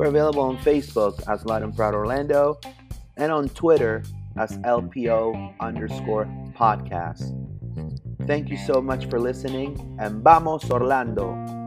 [0.00, 2.58] We're available on Facebook as Loud and Proud Orlando
[3.18, 4.02] and on Twitter
[4.38, 6.24] as LPO underscore
[6.56, 7.36] podcast.
[8.26, 11.59] Thank you so much for listening and vamos Orlando!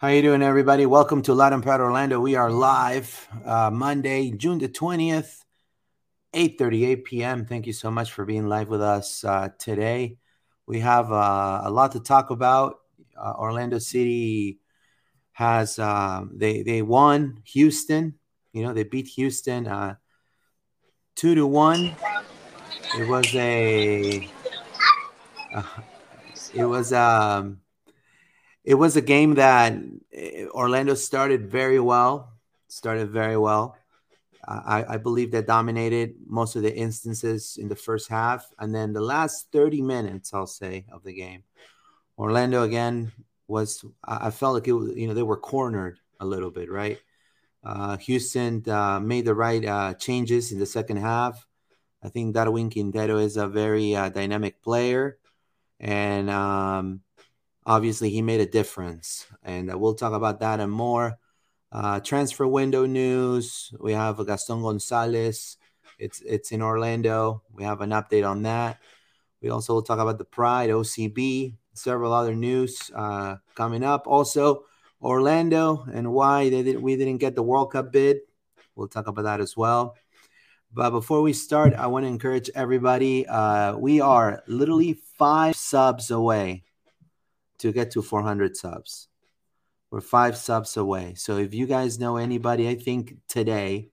[0.00, 0.86] How you doing, everybody?
[0.86, 2.20] Welcome to Loud and Proud Orlando.
[2.20, 5.44] We are live uh, Monday, June the twentieth,
[6.32, 7.44] eight thirty-eight p.m.
[7.44, 10.18] Thank you so much for being live with us uh, today.
[10.66, 12.76] We have uh, a lot to talk about.
[13.20, 14.60] Uh, Orlando City
[15.32, 18.20] has um, they they won Houston.
[18.52, 19.96] You know they beat Houston uh,
[21.16, 21.96] two to one.
[22.96, 24.30] It was a
[25.52, 25.62] uh,
[26.54, 27.62] it was um
[28.68, 29.72] it was a game that
[30.12, 32.34] eh, Orlando started very well.
[32.68, 33.78] Started very well.
[34.46, 38.92] I, I believe they dominated most of the instances in the first half, and then
[38.92, 41.44] the last thirty minutes, I'll say, of the game,
[42.18, 43.12] Orlando again
[43.46, 43.82] was.
[44.04, 47.00] I felt like it was, you know, they were cornered a little bit, right?
[47.64, 51.46] Uh, Houston uh, made the right uh, changes in the second half.
[52.02, 55.16] I think Darwin Quintero is a very uh, dynamic player,
[55.80, 57.00] and um,
[57.68, 59.26] obviously he made a difference.
[59.44, 61.18] And uh, we'll talk about that and more.
[61.70, 63.72] Uh, transfer window news.
[63.78, 65.58] We have Gaston Gonzalez.
[65.98, 67.42] It's it's in Orlando.
[67.52, 68.80] We have an update on that.
[69.42, 74.06] We also will talk about the Pride OCB, several other news uh, coming up.
[74.06, 74.64] Also,
[75.02, 78.20] Orlando and why they did, we didn't get the World Cup bid.
[78.74, 79.96] We'll talk about that as well.
[80.72, 83.26] But before we start, I want to encourage everybody.
[83.26, 86.64] Uh, we are literally five subs away
[87.58, 89.08] to get to 400 subs.
[89.90, 91.14] We're five subs away.
[91.14, 93.88] So if you guys know anybody, I think today,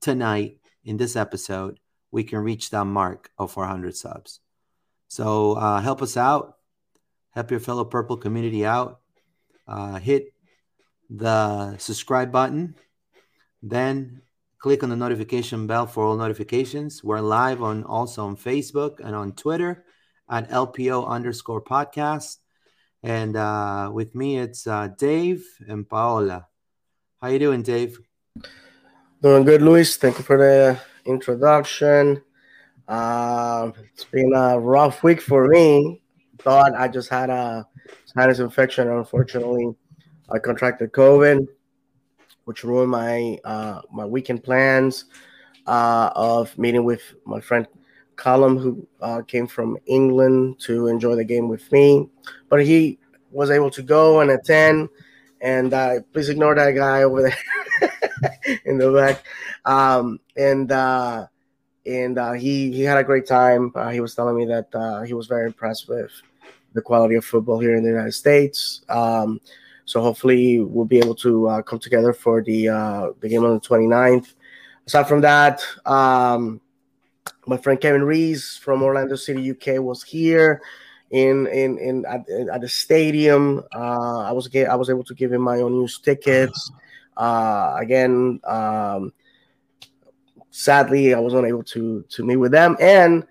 [0.00, 1.78] tonight, in this episode,
[2.10, 4.40] we can reach that mark of 400 subs.
[5.08, 6.58] So uh, help us out.
[7.30, 9.00] Help your fellow Purple community out.
[9.66, 10.32] Uh, hit
[11.08, 12.74] the subscribe button.
[13.62, 14.22] Then
[14.58, 17.02] click on the notification bell for all notifications.
[17.02, 19.84] We're live on also on Facebook and on Twitter
[20.30, 22.38] at LPO underscore podcast.
[23.02, 26.46] And uh, with me, it's uh, Dave and Paola.
[27.20, 27.98] How you doing, Dave?
[29.20, 29.96] Doing good, Luis.
[29.96, 32.22] Thank you for the introduction.
[32.86, 36.00] Uh, it's been a rough week for me.
[36.38, 37.66] Thought I just had a
[38.04, 38.88] sinus infection.
[38.88, 39.74] Unfortunately,
[40.30, 41.46] I contracted COVID,
[42.44, 45.06] which ruined my uh, my weekend plans
[45.66, 47.66] uh, of meeting with my friend
[48.22, 52.08] Callum, who uh, came from England to enjoy the game with me,
[52.48, 52.98] but he
[53.32, 54.88] was able to go and attend.
[55.40, 57.90] And uh, please ignore that guy over there
[58.64, 59.24] in the back.
[59.64, 61.26] Um, and uh,
[61.84, 63.72] and uh, he he had a great time.
[63.74, 66.12] Uh, he was telling me that uh, he was very impressed with
[66.74, 68.82] the quality of football here in the United States.
[68.88, 69.40] Um,
[69.84, 72.66] so hopefully we'll be able to come together for the
[73.20, 74.34] the game on the 29th.
[74.86, 76.60] Aside from that, um,
[77.46, 80.62] my friend Kevin Rees from Orlando City, UK, was here
[81.10, 83.62] in in in at, at the stadium.
[83.74, 86.70] Uh, I was get, I was able to give him my own used tickets.
[87.16, 89.12] Uh, again, um,
[90.50, 92.76] sadly, I was unable to to meet with them.
[92.80, 93.26] And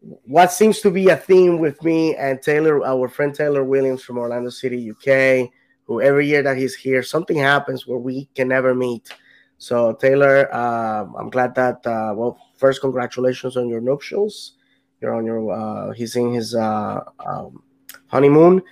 [0.00, 4.18] what seems to be a theme with me and Taylor, our friend Taylor Williams from
[4.18, 5.50] Orlando City, UK,
[5.84, 9.12] who every year that he's here, something happens where we can never meet.
[9.58, 14.52] So Taylor, uh, I'm glad that uh, well, first congratulations on your nuptials.
[15.00, 17.62] You're on your uh, he's in his uh, um,
[18.08, 18.62] honeymoon,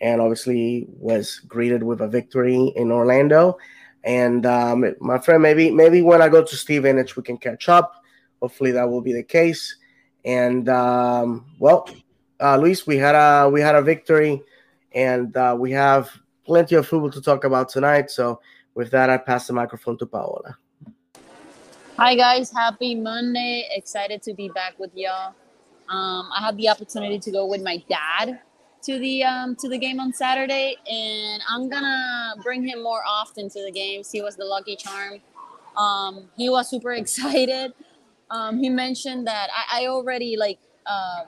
[0.00, 3.58] and obviously was greeted with a victory in Orlando.
[4.04, 8.04] And um, my friend, maybe maybe when I go to Stevenage, we can catch up.
[8.40, 9.76] Hopefully that will be the case.
[10.24, 11.88] And um, well,
[12.40, 14.42] uh, Luis, we had a we had a victory,
[14.92, 16.10] and uh, we have
[16.44, 18.10] plenty of football to talk about tonight.
[18.10, 18.40] So
[18.74, 20.56] with that, I pass the microphone to Paola.
[21.98, 23.66] Hi guys, happy Monday!
[23.72, 25.34] Excited to be back with y'all.
[25.88, 28.38] Um, I had the opportunity to go with my dad
[28.84, 33.48] to the um, to the game on Saturday, and I'm gonna bring him more often
[33.50, 34.12] to the games.
[34.12, 35.14] He was the lucky charm.
[35.76, 37.72] Um, he was super excited.
[38.30, 41.24] Um, he mentioned that I, I already like uh,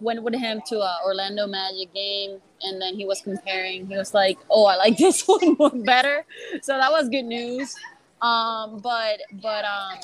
[0.00, 3.86] went with him to a Orlando Magic game, and then he was comparing.
[3.86, 6.26] He was like, "Oh, I like this one more better,"
[6.62, 7.76] so that was good news.
[8.22, 9.98] Um, but but um,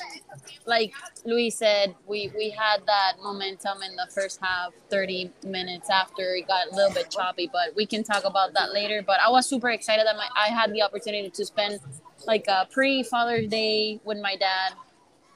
[0.65, 0.93] like
[1.23, 6.47] Luis said, we we had that momentum in the first half, 30 minutes after it
[6.47, 7.49] got a little bit choppy.
[7.51, 9.03] But we can talk about that later.
[9.05, 11.79] But I was super excited that my, I had the opportunity to spend
[12.25, 14.73] like a pre Father's Day with my dad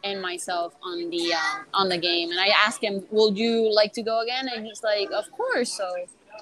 [0.04, 2.32] and myself on the um, on the game.
[2.32, 5.72] And I asked him, "Would you like to go again?" And he's like, "Of course."
[5.72, 5.88] So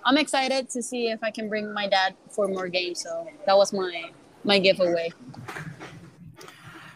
[0.06, 3.02] I'm excited to see if I can bring my dad for more games.
[3.02, 4.12] So that was my
[4.46, 5.12] my giveaway.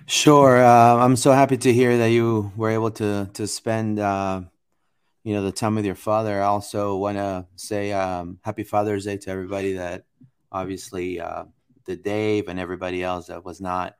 [0.05, 0.63] Sure.
[0.63, 4.41] Uh, I'm so happy to hear that you were able to to spend uh,
[5.23, 6.41] you know the time with your father.
[6.41, 10.05] I also want to say um, happy Father's Day to everybody that
[10.51, 11.45] obviously uh,
[11.85, 13.95] the Dave and everybody else that was not,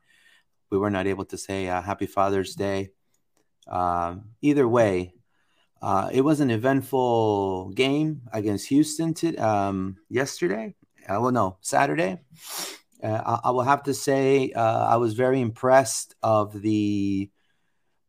[0.70, 2.90] we were not able to say uh, Happy Father's Day.
[3.66, 5.14] Um, either way,
[5.82, 10.74] uh, it was an eventful game against Houston to, um, yesterday.
[11.08, 12.20] Uh, well, no, Saturday.
[13.04, 17.30] Uh, I, I, will have to say uh, I was very impressed of the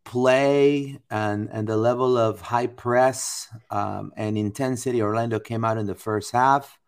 [0.06, 5.86] play and and the level of high press um, and intensity Orlando came out in
[5.86, 6.80] the first half,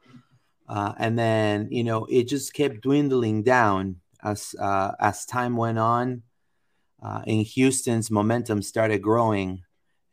[0.70, 5.78] uh, and then you know it just kept dwindling down as uh, as time went
[5.78, 6.24] on.
[7.04, 9.62] Uh, in Houston's momentum started growing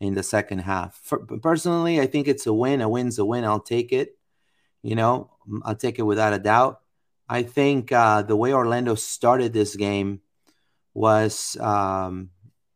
[0.01, 1.01] in the second half.
[1.03, 2.83] For, personally, I think it's a win.
[2.83, 3.45] A win's a win.
[3.45, 4.19] I'll take it.
[4.83, 5.31] You know,
[5.63, 6.81] I'll take it without a doubt.
[7.29, 10.21] I think uh, the way Orlando started this game
[10.93, 12.31] was um,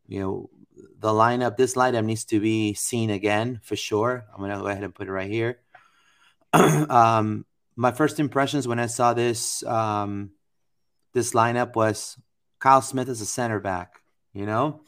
[0.08, 0.50] you know,
[0.98, 4.24] the lineup, this lineup needs to be seen again for sure.
[4.34, 5.60] I'm to go ahead and put it right here.
[6.52, 7.44] um,
[7.76, 10.30] my first impressions when I saw this um,
[11.12, 12.18] this lineup was
[12.58, 14.00] Kyle Smith as a center back.
[14.32, 14.80] You know,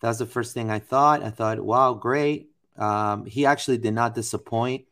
[0.00, 1.22] that's the first thing I thought.
[1.22, 2.48] I thought, wow, great.
[2.76, 4.86] Um, he actually did not disappoint.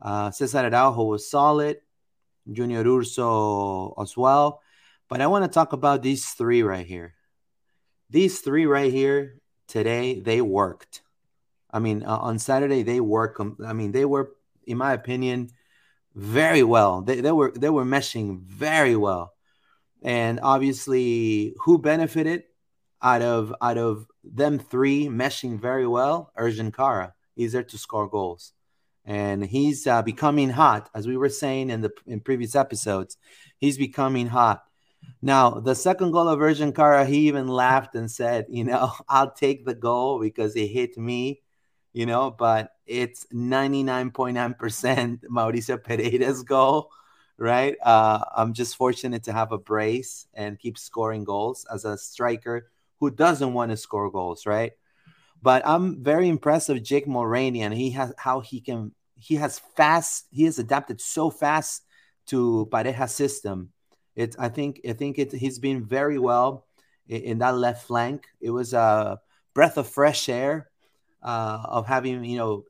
[0.00, 1.78] Uh, Cesar Araujo was solid.
[2.50, 4.60] Junior Urso as well.
[5.08, 7.14] But I want to talk about these three right here.
[8.10, 11.02] These three right here today they worked.
[11.70, 14.32] I mean uh, on saturday they work i mean they were
[14.66, 15.50] in my opinion
[16.14, 17.00] very well.
[17.00, 19.32] They, they were they were meshing very well.
[20.02, 22.44] And obviously who benefited
[23.00, 26.32] out of out of them three meshing very well?
[26.38, 28.52] Ercan Kara he's there to score goals
[29.04, 33.16] and he's uh, becoming hot as we were saying in the in previous episodes
[33.58, 34.64] he's becoming hot
[35.20, 39.30] now, the second goal of Ercan Kara, he even laughed and said, you know, I'll
[39.30, 41.42] take the goal because it hit me,
[41.92, 46.90] you know, but it's 99.9% Mauricio Pereira's goal,
[47.38, 47.76] right?
[47.82, 52.70] Uh, I'm just fortunate to have a brace and keep scoring goals as a striker
[52.98, 54.72] who doesn't want to score goals, right?
[55.42, 60.26] But I'm very impressed with Jake and he has how he can he has fast
[60.30, 61.82] he has adapted so fast
[62.26, 63.72] to Pareja's system
[64.14, 66.66] it, I think, I think it, he's been very well
[67.08, 68.26] in, in, that left flank.
[68.40, 69.20] It was a
[69.54, 70.68] breath of fresh air
[71.22, 72.64] uh, of having, you know,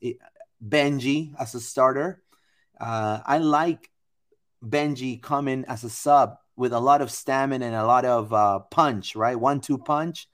[0.64, 2.22] Benji as a starter.
[2.80, 3.90] Uh, I like
[4.64, 8.60] Benji coming as a sub with a lot of stamina and a lot of uh,
[8.70, 9.38] punch, right?
[9.38, 10.28] One-two punch,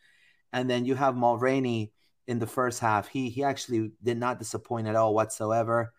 [0.52, 1.90] and then you have Mulraney
[2.29, 3.09] in the first half.
[3.09, 5.93] He he actually did not disappoint at all whatsoever.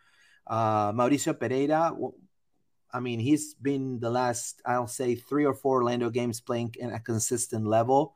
[0.47, 1.93] Uh, Mauricio Pereira
[2.91, 6.91] I mean, he's been the last, I'll say, three or four Orlando games playing in
[6.91, 8.15] a consistent level.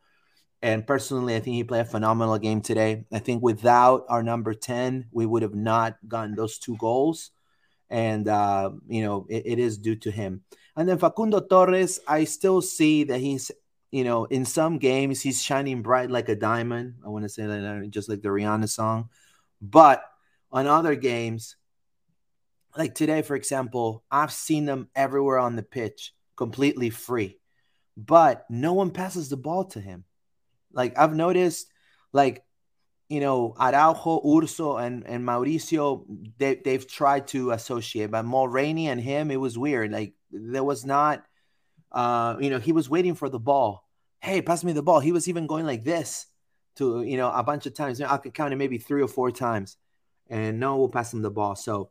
[0.62, 3.06] And personally, I think he played a phenomenal game today.
[3.12, 7.32] I think without our number 10, we would have not gotten those two goals.
[7.90, 10.44] And, uh, you know, it, it is due to him.
[10.76, 13.52] And then Facundo Torres, I still see that he's,
[13.94, 16.96] you know, in some games, he's shining bright like a diamond.
[17.06, 19.10] I want to say that just like the Rihanna song.
[19.62, 20.04] But
[20.52, 21.58] on other games,
[22.76, 27.38] like today, for example, I've seen them everywhere on the pitch, completely free,
[27.96, 30.06] but no one passes the ball to him.
[30.72, 31.72] Like I've noticed,
[32.12, 32.44] like
[33.10, 36.04] you know, Araujo, Urso, and and Mauricio,
[36.40, 39.92] they they've tried to associate, but Mulraney and him, it was weird.
[39.92, 41.24] Like there was not,
[41.92, 43.83] uh, you know, he was waiting for the ball.
[44.24, 45.02] Hey, pass me the ball.
[45.02, 46.28] He was even going like this
[46.78, 48.00] to you know a bunch of times.
[48.00, 49.76] I could count it maybe three or four times,
[50.30, 51.58] and no will pass him the ball.
[51.58, 51.90] So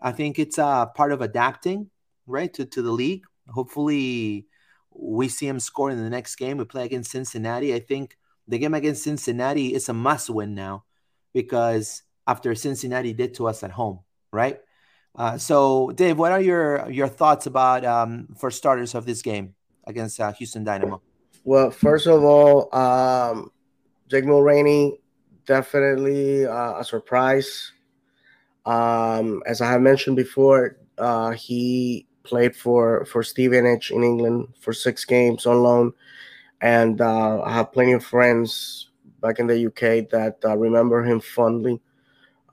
[0.00, 1.90] I think it's uh, part of adapting,
[2.24, 3.24] right, to, to the league.
[3.48, 4.46] Hopefully,
[4.94, 6.58] we see him score in the next game.
[6.58, 7.74] We play against Cincinnati.
[7.74, 10.84] I think the game against Cincinnati is a must win now
[11.34, 13.98] because after Cincinnati did to us at home,
[14.30, 14.60] right?
[15.16, 19.56] Uh, so, Dave, what are your your thoughts about um, for starters of this game
[19.84, 21.02] against uh, Houston Dynamo?
[21.44, 23.50] Well, first of all, um,
[24.08, 24.98] Jake Mulraney
[25.46, 27.72] definitely uh, a surprise
[28.64, 34.72] um, as I have mentioned before, uh, he played for for Stevenage in England for
[34.72, 35.92] six games on loan,
[36.60, 41.20] and uh, I have plenty of friends back in the UK that uh, remember him
[41.20, 41.80] fondly.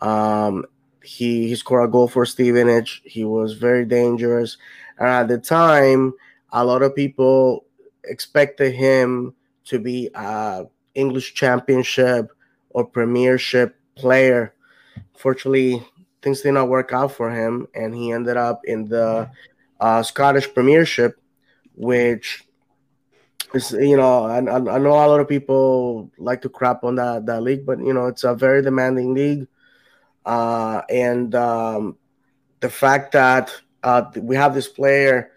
[0.02, 0.66] Um,
[1.04, 3.02] he he scored a goal for Stevenage.
[3.06, 4.58] He was very dangerous,
[4.98, 6.14] and at the time,
[6.52, 7.66] a lot of people
[8.04, 9.34] expected him
[9.66, 10.66] to be a
[10.96, 12.32] English Championship
[12.72, 14.54] or Premiership player.
[15.18, 15.84] Fortunately,
[16.22, 19.30] things did not work out for him, and he ended up in the
[19.80, 21.20] uh, Scottish Premiership,
[21.76, 22.44] which
[23.54, 27.26] is you know I, I know a lot of people like to crap on that
[27.26, 29.48] that league, but you know it's a very demanding league,
[30.26, 31.98] uh, and um,
[32.60, 33.54] the fact that
[33.84, 35.32] uh, we have this player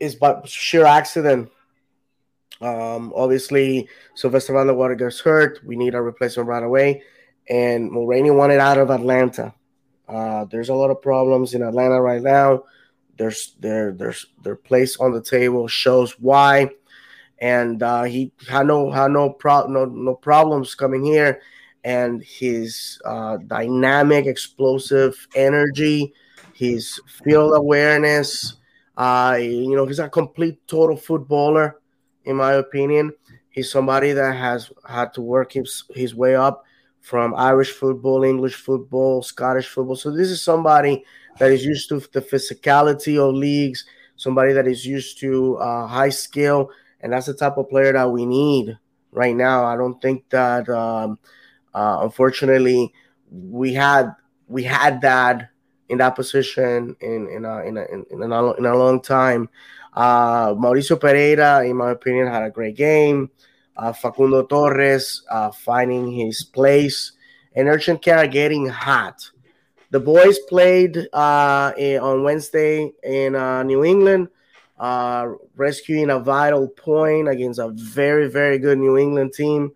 [0.00, 1.50] is by sheer accident.
[2.60, 5.60] Um, obviously, Silvester van der Water gets hurt.
[5.64, 7.02] We need a replacement right away.
[7.48, 9.54] And Mulraney wanted out of Atlanta.
[10.08, 12.64] Uh, there's a lot of problems in Atlanta right now.
[13.16, 16.70] There's their there's their place on the table shows why,
[17.38, 21.40] and uh, he had no had no pro no no problems coming here,
[21.84, 26.14] and his uh, dynamic, explosive energy,
[26.54, 28.54] his field awareness,
[28.98, 31.80] uh, you know, he's a complete total footballer,
[32.24, 33.12] in my opinion.
[33.48, 36.64] He's somebody that has had to work his, his way up
[37.00, 39.94] from Irish football, English football, Scottish football.
[39.94, 41.04] So this is somebody
[41.38, 43.84] that is used to the physicality of leagues,
[44.16, 48.10] somebody that is used to uh, high skill, and that's the type of player that
[48.10, 48.76] we need
[49.12, 49.64] right now.
[49.64, 51.20] I don't think that, um,
[51.72, 52.92] uh, unfortunately,
[53.30, 54.10] we had
[54.48, 55.50] we had that
[55.88, 59.48] in that position in in a, in a, in a, in a long time.
[59.94, 63.30] Uh, Mauricio Pereira, in my opinion, had a great game.
[63.76, 67.12] Uh, Facundo Torres uh, finding his place,
[67.54, 69.30] and Ercan Kara getting hot.
[69.90, 74.28] The boys played uh, on Wednesday in uh, New England,
[74.78, 79.72] uh, rescuing a vital point against a very, very good New England team.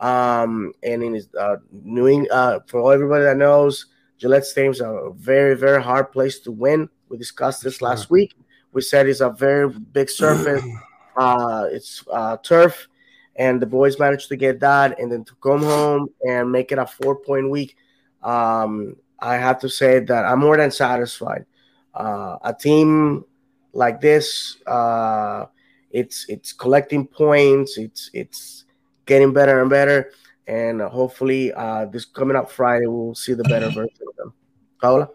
[0.00, 1.28] Um, and in his,
[1.70, 3.86] New England, for everybody that knows,
[4.22, 6.88] Gillette Stadium is a very, very hard place to win.
[7.08, 8.36] We discussed this last week.
[8.72, 10.64] We said it's a very big surface.
[11.14, 12.88] Uh, it's uh, turf,
[13.36, 16.78] and the boys managed to get that, and then to come home and make it
[16.78, 17.76] a four-point week.
[18.22, 21.44] Um, I have to say that I'm more than satisfied.
[21.92, 23.26] Uh, a team
[23.74, 25.44] like this, uh,
[25.90, 27.76] it's it's collecting points.
[27.76, 28.64] It's it's
[29.04, 30.12] getting better and better
[30.46, 34.34] and hopefully uh, this coming up Friday we'll see the better version of them.
[34.80, 35.08] Paola.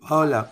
[0.00, 0.50] Paola.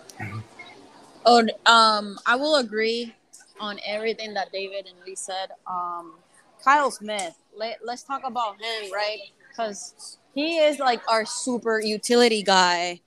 [1.25, 3.13] Oh, um, I will agree
[3.59, 5.49] on everything that David and Lee said.
[5.65, 6.15] Um,
[6.63, 7.35] Kyle Smith.
[7.55, 9.19] Let, let's talk about him, right?
[9.49, 12.99] Because he is like our super utility guy.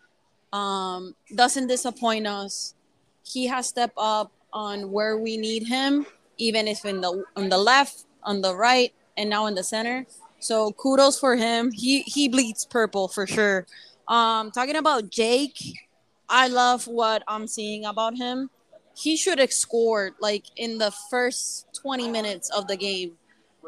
[0.52, 2.74] Um, doesn't disappoint us.
[3.24, 6.06] He has stepped up on where we need him,
[6.38, 10.06] even if in the on the left, on the right, and now in the center.
[10.38, 11.72] So kudos for him.
[11.72, 13.66] He he bleeds purple for sure.
[14.08, 15.58] Um, talking about Jake,
[16.28, 18.50] I love what I'm seeing about him.
[18.96, 23.12] He should have scored like in the first 20 minutes of the game.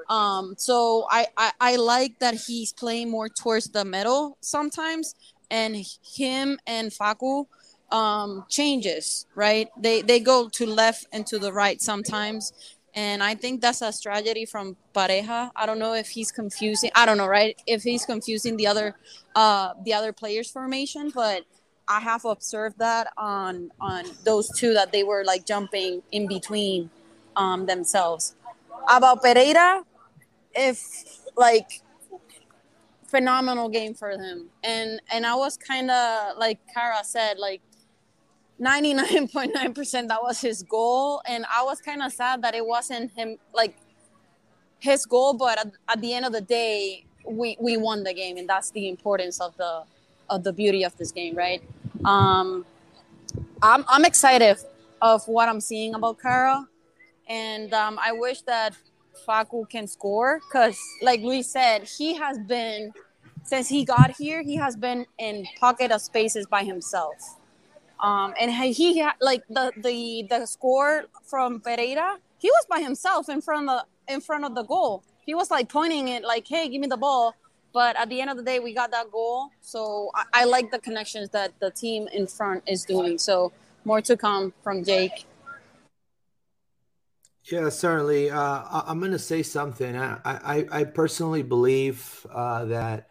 [0.08, 5.14] Um, so I, I, I like that he's playing more towards the middle sometimes,
[5.50, 5.76] and
[6.14, 7.46] him and Facu
[7.90, 9.68] um, changes right.
[9.78, 12.52] They they go to left and to the right sometimes,
[12.98, 15.52] and I think that's a strategy from Pareja.
[15.54, 16.90] I don't know if he's confusing.
[16.96, 17.56] I don't know, right?
[17.64, 18.96] If he's confusing the other,
[19.36, 21.44] uh, the other players' formation, but
[21.86, 26.90] I have observed that on on those two that they were like jumping in between
[27.36, 28.34] um, themselves.
[28.88, 29.84] About Pereira,
[30.52, 30.82] if
[31.36, 31.82] like
[33.06, 37.62] phenomenal game for him, and and I was kind of like Kara said, like
[38.60, 41.22] 99.9% that was his goal.
[41.26, 43.76] And i was kind of sad that it wasn't him like
[44.80, 48.36] his goal but at, at, the end of the day we we won the game
[48.36, 49.82] and that's the importance of the
[50.30, 51.62] of the beauty of this game right?
[52.04, 52.64] Um
[53.62, 54.56] i'm, I'm excited
[55.02, 56.66] of what i'm seeing about kara
[57.28, 58.76] and um, i wish that
[59.26, 62.92] Facu can score because like luis said he has been
[63.44, 67.37] since he got here he has been in pocket of spaces by himself
[68.00, 72.18] um, and he had like the the the score from Pereira.
[72.38, 75.02] He was by himself in front of the in front of the goal.
[75.26, 77.34] He was like pointing it like, "Hey, give me the ball."
[77.72, 79.50] But at the end of the day, we got that goal.
[79.60, 83.18] So I, I like the connections that the team in front is doing.
[83.18, 83.52] So
[83.84, 85.26] more to come from Jake.
[87.50, 88.30] Yeah, certainly.
[88.30, 89.96] Uh, I'm going to say something.
[89.96, 93.08] I, I, I personally believe uh, that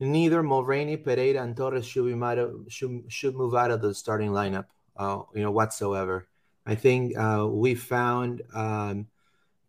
[0.00, 4.30] neither Mulraney, Pereira, and Torres should be of, should should move out of the starting
[4.30, 4.66] lineup.
[4.96, 6.26] Uh, you know whatsoever.
[6.66, 9.06] I think uh, we found um,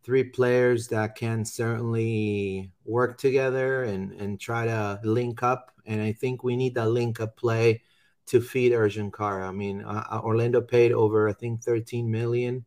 [0.03, 5.71] three players that can certainly work together and and try to link up.
[5.85, 7.81] And I think we need that link up play
[8.27, 9.47] to feed Ercan Kara.
[9.47, 12.65] I mean, uh, uh, Orlando paid over I think 13 million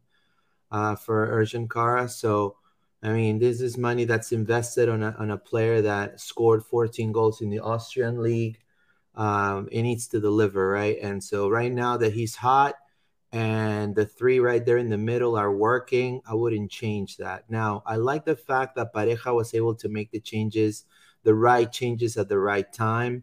[0.71, 2.57] uh, for Ercan Kara, so
[3.05, 7.13] I mean, this is money that's invested on a, on a player that scored 14
[7.13, 8.59] goals in the Austrian league.
[9.15, 10.97] Um, it needs to deliver, right?
[11.03, 12.77] And so right now that he's hot
[13.31, 17.45] and the three right there in the middle are working, I wouldn't change that.
[17.51, 20.87] Now, I like the fact that Pareja was able to make the changes,
[21.25, 23.23] the right changes at the right time.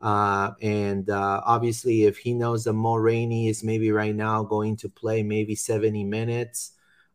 [0.00, 4.88] Uh, and uh, obviously, if he knows that Mulraney is maybe right now going to
[4.88, 6.72] play maybe 70 minutes,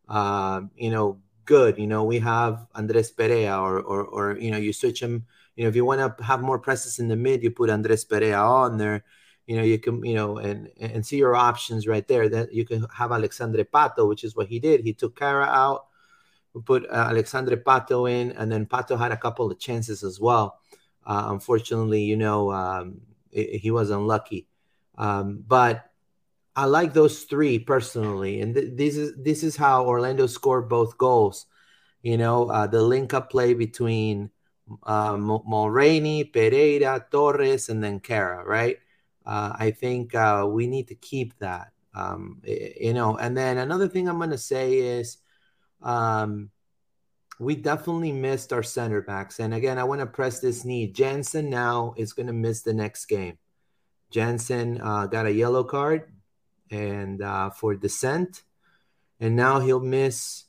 [0.08, 1.18] uh, you know,
[1.48, 1.78] good.
[1.78, 5.24] You know, we have Andres Perea, or, or, or, you know, you switch him.
[5.56, 8.04] You know, if you want to have more presence in the mid, you put Andres
[8.04, 9.02] Perea on there.
[9.48, 12.28] You know, you can, you know, and and see your options right there.
[12.28, 14.84] That you can have Alexandre Pato, which is what he did.
[14.84, 15.88] He took Kara out,
[16.68, 20.60] put uh, Alexandre Pato in, and then Pato had a couple of chances as well.
[21.08, 23.00] Uh, unfortunately, you know, um,
[23.32, 24.46] it, he was unlucky.
[24.98, 25.87] Um, but
[26.58, 30.98] I like those three personally, and th- this is this is how Orlando scored both
[30.98, 31.46] goals.
[32.02, 34.30] You know, uh, the link up play between
[34.82, 38.76] uh, Mulraney, Pereira, Torres, and then Kara, right?
[39.24, 41.70] Uh, I think uh, we need to keep that.
[41.94, 45.18] Um, you know, and then another thing I'm going to say is
[45.80, 46.50] um,
[47.38, 49.38] we definitely missed our center backs.
[49.38, 50.88] And again, I want to press this knee.
[50.90, 53.38] Jansen now is going to miss the next game.
[54.10, 56.17] Jansen uh, got a yellow card
[56.70, 58.42] and uh, for dissent,
[59.20, 60.44] and now he'll miss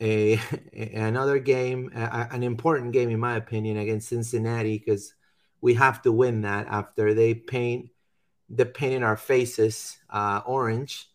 [0.00, 0.38] a
[0.72, 5.14] another game, a, an important game in my opinion against Cincinnati because
[5.60, 7.90] we have to win that after they paint
[8.50, 11.08] the paint in our faces uh, orange.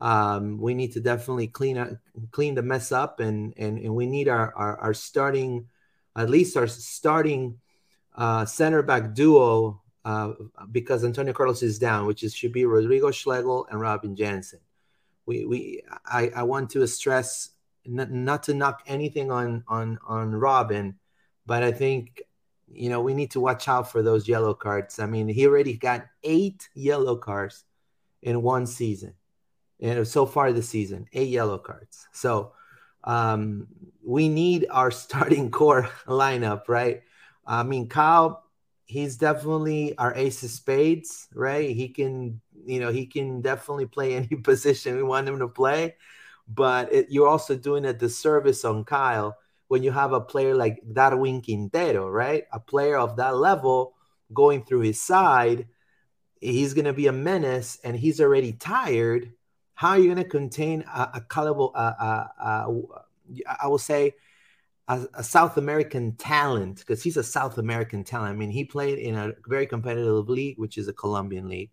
[0.00, 1.88] Um, we need to definitely clean up,
[2.30, 5.68] clean the mess up, and and, and we need our, our, our starting,
[6.14, 7.58] at least our starting
[8.14, 10.32] uh, center back duo uh,
[10.70, 14.60] because Antonio Carlos is down, which is should be Rodrigo Schlegel and Robin Jansen.
[15.26, 17.50] We we I, I want to stress
[17.84, 20.94] not, not to knock anything on on on Robin,
[21.44, 22.22] but I think
[22.72, 25.00] you know we need to watch out for those yellow cards.
[25.00, 27.64] I mean, he already got eight yellow cards
[28.22, 29.14] in one season
[29.80, 32.08] and so far this season, eight yellow cards.
[32.12, 32.52] So
[33.04, 33.66] um,
[34.04, 37.02] we need our starting core lineup, right?
[37.46, 38.44] I mean, Kyle,
[38.86, 41.70] he's definitely our ace of spades, right?
[41.70, 45.96] He can, you know, he can definitely play any position we want him to play.
[46.48, 49.36] But it, you're also doing a disservice on Kyle
[49.68, 52.44] when you have a player like Darwin Quintero, right?
[52.52, 53.94] A player of that level
[54.32, 55.66] going through his side.
[56.40, 59.32] He's going to be a menace and he's already tired
[59.76, 62.66] how are you going to contain a, a caliber, I
[63.64, 64.14] will say,
[64.88, 68.32] a, a South American talent because he's a South American talent.
[68.32, 71.70] I mean, he played in a very competitive league, which is a Colombian league,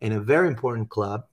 [0.00, 1.24] in a very important club.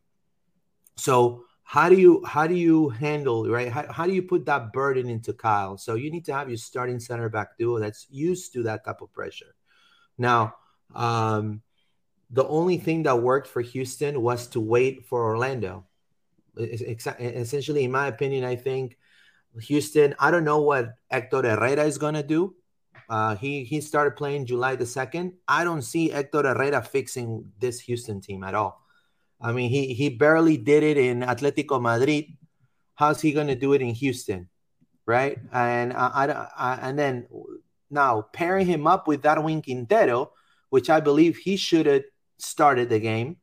[0.95, 3.71] So how do you how do you handle right?
[3.71, 5.78] How, how do you put that burden into Kyle?
[5.78, 9.02] So you need to have your starting center back duo that's used to that type
[9.02, 9.56] of pressure.
[10.17, 10.56] Now,
[10.93, 11.62] um,
[12.30, 15.86] the only thing that worked for Houston was to wait for Orlando
[16.58, 18.97] essentially, in my opinion, I think
[19.60, 20.16] Houston.
[20.20, 22.56] I don't know what Hector Herrera is gonna do.
[23.10, 25.34] Uh, he he started playing July the second.
[25.48, 28.82] I don't see Hector Herrera fixing this Houston team at all.
[29.42, 32.26] I mean, he he barely did it in Atletico Madrid.
[32.96, 34.48] How's he gonna do it in Houston,
[35.06, 35.38] right?
[35.52, 37.28] And I, I, I and then
[37.90, 40.32] now pairing him up with Darwin Quintero,
[40.70, 42.04] which I believe he should have
[42.38, 43.38] started the game.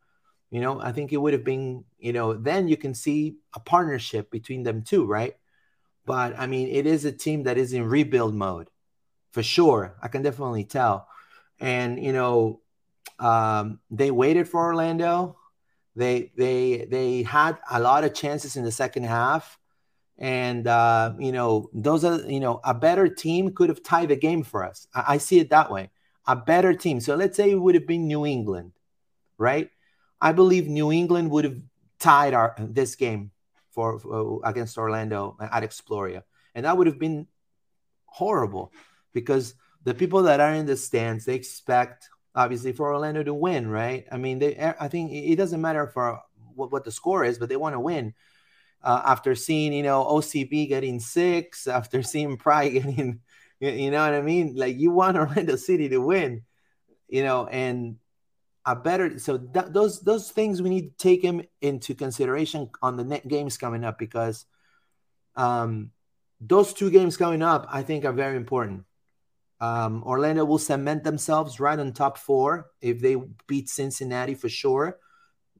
[0.50, 3.60] You know, I think it would have been, you know, then you can see a
[3.60, 5.36] partnership between them two, right?
[6.08, 8.70] But I mean, it is a team that is in rebuild mode
[9.30, 9.94] for sure.
[10.02, 11.06] I can definitely tell.
[11.60, 12.60] And, you know,
[13.18, 15.36] um, they waited for Orlando.
[15.94, 19.58] They they they had a lot of chances in the second half.
[20.16, 24.16] And uh, you know, those are you know, a better team could have tied the
[24.16, 24.86] game for us.
[24.94, 25.90] I, I see it that way.
[26.26, 27.00] A better team.
[27.00, 28.72] So let's say it would have been New England,
[29.36, 29.70] right?
[30.20, 31.60] I believe New England would have
[31.98, 33.32] tied our this game
[33.78, 37.28] for, for against Orlando at Exploria, and that would have been
[38.06, 38.72] horrible
[39.12, 43.68] because the people that are in the stands they expect obviously for Orlando to win,
[43.68, 44.04] right?
[44.10, 46.20] I mean, they I think it doesn't matter for
[46.56, 48.14] what, what the score is, but they want to win.
[48.82, 53.20] Uh, after seeing you know OCB getting six, after seeing Pride getting,
[53.60, 54.54] you know what I mean?
[54.56, 56.42] Like you want Orlando City to win,
[57.08, 57.96] you know, and
[58.68, 62.96] a better so that, those those things we need to take them into consideration on
[62.98, 64.44] the net games coming up because
[65.36, 65.90] um
[66.38, 68.84] those two games coming up i think are very important.
[69.60, 72.70] Um orlando will cement themselves right on top four.
[72.82, 74.98] If they beat cincinnati for sure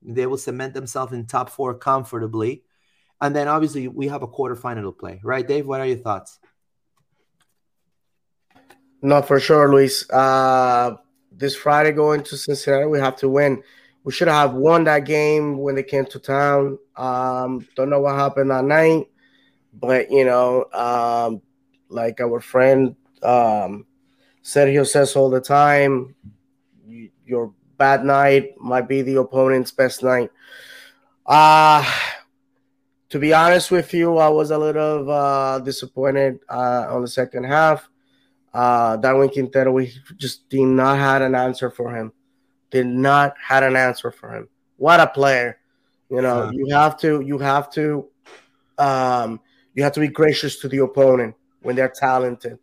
[0.03, 2.63] they will cement themselves in top four comfortably.
[3.23, 5.67] And then obviously we have a quarterfinal to play right dave?
[5.67, 6.39] What are your thoughts?
[9.01, 10.09] No for sure luis.
[10.11, 10.99] Uh
[11.39, 12.87] this Friday going to Cincinnati.
[12.87, 13.63] We have to win.
[14.05, 16.79] We should have won that game when they came to town.
[16.97, 19.07] Um, don't know what happened that night,
[19.73, 21.41] but you know, um,
[21.89, 23.87] like our friend um,
[24.43, 26.15] Sergio says all the time,
[27.25, 30.31] your bad night might be the opponent's best night.
[31.27, 31.85] Uh
[33.11, 37.45] to be honest with you, I was a little uh, disappointed uh, on the second
[37.45, 37.89] half.
[38.53, 42.13] Uh, Darwin Quintero, we just did not had an answer for him.
[42.71, 44.49] Did not had an answer for him.
[44.77, 45.59] What a player!
[46.11, 46.51] You know, huh.
[46.55, 48.09] you have to you have to
[48.79, 49.41] um,
[49.75, 52.59] you have to be gracious to the opponent when they're talented.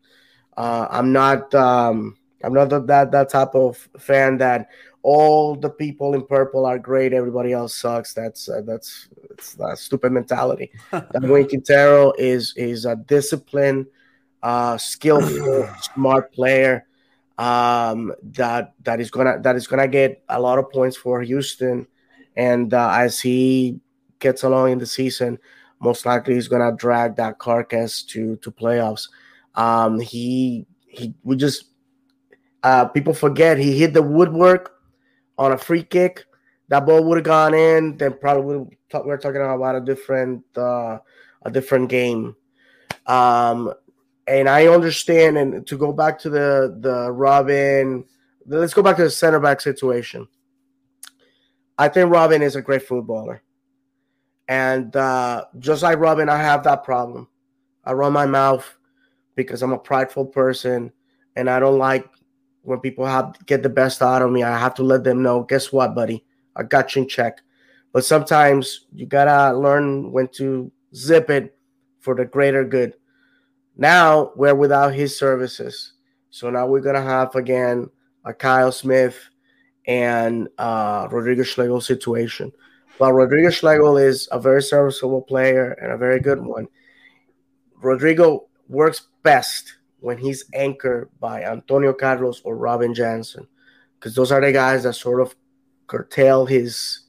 [0.58, 4.70] Uh, I'm not um, I'm not that that type of fan that
[5.06, 8.14] all the people in purple are great, everybody else sucks.
[8.14, 10.72] That's uh, that's it's a stupid mentality.
[11.12, 13.86] Darwin Quintero is is a disciplined,
[14.46, 16.86] uh, skillful, smart player
[17.40, 21.88] um, that that is gonna that is gonna get a lot of points for Houston
[22.36, 23.80] and uh, as he
[24.20, 25.40] gets along in the season,
[25.80, 29.10] most likely he's gonna drag that carcass to to playoffs.
[29.56, 31.66] Um, he he we just
[32.62, 34.80] uh, people forget he hit the woodwork
[35.40, 36.26] on a free kick.
[36.68, 41.00] That ball would have gone in, then probably we're talking about a different uh,
[41.42, 42.36] a different game.
[43.08, 43.74] Um,
[44.28, 45.38] and I understand.
[45.38, 48.06] And to go back to the the Robin,
[48.46, 50.28] let's go back to the center back situation.
[51.78, 53.42] I think Robin is a great footballer.
[54.48, 57.28] And uh, just like Robin, I have that problem.
[57.84, 58.78] I run my mouth
[59.36, 60.92] because I'm a prideful person
[61.36, 62.08] and I don't like
[62.62, 64.44] when people have get the best out of me.
[64.44, 66.24] I have to let them know, guess what, buddy?
[66.56, 67.42] I got you in check.
[67.92, 71.58] But sometimes you gotta learn when to zip it
[72.00, 72.94] for the greater good.
[73.78, 75.94] Now we're without his services.
[76.30, 77.90] So now we're gonna have again
[78.24, 79.18] a Kyle Smith
[79.88, 82.52] and uh, Rodrigo Schlegel situation.
[82.98, 86.68] While Rodrigo Schlegel is a very serviceable player and a very good one,
[87.76, 93.48] Rodrigo works best when he's anchored by Antonio Carlos or Robin Jansen,
[94.00, 95.36] because those are the guys that sort of
[95.88, 97.02] curtail his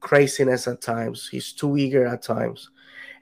[0.00, 1.28] craziness at times.
[1.28, 2.70] He's too eager at times.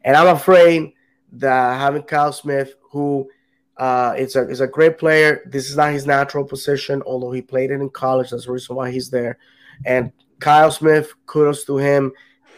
[0.04, 0.92] And I'm afraid
[1.32, 3.28] that having Kyle Smith, who
[3.76, 5.42] uh, it's a it's a great player.
[5.46, 8.30] This is not his natural position, although he played it in college.
[8.30, 9.38] That's the reason why he's there.
[9.84, 12.12] And Kyle Smith, kudos to him.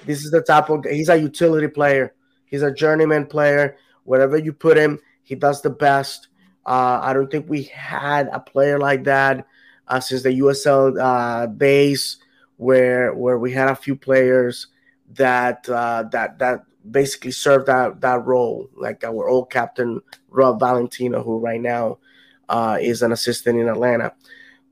[0.05, 2.15] This is the type of he's a utility player.
[2.47, 3.77] He's a journeyman player.
[4.05, 6.29] Wherever you put him, he does the best.
[6.65, 9.47] Uh, I don't think we had a player like that
[9.89, 12.19] uh, since the USL uh, days,
[12.59, 14.69] where where we had a few players
[15.15, 21.23] that uh, that that basically served that that role, like our old captain Rob Valentino,
[21.23, 21.99] who right now
[22.49, 24.13] uh, is an assistant in Atlanta.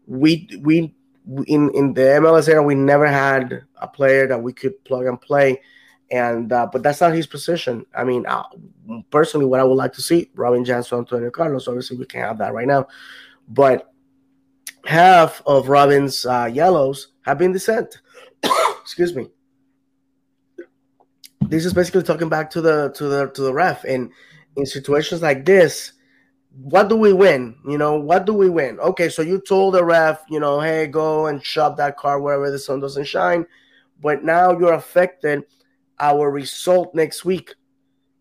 [0.07, 0.95] We we
[1.47, 5.21] in in the MLS era, we never had a player that we could plug and
[5.21, 5.61] play,
[6.11, 7.85] and uh, but that's not his position.
[7.95, 8.45] I mean, uh,
[9.11, 11.69] personally, what I would like to see, Robin Jansen, Antonio Carlos.
[11.69, 12.87] Obviously, we can't have that right now,
[13.49, 13.93] but
[14.85, 18.01] half of Robin's uh, yellows have been dissent.
[18.83, 19.29] Excuse me
[21.49, 23.85] this is basically talking back to the to the to the ref.
[23.85, 24.11] And
[24.57, 25.93] in situations like this
[26.63, 27.55] what do we win?
[27.69, 28.81] You know what do we win?
[28.81, 32.51] Okay so you told the ref you know hey go and shove that car wherever
[32.51, 33.47] the sun doesn't shine.
[34.01, 35.45] But now you're affected
[35.99, 37.55] our result next week.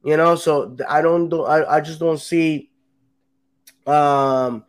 [0.04, 2.70] You know so i don't do i, I just don't see
[3.88, 4.64] um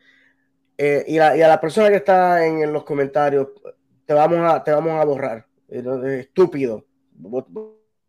[0.79, 3.49] eh, y, la, y a la persona que está en, los comentarios
[4.07, 5.47] te vamos a te vamos a borrar.
[5.69, 6.85] Estúpido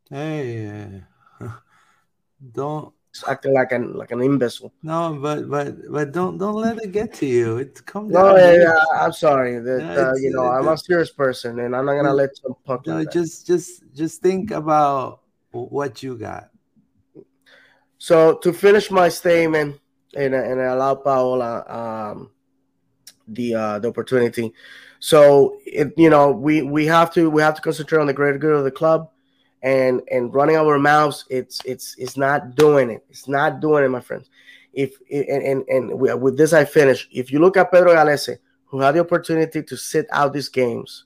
[0.09, 1.03] Hey,
[1.41, 1.49] uh,
[2.51, 2.93] don't
[3.27, 4.73] acting like an like an imbecile.
[4.83, 7.57] No, but but but don't don't let it get to you.
[7.57, 8.11] It comes.
[8.11, 9.59] No, yeah, yeah, I'm sorry.
[9.59, 12.87] That uh, you know, I'm a serious person, and I'm not gonna let some punk.
[12.87, 16.51] No, like just just just think about what you got.
[17.97, 19.79] So to finish my statement
[20.15, 22.31] and and allow Paola um,
[23.27, 24.53] the uh, the opportunity.
[24.99, 28.37] So it, you know we we have to we have to concentrate on the greater
[28.37, 29.09] good of the club
[29.63, 33.05] and and running our mouths it's it's it's not doing it.
[33.09, 34.29] It's not doing it my friends.
[34.73, 37.07] If and and, and with this i finish.
[37.11, 41.05] If you look at pedro Gallese, who had the opportunity to sit out these games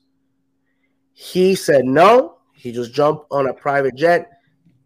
[1.12, 2.38] he said no.
[2.52, 4.30] He just jumped on a private jet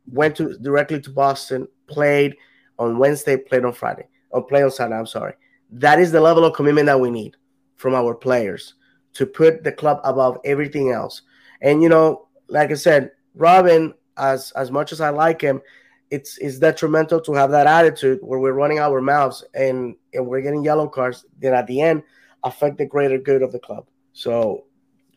[0.07, 2.37] went to directly to boston played
[2.79, 5.35] on wednesday played on friday or play on saturday i'm sorry.
[5.70, 7.37] That is the level of commitment that we need
[7.74, 8.74] from our players
[9.14, 11.22] to put the club above everything else.
[11.61, 15.61] And you know like i said Robin, as as much as I like him,
[16.11, 20.40] it's it's detrimental to have that attitude where we're running our mouths and and we're
[20.40, 22.03] getting yellow cards that at the end
[22.44, 23.87] affect the greater good of the club.
[24.12, 24.64] So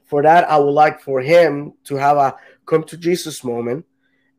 [0.06, 3.86] for that, I would like for him to have a come to Jesus moment,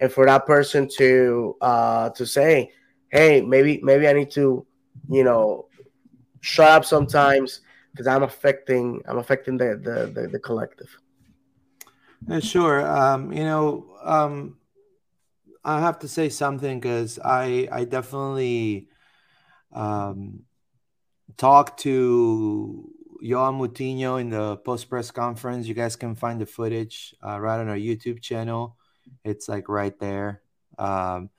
[0.01, 2.73] and for that person to uh to say,
[3.11, 4.67] hey, maybe maybe I need to,
[5.09, 5.69] you know,
[6.41, 7.61] shut up sometimes
[7.93, 10.89] because I'm affecting I'm affecting the the the, the collective.
[12.29, 12.87] Yeah, sure.
[12.87, 14.57] Um, you know, um,
[15.65, 18.89] I have to say something because I I definitely
[19.73, 20.45] um,
[21.37, 22.91] talked to
[23.23, 25.67] Joao Moutinho in the post press conference.
[25.67, 28.77] You guys can find the footage uh, right on our YouTube channel.
[29.25, 30.43] It's like right there.
[30.79, 31.31] Um,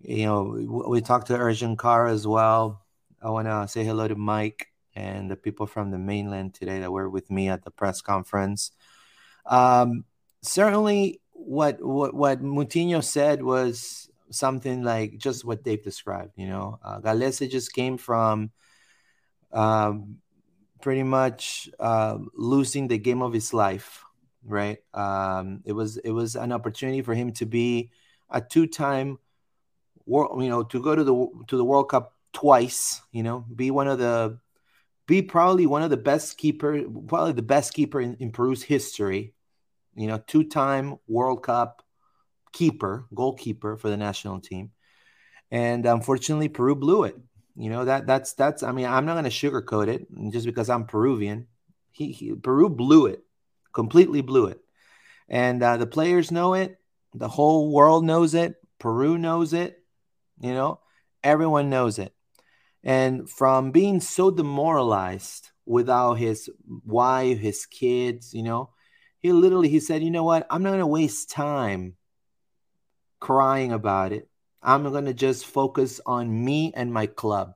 [0.00, 2.84] you know, we talked to Ercan Kara as well.
[3.22, 6.92] I want to say hello to Mike and the people from the mainland today that
[6.92, 8.72] were with me at the press conference.
[9.46, 10.04] Um,
[10.42, 16.32] certainly, what what what Moutinho said was something like just what Dave described.
[16.36, 18.50] You know, uh, Gallese just came from
[19.52, 20.18] um,
[20.80, 24.04] pretty much uh, losing the game of his life.
[24.44, 24.78] Right?
[24.92, 27.90] Um, it was it was an opportunity for him to be
[28.30, 29.18] a two-time
[30.06, 30.42] world.
[30.42, 33.02] You know, to go to the to the World Cup twice.
[33.12, 34.38] You know, be one of the
[35.06, 39.34] be probably one of the best keeper, probably the best keeper in, in Peru's history.
[39.94, 41.82] You know, two-time World Cup
[42.52, 44.70] keeper, goalkeeper for the national team,
[45.50, 47.16] and unfortunately, Peru blew it.
[47.56, 48.62] You know that that's that's.
[48.62, 51.48] I mean, I'm not going to sugarcoat it just because I'm Peruvian.
[51.90, 53.22] He, he Peru blew it,
[53.74, 54.60] completely blew it,
[55.28, 56.78] and uh, the players know it.
[57.14, 58.54] The whole world knows it.
[58.78, 59.78] Peru knows it.
[60.40, 60.80] You know,
[61.22, 62.14] everyone knows it.
[62.84, 66.50] And from being so demoralized without his
[66.84, 68.70] wife, his kids, you know,
[69.20, 70.46] he literally he said, "You know what?
[70.50, 71.96] I'm not to waste time
[73.20, 74.28] crying about it.
[74.62, 77.54] I'm to just focus on me and my club."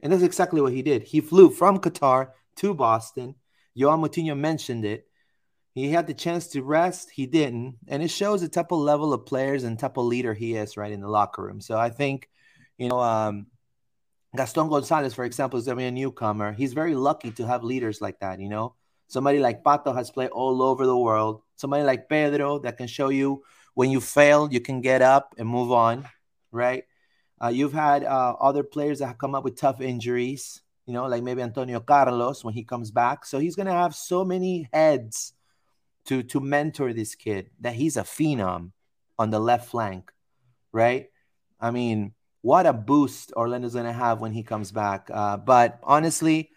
[0.00, 1.02] And that's exactly what he did.
[1.02, 3.34] He flew from Qatar to Boston.
[3.76, 5.06] Joao Moutinho mentioned it.
[5.74, 7.10] He had the chance to rest.
[7.10, 7.76] He didn't.
[7.88, 10.76] And it shows the type of level of players and type of leader he is
[10.76, 11.60] right in the locker room.
[11.60, 12.28] So I think,
[12.78, 13.46] you know, um,
[14.36, 16.52] Gaston Gonzalez, for example, is to be a newcomer.
[16.52, 18.74] He's very lucky to have leaders like that, you know.
[19.06, 21.42] Somebody like Pato has played all over the world.
[21.56, 23.44] Somebody like Pedro that can show you
[23.74, 26.08] when you fail, you can get up and move on,
[26.50, 26.84] right?
[27.42, 31.06] Uh, you've had uh, other players that have come up with tough injuries, you know,
[31.06, 33.24] like maybe Antonio Carlos when he comes back.
[33.24, 35.32] So he's going to have so many heads
[36.06, 38.72] to to mentor this kid that he's a phenom
[39.18, 40.12] on the left flank,
[40.72, 41.06] right?
[41.60, 42.14] I mean,
[42.44, 45.08] what a boost Orlando's going to have when he comes back.
[45.10, 46.50] Uh, but honestly,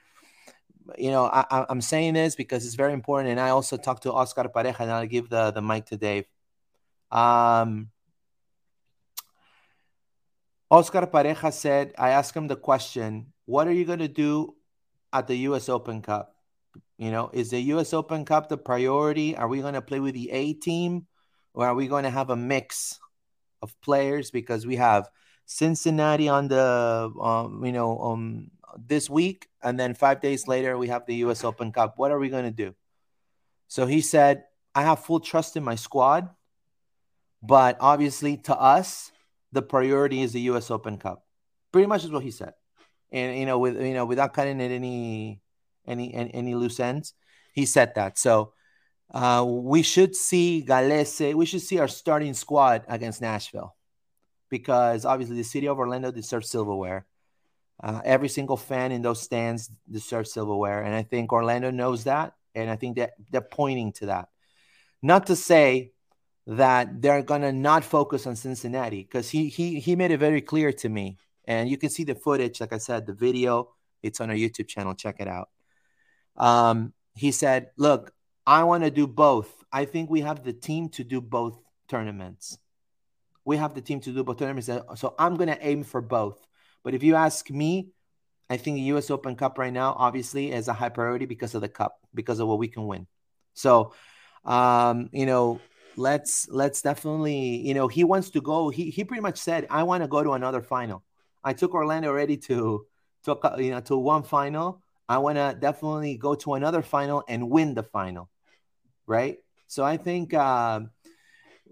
[0.97, 3.30] you know, I, am saying this because it's very important.
[3.30, 6.26] And I also talked to Oscar Pareja, and I'll give the, the mic to Dave.
[7.10, 7.88] Um,
[10.69, 14.56] Oscar Pareja said, I asked him the question, what are you going to do
[15.13, 15.69] at the U.S.
[15.69, 16.36] Open Cup?
[16.97, 17.93] You know, is the U.S.
[17.93, 19.38] Open Cup the priority?
[19.38, 21.08] Are we going to play with the A team
[21.54, 23.00] or are we going to have a mix
[23.62, 24.32] of players?
[24.32, 25.08] Because we have–
[25.47, 30.89] Cincinnati on the um, you know um this week, and then five days later we
[30.89, 31.43] have the U.S.
[31.43, 31.93] Open Cup.
[31.97, 32.75] What are we going to do?
[33.69, 34.43] So he said,
[34.75, 36.29] "I have full trust in my squad,
[37.41, 39.12] but obviously to us,
[39.53, 40.69] the priority is the U.S.
[40.69, 41.25] Open Cup."
[41.71, 42.53] Pretty much is what he said,
[43.10, 45.39] and you know, with you know, without cutting it any
[45.88, 47.13] any any, loose ends,
[47.53, 48.19] he said that.
[48.19, 48.53] So.
[49.10, 51.33] Uh, we should see Gallese.
[51.33, 53.76] We should see our starting squad against Nashville
[54.49, 57.05] because obviously the city of Orlando deserves silverware.
[57.81, 62.33] Uh, every single fan in those stands deserves silverware, and I think Orlando knows that,
[62.55, 64.29] and I think that they're pointing to that.
[65.01, 65.91] Not to say
[66.47, 70.71] that they're gonna not focus on Cincinnati, because he he he made it very clear
[70.73, 72.60] to me, and you can see the footage.
[72.60, 73.69] Like I said, the video
[74.01, 74.95] it's on our YouTube channel.
[74.95, 75.49] Check it out.
[76.36, 78.12] Um, he said, "Look,
[78.45, 79.53] I want to do both.
[79.71, 82.57] I think we have the team to do both tournaments."
[83.48, 84.70] We have the team to do both tournaments.
[85.00, 86.45] So I'm going to aim for both.
[86.84, 87.91] But if you ask me,
[88.50, 89.10] I think the U.S.
[89.10, 92.50] Open Cup right now, obviously, is a high priority because of the cup, because of
[92.50, 93.08] what we can win.
[93.54, 93.93] So,
[94.43, 95.62] um, you know,
[95.95, 98.70] let's let's definitely, you know, he wants to go.
[98.70, 101.04] He he pretty much said, I want to go to another final.
[101.41, 102.86] I took Orlando already to
[103.24, 104.84] to you know to one final.
[105.08, 108.30] I want to definitely go to another final and win the final,
[109.06, 109.38] right?
[109.68, 110.34] So I think.
[110.34, 110.82] Uh,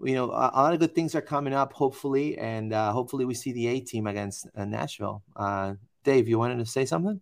[0.02, 3.24] you know, a, a, lot of good things are coming up, hopefully, and uh, hopefully
[3.24, 5.22] we see the A team against uh, Nashville.
[5.34, 5.74] Uh,
[6.04, 7.20] Dave, you wanted to say something?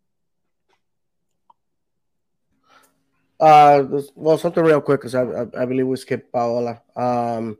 [3.40, 6.80] Uh, well, something real quick because I, I, I, believe we skipped Paola.
[6.94, 7.58] Um,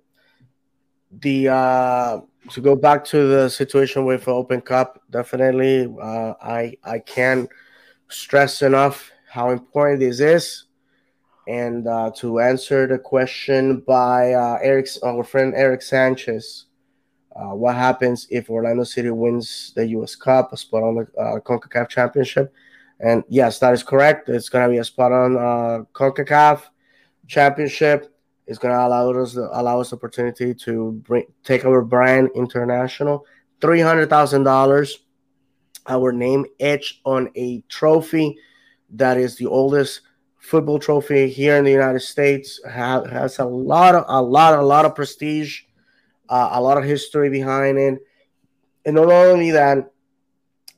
[1.11, 7.01] the uh, to go back to the situation with Open Cup, definitely, uh, I I
[7.01, 7.49] can't
[8.09, 10.65] stress enough how important this is
[11.47, 16.67] and uh, to answer the question by uh, Eric's our friend Eric Sanchez.
[17.37, 20.15] Uh, what happens if Orlando City wins the U.S.
[20.15, 22.53] Cup, a spot on the uh, CONCACAF Championship?
[23.01, 24.29] And yes, that is correct.
[24.29, 26.63] It's going to be a spot on uh, CONCACAF
[27.27, 28.15] championship.
[28.47, 33.25] It's going to allow us allow us opportunity to bring take our brand international.
[33.61, 34.99] Three hundred thousand dollars,
[35.87, 38.37] our name etched on a trophy
[38.91, 40.03] that is the oldest
[40.45, 42.61] football trophy here in the United States.
[42.65, 45.63] Ha- has a lot of a lot a lot of prestige,
[46.29, 47.99] uh, a lot of history behind it,
[48.85, 49.91] and not only that,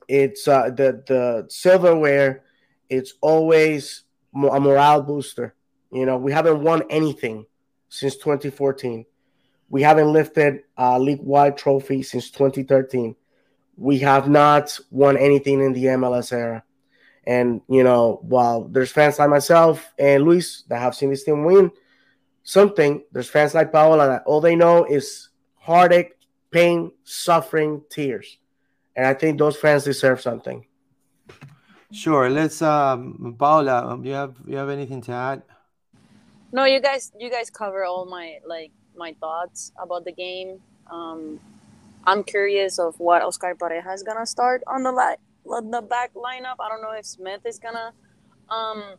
[0.09, 2.45] it's uh, the the silverware.
[2.89, 4.05] It's always
[4.35, 5.57] a morale booster.
[5.91, 7.47] You know, we haven't won anything
[7.89, 9.05] since 2014.
[9.69, 13.17] We haven't lifted a league wide trophy since 2013.
[13.77, 16.62] We have not won anything in the MLS era.
[17.27, 21.45] And, you know, while there's fans like myself and Luis that have seen this team
[21.45, 21.72] win
[22.45, 26.14] something, there's fans like Paola that all they know is heartache,
[26.51, 28.39] pain, suffering, tears.
[28.95, 30.64] And I think those fans deserve something.
[31.93, 32.31] Sure.
[32.31, 35.43] Let's um Paola, um, you have you have anything to add?
[36.53, 40.61] No, you guys you guys cover all my like my thoughts about the game.
[40.91, 41.41] Um
[42.07, 46.57] I'm curious of what Oscar Pareja is gonna start on the light the back lineup.
[46.61, 47.92] I don't know if Smith is gonna
[48.49, 48.97] um,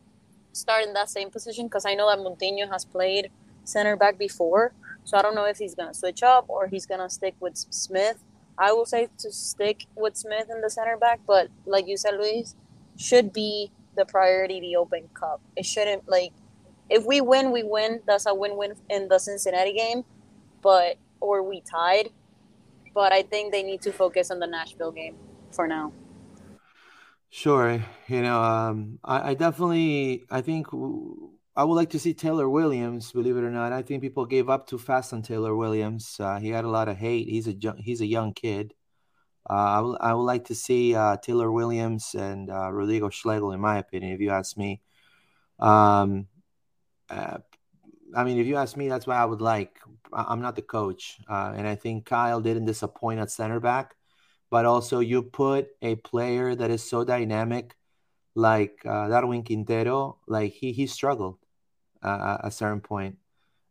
[0.52, 3.30] start in that same position because I know that Moutinho has played
[3.64, 4.72] center back before.
[5.04, 8.22] So I don't know if he's gonna switch up or he's gonna stick with Smith.
[8.58, 12.14] I will say to stick with Smith in the center back, but like you said,
[12.18, 12.56] Luis,
[12.96, 15.40] should be the priority the Open Cup.
[15.56, 16.32] It shouldn't like
[16.90, 18.00] if we win, we win.
[18.06, 20.04] That's a win-win in the Cincinnati game,
[20.62, 22.10] but or we tied.
[22.94, 25.16] But I think they need to focus on the Nashville game
[25.52, 25.92] for now.
[27.30, 27.84] Sure.
[28.08, 30.66] You know, um, I, I definitely, I think
[31.54, 33.12] I would like to see Taylor Williams.
[33.12, 36.16] Believe it or not, I think people gave up too fast on Taylor Williams.
[36.18, 37.28] Uh, he had a lot of hate.
[37.28, 38.74] He's a he's a young kid.
[39.48, 43.78] Uh, I, would, like to see uh, Taylor Williams and uh, Rodrigo Schlegel, in my
[43.78, 44.82] opinion, if you ask me.
[45.58, 46.26] Um,
[47.08, 47.38] uh,
[48.14, 49.78] I mean, if you ask me, that's what I would like.
[50.12, 53.94] I'm not the coach, uh, and I think Kyle didn't disappoint at center back
[54.50, 57.74] but also you put a player that is so dynamic
[58.34, 61.38] like uh, Darwin Quintero, like he he struggled
[62.02, 63.16] uh, at a certain point,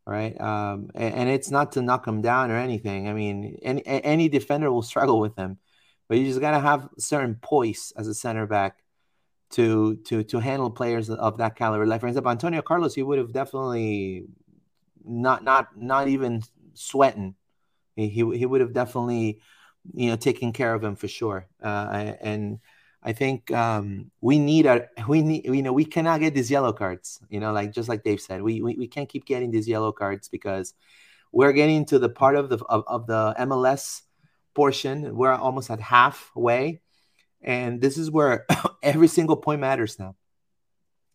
[0.06, 0.40] right?
[0.40, 3.08] Um, and, and, it's not to knock him down or anything.
[3.08, 5.58] I mean, any any defender will struggle with him,
[6.10, 8.84] but you just gotta have certain poise as a center back
[9.52, 11.86] to to to handle players of that caliber.
[11.86, 14.26] Like for example, Antonio Carlos, he would have definitely
[15.06, 17.36] not not not even sweating.
[17.96, 19.40] He he, he would have definitely
[19.94, 21.48] you know, taking care of him for sure.
[21.62, 22.60] Uh, and
[23.04, 26.74] I think um, we need a we need you know we cannot get these yellow
[26.74, 27.20] cards.
[27.30, 29.92] You know, like just like Dave said, we we, we can't keep getting these yellow
[29.92, 30.74] cards because
[31.32, 34.02] we're getting to the part of the of, of the MLS
[34.54, 35.16] portion.
[35.16, 36.82] We're almost at halfway,
[37.42, 38.46] and this is where
[38.84, 40.16] every single point matters now.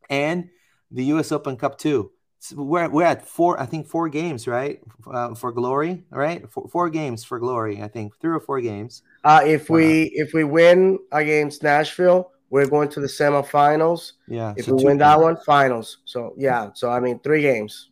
[0.08, 0.50] And
[0.90, 1.32] the U.S.
[1.32, 2.12] Open Cup too
[2.50, 4.80] we're we're at four, I think four games, right?
[5.06, 6.50] Uh, for glory, right?
[6.50, 9.02] Four, four, games for glory, I think three or four games.
[9.22, 14.12] Uh, if we if we win against Nashville, we're going to the semifinals.
[14.26, 14.54] Yeah.
[14.56, 15.98] If so we win that one, finals.
[16.04, 17.90] So yeah, so I mean three games.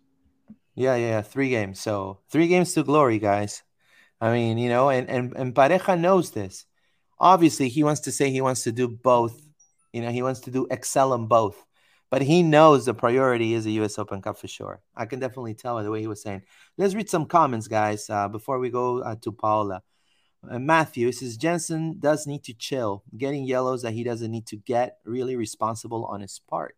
[0.75, 1.81] Yeah, yeah, three games.
[1.81, 3.63] So three games to glory, guys.
[4.21, 6.67] I mean, you know, and and and Pareja knows this.
[7.19, 9.41] Obviously, he wants to say he wants to do both.
[9.93, 11.65] You know, he wants to do excel in both
[12.11, 13.99] but he knows the priority is the U.S.
[13.99, 14.83] Open Cup for sure.
[14.97, 16.43] I can definitely tell by the way he was saying.
[16.77, 19.83] Let's read some comments, guys, uh, before we go uh, to Paula.
[20.49, 24.57] Uh, Matthew says Jansen does need to chill, getting yellows that he doesn't need to
[24.57, 24.99] get.
[25.05, 26.77] Really responsible on his part.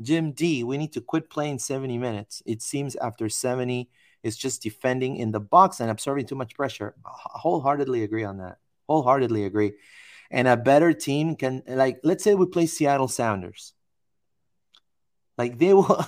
[0.00, 2.42] Jim D, we need to quit playing 70 minutes.
[2.46, 3.90] It seems after 70,
[4.22, 6.94] it's just defending in the box and absorbing too much pressure.
[7.04, 8.58] Wholeheartedly agree on that.
[8.88, 9.72] Wholeheartedly agree.
[10.30, 13.74] And a better team can, like, let's say we play Seattle Sounders
[15.42, 16.06] like they will,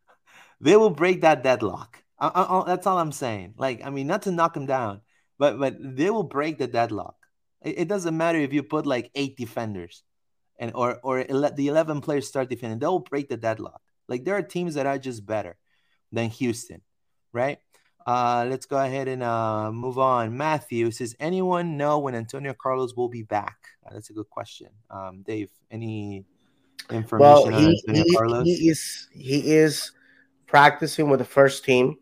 [0.60, 2.02] they will break that deadlock.
[2.18, 3.54] I, I, that's all I'm saying.
[3.58, 5.02] Like I mean, not to knock them down,
[5.38, 7.16] but but they will break the deadlock.
[7.60, 10.02] It, it doesn't matter if you put like eight defenders,
[10.58, 12.78] and or or ele- the eleven players start defending.
[12.78, 13.82] They will break the deadlock.
[14.08, 15.56] Like there are teams that are just better
[16.10, 16.80] than Houston,
[17.34, 17.58] right?
[18.06, 20.36] Uh, let's go ahead and uh, move on.
[20.36, 23.58] Matthew says, anyone know when Antonio Carlos will be back?
[23.84, 24.68] Uh, that's a good question.
[24.88, 26.24] Um, Dave, any
[26.92, 28.02] information well, he, he?
[28.44, 29.92] He is he is
[30.46, 31.96] practicing with the first team.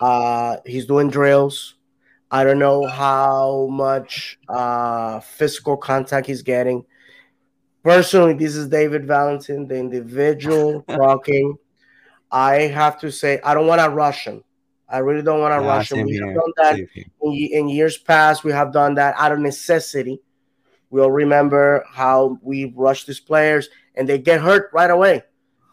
[0.00, 1.76] Uh, he's doing drills.
[2.30, 6.84] I don't know how much uh, physical contact he's getting.
[7.82, 11.56] Personally, this is David Valentin, the individual talking.
[12.30, 14.44] I have to say, I don't want to rush him.
[14.88, 16.06] I really don't want to yeah, rush him.
[16.06, 18.44] We have done that in, in, years past.
[18.44, 20.20] We have done that out of necessity
[20.90, 25.22] We all remember how we rushed these players and they get hurt right away.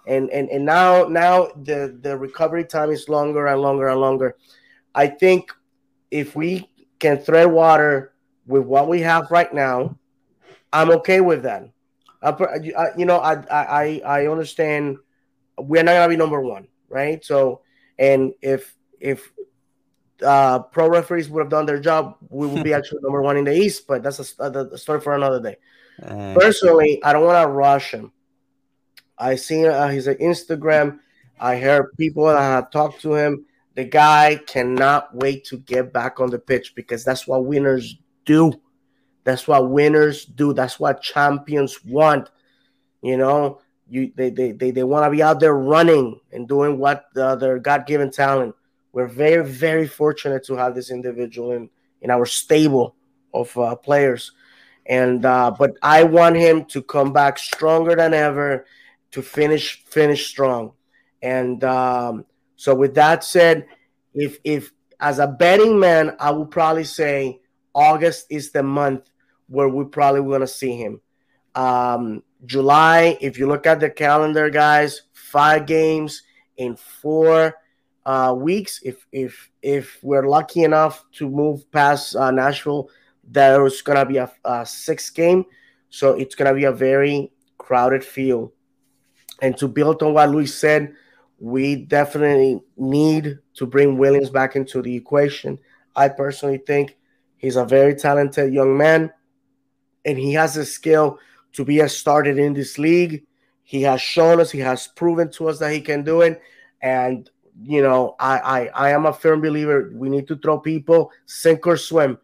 [0.07, 4.35] And and, and now now the, the recovery time is longer and longer and longer.
[4.95, 5.51] I think
[6.11, 8.13] if we can thread water
[8.45, 9.97] with what we have right now,
[10.71, 11.69] I'm okay with that.
[12.21, 14.97] I, you know, I I I understand
[15.57, 17.23] we're not gonna be number one, right?
[17.23, 17.61] So,
[17.99, 19.31] and if if
[20.25, 23.45] uh, pro referees would have done their job, we would be actually number one in
[23.45, 23.87] the East.
[23.87, 25.57] But that's a, a story for another day.
[26.01, 28.11] Uh, Personally, I don't want to rush him.
[29.17, 30.99] I seen uh, his Instagram.
[31.39, 33.45] I heard people that have talked to him.
[33.75, 38.53] The guy cannot wait to get back on the pitch because that's what winners do.
[39.23, 40.53] That's what winners do.
[40.53, 42.29] That's what champions want.
[43.01, 46.79] You know, you they they they, they want to be out there running and doing
[46.79, 48.55] what uh, their God given talent.
[48.93, 51.69] We're very very fortunate to have this individual in
[52.01, 52.95] in our stable
[53.33, 54.31] of uh, players,
[54.87, 58.65] and uh, but I want him to come back stronger than ever
[59.11, 60.73] to finish finish strong,
[61.21, 62.25] and um,
[62.55, 63.67] so with that said,
[64.13, 67.41] if if as a betting man, I would probably say
[67.73, 69.09] August is the month
[69.47, 71.01] where we probably going to see him.
[71.55, 76.23] Um, July, if you look at the calendar, guys, five games
[76.57, 77.55] in four
[78.07, 78.79] uh, weeks.
[78.83, 82.89] If if if we're lucky enough to move past uh, Nashville,
[83.27, 85.45] there's gonna be a, a six game,
[85.89, 88.51] so it's gonna be a very crowded field.
[89.41, 90.93] And to build on what Luis said,
[91.39, 95.59] we definitely need to bring Williams back into the equation.
[95.95, 96.97] I personally think
[97.37, 99.11] he's a very talented young man,
[100.05, 101.19] and he has a skill
[101.53, 103.25] to be a starter in this league.
[103.63, 106.41] He has shown us, he has proven to us that he can do it.
[106.81, 107.29] And
[107.63, 109.91] you know, I I, I am a firm believer.
[109.93, 112.17] We need to throw people sink or swim.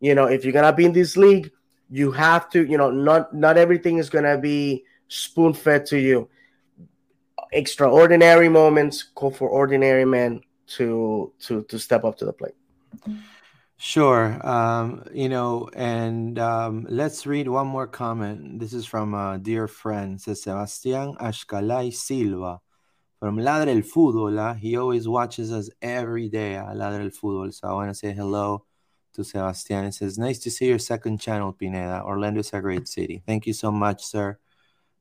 [0.00, 1.50] You know, if you're gonna be in this league,
[1.90, 2.64] you have to.
[2.64, 6.28] You know, not not everything is gonna be spoon fed to you.
[7.52, 10.42] Extraordinary moments call for ordinary men
[10.76, 12.54] to to to step up to the plate.
[13.80, 14.44] Sure.
[14.46, 18.58] Um, you know, and um, let's read one more comment.
[18.58, 22.60] This is from a dear friend, says Sebastián Ashkalay Silva
[23.20, 24.36] from Ladra el Fútbol.
[24.36, 27.54] Uh, he always watches us every day at Ladra el Fútbol.
[27.54, 28.64] So I want to say hello
[29.18, 29.86] to Sebastián.
[29.86, 32.02] It says, Nice to see your second channel, Pineda.
[32.04, 33.22] Orlando is a great city.
[33.26, 34.38] Thank you so much, sir.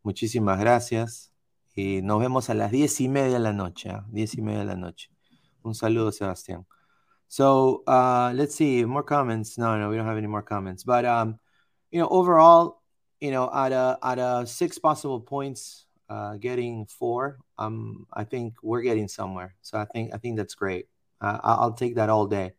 [0.04, 1.32] Muchísimas gracias.
[1.76, 3.90] Y nos vemos a las diez y media de la noche.
[3.90, 4.02] ¿eh?
[4.12, 5.10] Diez y media de la noche.
[5.64, 6.66] Un saludo, Sebastián.
[7.28, 9.58] So uh, let's see more comments.
[9.58, 10.84] No, no, we don't have any more comments.
[10.84, 11.40] But um,
[11.92, 12.82] you know, overall,
[13.20, 18.56] you know, out of out of six possible points, uh, getting four, um, I think
[18.64, 19.56] we're getting somewhere.
[19.62, 20.88] So I think I think that's great.
[21.20, 22.54] Uh, I'll take that all day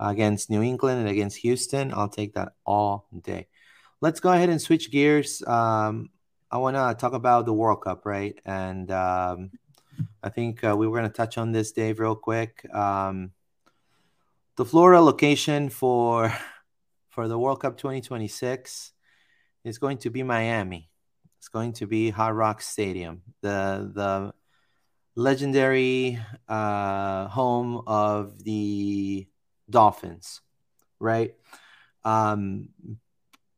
[0.00, 1.92] against New England and against Houston.
[1.92, 3.48] I'll take that all day.
[4.00, 5.42] Let's go ahead and switch gears.
[5.46, 6.08] Um,
[6.50, 8.40] I want to talk about the World Cup, right?
[8.46, 9.50] And um,
[10.22, 12.66] I think uh, we were going to touch on this, Dave, real quick.
[12.74, 13.32] Um,
[14.56, 16.32] the Florida location for
[17.10, 18.92] for the World Cup 2026
[19.64, 20.88] is going to be Miami.
[21.38, 24.34] It's going to be Hard Rock Stadium, the the
[25.14, 29.26] legendary uh, home of the
[29.70, 30.40] Dolphins,
[30.98, 31.34] right?
[32.04, 32.70] Um,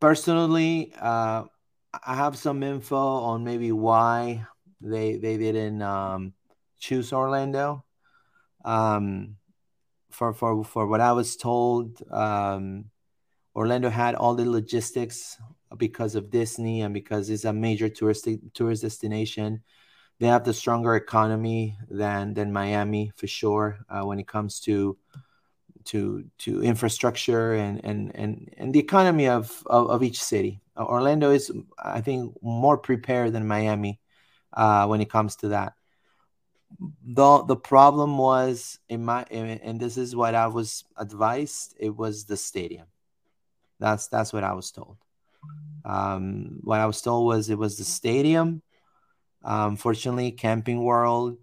[0.00, 1.44] personally, uh,
[2.04, 4.46] I have some info on maybe why
[4.80, 6.34] they they didn't um,
[6.78, 7.84] choose Orlando.
[8.64, 9.36] Um,
[10.10, 12.90] for for for what I was told, um,
[13.54, 15.38] Orlando had all the logistics
[15.76, 19.62] because of Disney and because it's a major touristic tourist destination.
[20.20, 24.96] They have the stronger economy than than Miami for sure uh, when it comes to
[25.86, 30.60] to to infrastructure and and and, and the economy of, of, of each city.
[30.76, 34.00] Orlando is, I think, more prepared than Miami
[34.54, 35.74] uh, when it comes to that
[37.04, 41.74] the the problem was in my and this is what I was advised.
[41.78, 42.86] It was the stadium.
[43.78, 44.98] That's that's what I was told.
[45.84, 48.62] Um, what I was told was it was the stadium.
[49.44, 51.38] Um, fortunately, Camping World,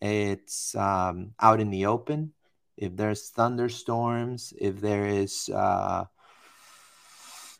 [0.00, 2.32] it's um, out in the open.
[2.76, 6.06] If there's thunderstorms, if there is, uh,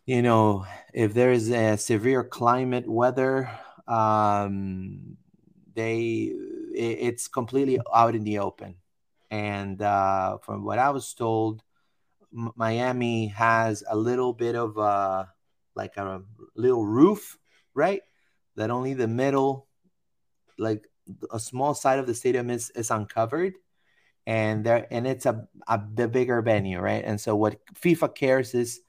[0.06, 3.50] you know, if there is a severe climate weather,
[3.86, 5.16] um,
[5.74, 6.32] they
[6.74, 8.76] it's completely out in the open.
[9.30, 11.62] And uh, from what I was told,
[12.32, 15.32] M- Miami has a little bit of a
[15.74, 16.22] like a
[16.54, 17.38] little roof,
[17.74, 18.02] right?
[18.56, 19.66] That only the middle,
[20.58, 20.88] like
[21.32, 23.54] a small side of the stadium is is uncovered,
[24.26, 27.04] and there and it's a, a the bigger venue, right?
[27.04, 28.80] And so what FIFA cares is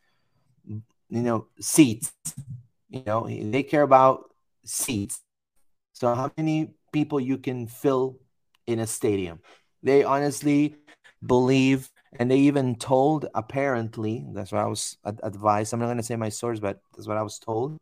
[1.09, 2.13] you know, seats.
[2.89, 4.33] You know, they care about
[4.63, 5.21] seats.
[5.93, 8.19] So how many people you can fill
[8.67, 9.39] in a stadium?
[9.83, 10.75] They honestly
[11.25, 15.73] believe, and they even told apparently that's what I was advised.
[15.73, 17.77] I'm not going to say my source, but that's what I was told.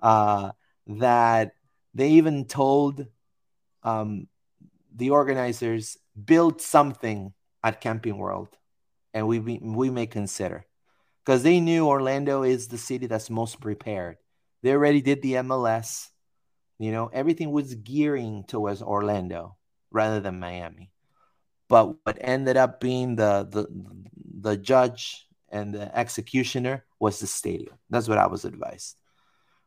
[0.00, 0.52] Uh,
[0.86, 1.52] that
[1.94, 3.06] they even told
[3.82, 4.28] um,
[4.94, 7.32] the organizers build something
[7.62, 8.48] at Camping World,
[9.14, 10.66] and we we may consider
[11.24, 14.16] because they knew Orlando is the city that's most prepared.
[14.62, 16.08] They already did the MLS.
[16.78, 19.56] You know, everything was gearing towards Orlando
[19.90, 20.90] rather than Miami.
[21.68, 23.66] But what ended up being the the
[24.40, 27.78] the judge and the executioner was the stadium.
[27.90, 28.96] That's what I was advised.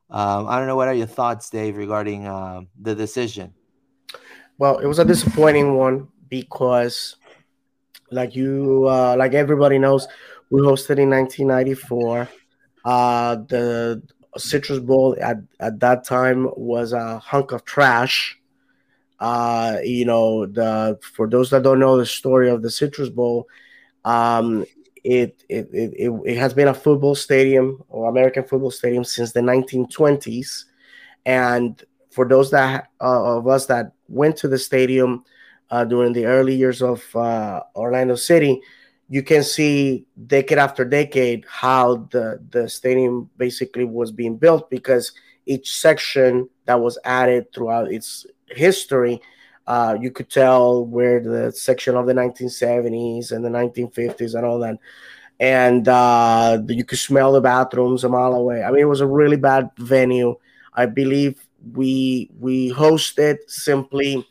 [0.10, 3.54] Um, I don't know what are your thoughts, Dave, regarding uh, the decision.
[4.58, 7.16] Well, it was a disappointing one because,
[8.12, 10.08] like you, uh, like everybody knows,
[10.50, 12.30] we hosted in 1994.
[12.84, 14.02] Uh, the
[14.38, 18.38] Citrus Bowl at, at that time was a hunk of trash.
[19.20, 23.48] Uh, you know, the for those that don't know the story of the Citrus Bowl,
[24.04, 24.66] um,
[25.04, 29.40] it, it, it, it has been a football stadium or American football stadium since the
[29.40, 30.66] 1920s.
[31.26, 35.24] And for those that uh, of us that went to the stadium
[35.72, 38.62] uh, during the early years of uh, Orlando City,
[39.10, 45.12] you can see decade after decade how the the stadium basically was being built because
[45.46, 49.22] each section that was added throughout its history
[49.68, 54.60] uh, you could tell where the section of the 1970s and the 1950s and all
[54.60, 54.78] that.
[55.40, 58.64] And uh, you could smell the bathrooms a mile away.
[58.64, 60.36] I mean it was a really bad venue.
[60.74, 64.26] I believe we we hosted simply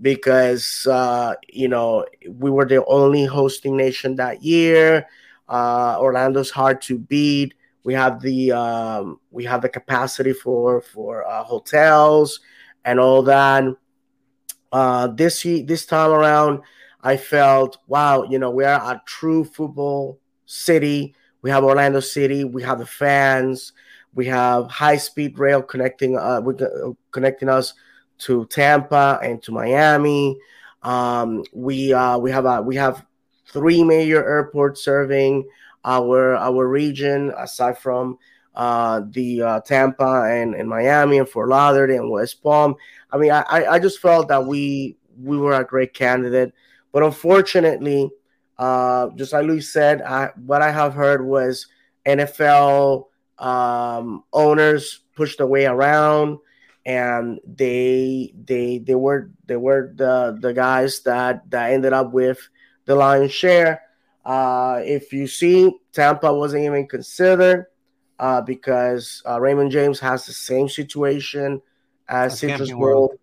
[0.00, 5.06] because uh, you know we were the only hosting nation that year.
[5.48, 7.54] Uh, Orlando's hard to beat.
[7.84, 12.40] We have the um, we have the capacity for for uh, hotels
[12.84, 13.64] and all that.
[14.72, 16.60] Uh, this this time around,
[17.02, 21.14] I felt wow, you know, we are a true football city.
[21.42, 22.44] We have Orlando City.
[22.44, 23.72] We have the fans.
[24.14, 26.42] We have high speed rail connecting uh,
[27.10, 27.74] connecting us
[28.20, 30.38] to Tampa and to Miami.
[30.82, 33.04] Um, we uh, we have a, we have
[33.46, 35.48] three major airports serving
[35.84, 38.18] our our region aside from
[38.54, 42.74] uh, the uh, Tampa and, and Miami and Fort Lauderdale and West Palm.
[43.12, 46.52] I mean, I, I just felt that we we were a great candidate,
[46.92, 48.10] but unfortunately,
[48.58, 51.66] uh, just like Luis said, I, what I have heard was
[52.06, 53.06] NFL
[53.38, 56.38] um, owners pushed the way around
[56.86, 62.48] and they they they were they were the the guys that that ended up with
[62.86, 63.82] the lion's share.
[64.24, 67.66] Uh, if you see, Tampa wasn't even considered
[68.18, 71.60] uh, because uh, Raymond James has the same situation
[72.08, 73.14] as Citrus Bowl.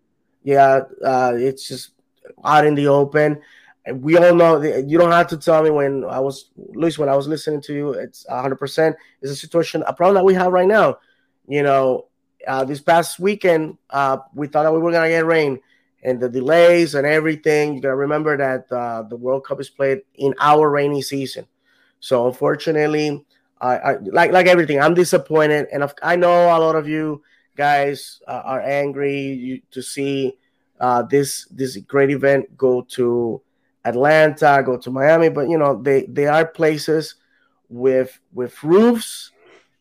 [0.42, 1.90] Yeah, uh, it's just
[2.44, 3.40] out in the open.
[3.92, 7.16] We all know you don't have to tell me when I was, least when I
[7.16, 10.68] was listening to you, it's 100% is a situation, a problem that we have right
[10.68, 10.98] now.
[11.46, 12.07] You know,
[12.48, 15.60] uh, this past weekend, uh, we thought that we were gonna get rain,
[16.02, 17.74] and the delays and everything.
[17.74, 21.46] You gotta remember that uh, the World Cup is played in our rainy season,
[22.00, 23.24] so unfortunately,
[23.60, 24.80] I, like like everything.
[24.80, 27.22] I'm disappointed, and I know a lot of you
[27.56, 30.38] guys uh, are angry to see
[30.80, 33.42] uh, this this great event go to
[33.84, 37.16] Atlanta, go to Miami, but you know they they are places
[37.68, 39.32] with with roofs,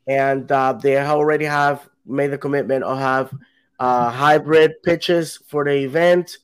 [0.08, 3.34] and uh, they already have made the commitment of have
[3.80, 6.38] uh, hybrid pitches for the event.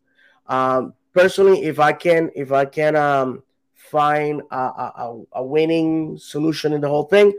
[0.47, 3.43] Um, personally, if I can, if I can um,
[3.73, 7.33] find a, a, a, winning solution in the whole thing,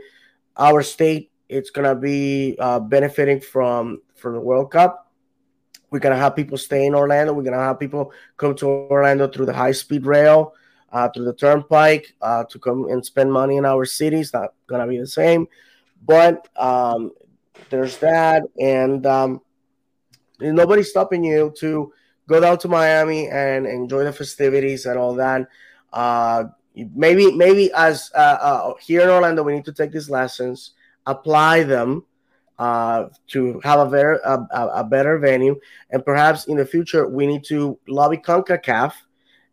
[0.57, 5.11] our state it's gonna be uh, benefiting from from the World Cup.
[5.91, 7.33] We're gonna have people stay in Orlando.
[7.33, 10.53] We're gonna have people come to Orlando through the high speed rail,
[10.91, 14.21] uh, through the turnpike, uh, to come and spend money in our city.
[14.21, 15.47] It's not gonna be the same,
[16.03, 17.11] but um,
[17.69, 19.41] there's that, and um,
[20.39, 21.91] nobody's stopping you to
[22.27, 25.47] go down to Miami and enjoy the festivities and all that.
[25.93, 26.45] Uh,
[26.95, 30.71] maybe, maybe as uh, uh, here in Orlando, we need to take these lessons,
[31.05, 32.05] apply them
[32.57, 37.27] uh, to have a very a, a, better venue, and perhaps in the future we
[37.27, 38.93] need to lobby Concacaf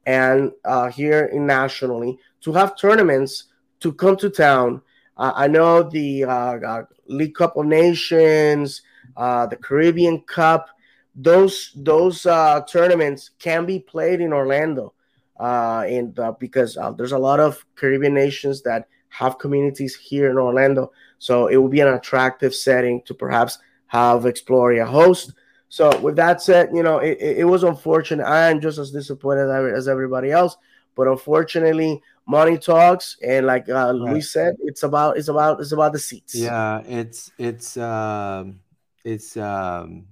[0.06, 3.44] and uh, here in nationally to have tournaments
[3.80, 4.82] to come to town
[5.22, 8.82] uh, I know the uh, uh, League Cup of Nations,
[9.16, 10.68] uh, the Caribbean Cup,
[11.14, 14.94] those those uh, tournaments can be played in Orlando,
[15.38, 20.90] and because there's a lot of Caribbean nations that have communities here in Orlando.
[21.18, 25.34] So it will be an attractive setting to perhaps have Exploria host.
[25.68, 28.24] So with that said, you know, it, it was unfortunate.
[28.24, 30.56] I am just as disappointed as everybody else,
[30.96, 32.02] but unfortunately,
[32.32, 33.94] money talks, and like uh, right.
[33.94, 36.34] Luis said, it's about it's about it's about the seats.
[36.34, 38.60] Yeah, it's it's um,
[39.04, 40.06] it's um,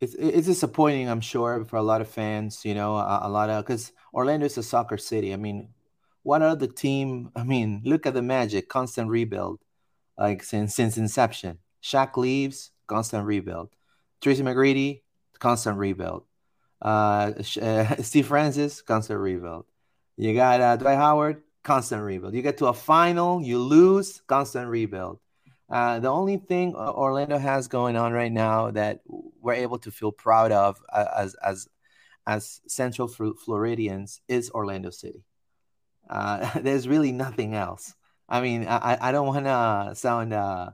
[0.00, 2.64] it's it's disappointing, I'm sure, for a lot of fans.
[2.64, 5.32] You know, a, a lot of because Orlando is a soccer city.
[5.32, 5.68] I mean,
[6.22, 7.30] what are the team?
[7.36, 9.60] I mean, look at the Magic, constant rebuild,
[10.18, 11.58] like since since inception.
[11.82, 13.70] Shaq leaves, constant rebuild.
[14.20, 15.00] Tracy McGrady,
[15.38, 16.24] constant rebuild.
[16.82, 19.66] Uh, uh, Steve Francis, constant rebuild.
[20.16, 22.34] You got uh, Dwight Howard, constant rebuild.
[22.34, 25.20] You get to a final, you lose, constant rebuild.
[25.68, 30.10] Uh, the only thing Orlando has going on right now that we're able to feel
[30.10, 31.68] proud of uh, as as
[32.26, 35.24] as Central Floridians is Orlando City.
[36.08, 37.94] Uh, there's really nothing else.
[38.28, 40.70] I mean, I, I don't want to sound, uh,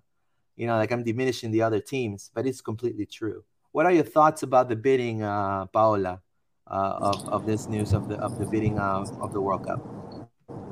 [0.56, 3.44] you know, like I'm diminishing the other teams, but it's completely true.
[3.72, 6.20] What are your thoughts about the bidding, uh, Paola,
[6.66, 10.05] uh, of, of this news of the of the bidding of, of the World Cup?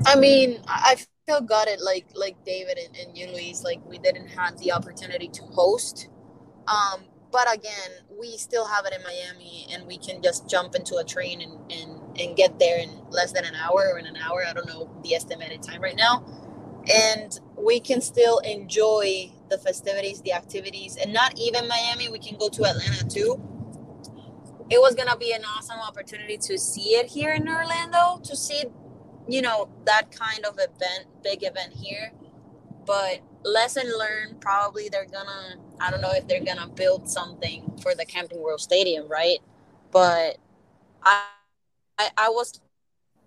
[0.07, 0.97] I mean, I
[1.27, 5.29] feel gutted, like like David and, and you, Luis, like we didn't have the opportunity
[5.29, 6.09] to host.
[6.69, 10.97] Um, but again, we still have it in Miami, and we can just jump into
[10.97, 14.17] a train and, and and get there in less than an hour or in an
[14.17, 14.45] hour.
[14.47, 16.25] I don't know the estimated time right now,
[16.93, 22.09] and we can still enjoy the festivities, the activities, and not even Miami.
[22.11, 23.41] We can go to Atlanta too.
[24.71, 28.65] It was gonna be an awesome opportunity to see it here in Orlando, to see
[29.29, 32.13] you know that kind of event big event here
[32.87, 37.95] but lesson learned probably they're gonna i don't know if they're gonna build something for
[37.95, 39.39] the camping world stadium right?
[39.91, 40.39] But
[41.03, 41.23] i
[41.99, 42.61] i, I was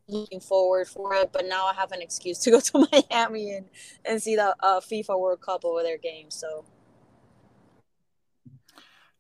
[0.08, 3.66] looking forward for it but now i have an excuse to go to miami and
[4.06, 6.66] and see the uh, fifa world cup over their games so.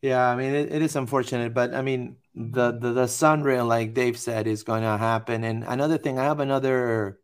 [0.01, 3.95] Yeah i mean it, it is unfortunate but i mean the the, the sunrail like
[3.95, 5.43] dave said is going to happen.
[5.43, 7.19] And another thing i have another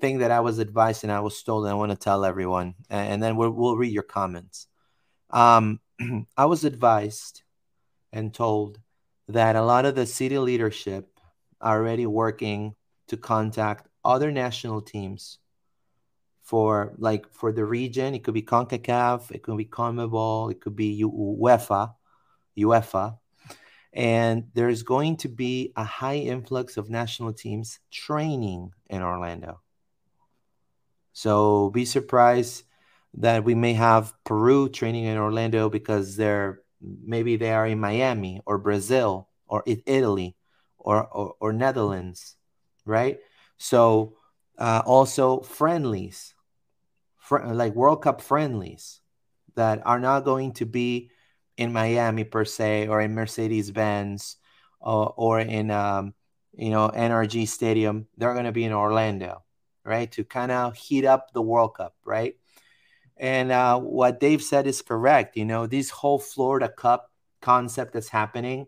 [0.00, 2.74] thing that i was advised and i was told and i want to tell everyone
[2.90, 4.66] and then we'll, we'll read your comments.
[5.30, 5.80] Um,
[6.36, 7.42] i was advised
[8.12, 8.78] and told
[9.28, 11.08] that a lot of the city leadership
[11.60, 12.74] are already working
[13.08, 15.38] to contact other national teams
[16.42, 18.14] for like for the region.
[18.14, 21.94] It could be concacaf it could be conmebol it could be uefa
[22.58, 23.19] uefa
[23.92, 29.60] and there's going to be a high influx of national teams training in Orlando.
[31.12, 32.64] So be surprised
[33.14, 38.40] that we may have Peru training in Orlando because they're maybe they are in Miami
[38.46, 40.36] or Brazil or Italy
[40.78, 42.36] or, or, or Netherlands,
[42.86, 43.18] right?
[43.58, 44.14] So
[44.58, 46.34] uh, also friendlies,
[47.18, 49.00] fr- like World Cup friendlies
[49.56, 51.10] that are not going to be
[51.60, 54.36] in Miami per se, or in Mercedes Benz,
[54.80, 56.14] or, or in um,
[56.56, 58.08] you know NRG Stadium.
[58.16, 59.44] They're going to be in Orlando,
[59.84, 62.34] right, to kind of heat up the World Cup, right?
[63.18, 65.36] And uh, what Dave said is correct.
[65.36, 67.10] You know, this whole Florida Cup
[67.42, 68.66] concept that's happening,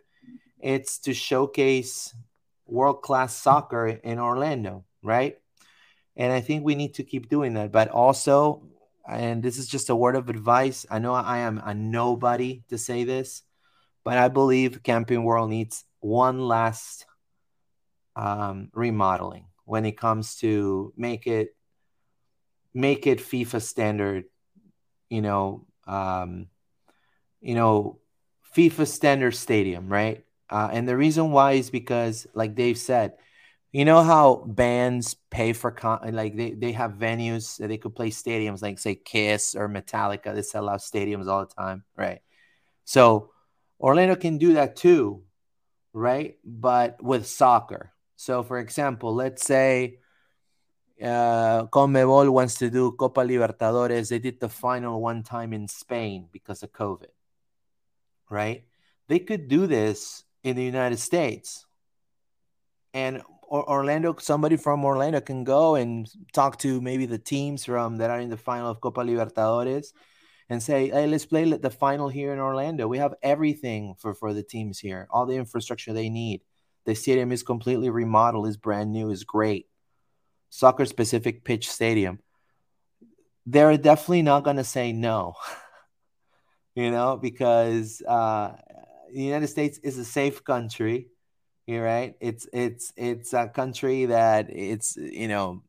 [0.60, 2.14] it's to showcase
[2.66, 5.38] world class soccer in Orlando, right?
[6.14, 7.72] And I think we need to keep doing that.
[7.72, 8.68] But also,
[9.08, 10.86] and this is just a word of advice.
[10.90, 13.42] I know I am a nobody to say this,
[14.04, 17.06] but I believe Camping World needs one last
[18.16, 21.54] um, remodeling when it comes to make it
[22.74, 24.24] make it FIFA standard.
[25.08, 26.46] You know, um,
[27.40, 27.98] you know,
[28.56, 30.24] FIFA standard stadium, right?
[30.48, 33.14] Uh, and the reason why is because, like Dave said,
[33.72, 37.94] you know how bands pay for con- like they, they have venues that they could
[37.94, 40.34] play stadiums like say Kiss or Metallica.
[40.34, 42.20] They sell out stadiums all the time, right?
[42.84, 43.30] So
[43.80, 45.22] Orlando can do that too,
[45.94, 46.36] right?
[46.44, 47.92] But with soccer.
[48.16, 49.98] So for example, let's say
[51.02, 54.10] uh, Conmebol wants to do Copa Libertadores.
[54.10, 57.10] They did the final one time in Spain because of COVID,
[58.28, 58.64] right?
[59.08, 61.64] They could do this in the United States.
[62.94, 63.22] And
[63.52, 68.18] Orlando, somebody from Orlando can go and talk to maybe the teams from that are
[68.18, 69.92] in the final of Copa Libertadores
[70.48, 72.88] and say, hey, let's play the final here in Orlando.
[72.88, 76.40] We have everything for, for the teams here, all the infrastructure they need.
[76.86, 79.68] The stadium is completely remodeled, is brand new, is great.
[80.48, 82.20] Soccer specific pitch stadium.
[83.44, 85.34] They're definitely not going to say no,
[86.74, 88.56] you know, because uh,
[89.12, 91.08] the United States is a safe country
[91.66, 92.14] you're right.
[92.20, 95.62] It's it's it's a country that it's you know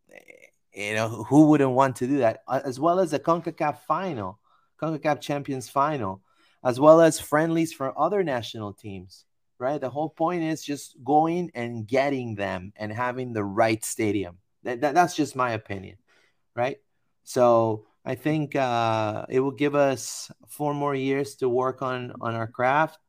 [0.73, 4.39] you know who wouldn't want to do that as well as the Concacaf final.
[4.83, 6.21] CONCACAF Champions Final,
[6.63, 9.25] as well as friendlies for other national teams.
[9.59, 9.79] Right.
[9.79, 14.39] The whole point is just going and getting them and having the right stadium.
[14.63, 15.97] That, that that's just my opinion.
[16.55, 16.77] Right.
[17.23, 22.35] So I think uh, it will give us four more years to work on on
[22.35, 22.99] our craft.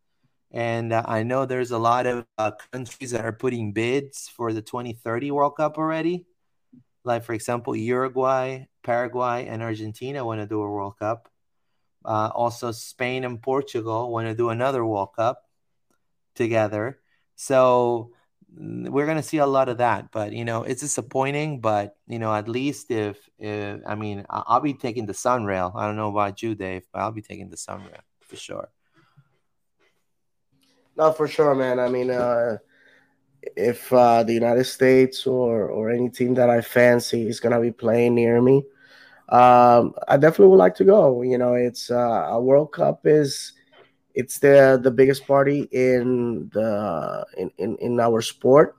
[0.55, 4.53] And uh, I know there's a lot of uh, countries that are putting bids for
[4.53, 6.27] the 2030 World Cup already.
[7.03, 11.29] Like, for example, Uruguay, Paraguay, and Argentina want to do a World Cup.
[12.05, 15.43] Uh, also, Spain and Portugal want to do another World Cup
[16.37, 17.01] together.
[17.35, 18.13] So
[18.57, 22.21] we're going to see a lot of that but you know it's disappointing but you
[22.21, 26.09] know at least if, if i mean i'll be taking the sunrail i don't know
[26.09, 28.69] about you dave but i'll be taking the sunrail for sure
[30.97, 31.78] no for sure man.
[31.78, 32.59] I mean uh
[33.57, 37.61] if uh the united states or or any team that i fancy is going to
[37.61, 38.64] be playing near me
[39.28, 41.22] um i definitely would like to go.
[41.22, 43.53] You know it's uh a world cup is
[44.14, 48.76] it's the the biggest party in the in, in, in our sport.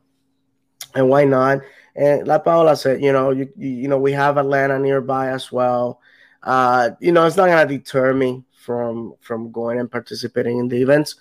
[0.96, 1.60] And why not?
[1.96, 6.00] And like paola said you know you you know we have atlanta nearby as well.
[6.44, 10.82] Uh you know it's not gonna deter me from from going and participating in the
[10.82, 11.16] events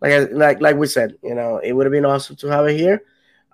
[0.00, 2.76] like like like we said you know it would have been awesome to have it
[2.76, 3.02] here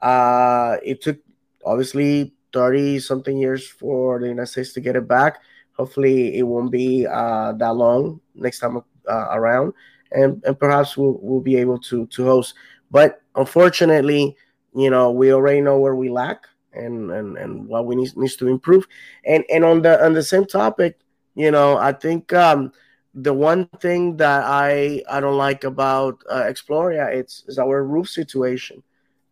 [0.02, 1.18] uh it took
[1.64, 5.38] obviously 30 something years for the united states to get it back
[5.72, 8.76] hopefully it won't be uh that long next time
[9.08, 9.72] uh, around
[10.14, 12.54] and, and perhaps we'll, we'll be able to to host.
[12.90, 14.36] But unfortunately,
[14.74, 18.36] you know, we already know where we lack and and, and what we need needs
[18.36, 18.86] to improve.
[19.26, 20.98] And and on the on the same topic,
[21.34, 22.72] you know, I think um,
[23.14, 28.08] the one thing that I I don't like about uh, Exploria it's is our roof
[28.08, 28.82] situation.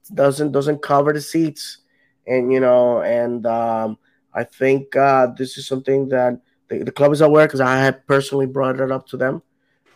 [0.08, 1.78] It doesn't doesn't cover the seats,
[2.26, 3.98] and you know, and um,
[4.34, 8.06] I think uh, this is something that the, the club is aware because I have
[8.06, 9.42] personally brought it up to them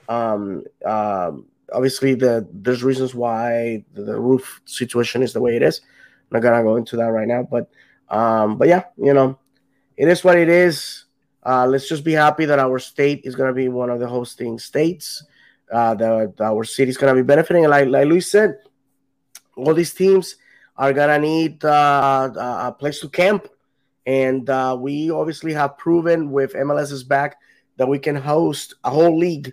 [0.09, 5.63] um, um, obviously, the there's reasons why the, the, roof situation is the way it
[5.63, 5.81] is.
[6.31, 7.71] I'm not gonna go into that right now, but
[8.09, 9.39] um, but yeah, you know,
[9.97, 11.06] it is what it is.
[11.47, 14.59] Uh, let's just be happy that our state is gonna be one of the hosting
[14.59, 15.25] states.
[15.73, 18.59] Uh, that our city is gonna be benefiting, and like like Luis said,
[19.57, 20.37] all these teams
[20.77, 23.49] are gonna need uh, a place to camp,
[24.07, 27.37] and uh, we obviously have proven with MLS's back
[27.77, 29.53] that we can host a whole league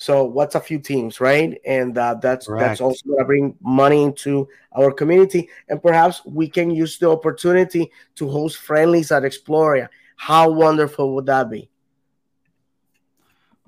[0.00, 1.60] so what's a few teams, right?
[1.66, 2.64] And uh, that's Correct.
[2.64, 7.10] that's also going to bring money into our community, and perhaps we can use the
[7.10, 9.88] opportunity to host friendlies at Exploria.
[10.18, 11.70] How wonderful would that be?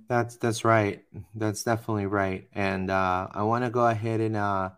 [0.08, 1.04] That's that's right.
[1.34, 2.48] That's definitely right.
[2.52, 4.70] And uh, I want to go ahead and uh,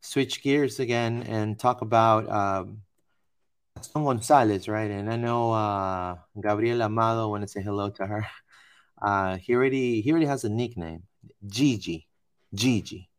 [0.00, 2.82] switch gears again and talk about um,
[3.74, 4.90] Gaston Gonzalez, right?
[4.90, 7.28] And I know uh, Gabriela Amado.
[7.28, 8.26] Want to say hello to her.
[9.02, 11.02] Uh, he already he already has a nickname,
[11.44, 12.06] Gigi,
[12.54, 13.10] Gigi,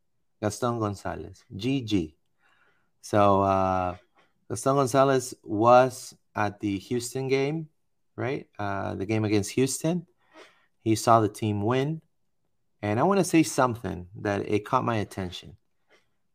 [0.41, 2.15] Gaston Gonzalez, Gigi.
[3.01, 3.97] So uh,
[4.49, 7.67] Gaston Gonzalez was at the Houston game,
[8.17, 8.47] right?
[8.59, 10.05] Uh, the game against Houston.
[10.81, 12.01] He saw the team win,
[12.81, 15.55] and I want to say something that it caught my attention.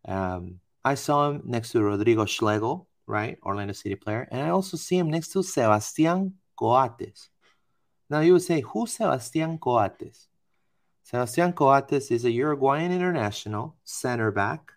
[0.06, 4.76] Um, I saw him next to Rodrigo Schlegel, right, Orlando City player, and I also
[4.76, 7.28] see him next to Sebastian Coates.
[8.08, 10.28] Now you would say, who's Sebastian Coates?
[11.04, 14.72] Sebastian Coates is a Uruguayan international center back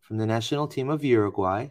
[0.00, 1.68] from the national team of Uruguay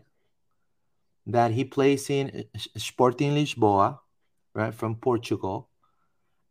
[1.27, 2.45] that he plays in
[2.77, 3.99] Sporting Lisboa,
[4.54, 5.70] right, from Portugal.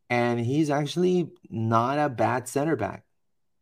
[0.09, 3.05] And he's actually not a bad center back.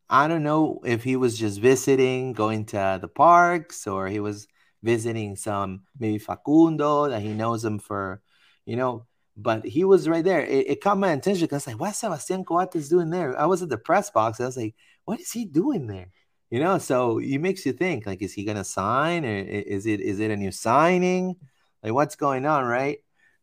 [0.09, 4.49] I don't know if he was just visiting, going to the parks, or he was
[4.82, 8.22] visiting some maybe Facundo that he knows him for,
[8.64, 10.41] you know, but he was right there.
[10.41, 13.39] It, it caught my attention because I was like, what's Sebastian Coates doing there?
[13.39, 14.41] I was at the press box.
[14.41, 14.74] I was like,
[15.05, 16.11] what is he doing there?
[16.51, 20.01] You know, so it makes you think like, is he gonna sign or is it
[20.01, 21.36] is it a new signing?
[21.82, 22.99] Like, what's going on, right?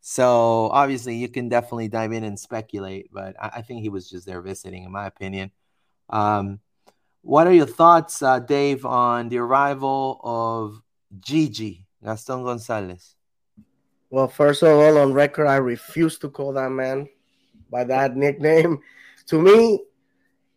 [0.07, 4.07] So obviously, you can definitely dive in and speculate, but I, I think he was
[4.07, 5.49] just there visiting, in my opinion.
[6.11, 6.59] Um,
[7.23, 10.79] what are your thoughts, uh, Dave, on the arrival of
[11.19, 13.15] Gigi Gaston Gonzalez?
[14.11, 17.09] Well, first of all, on record, I refuse to call that man
[17.71, 18.81] by that nickname.
[19.29, 19.81] To me,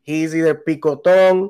[0.02, 1.48] he's either Picoton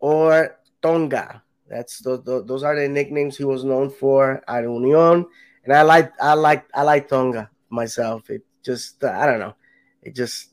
[0.00, 1.44] or Tonga.
[1.68, 5.26] That's the, the, those are the nicknames he was known for at Union,
[5.66, 8.30] and I like I like I like Tonga myself.
[8.30, 9.54] It just I don't know,
[10.02, 10.50] it just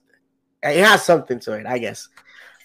[0.61, 2.09] it has something to it, I guess.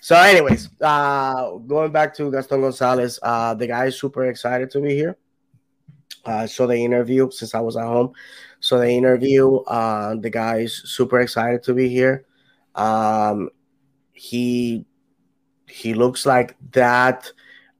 [0.00, 4.80] So, anyways, uh, going back to Gaston Gonzalez, uh, the guy is super excited to
[4.80, 5.16] be here.
[6.24, 8.12] Uh, saw the interview since I was at home.
[8.60, 12.26] So the interview, uh, the guy is super excited to be here.
[12.74, 13.50] Um,
[14.12, 14.84] he
[15.68, 17.30] he looks like that.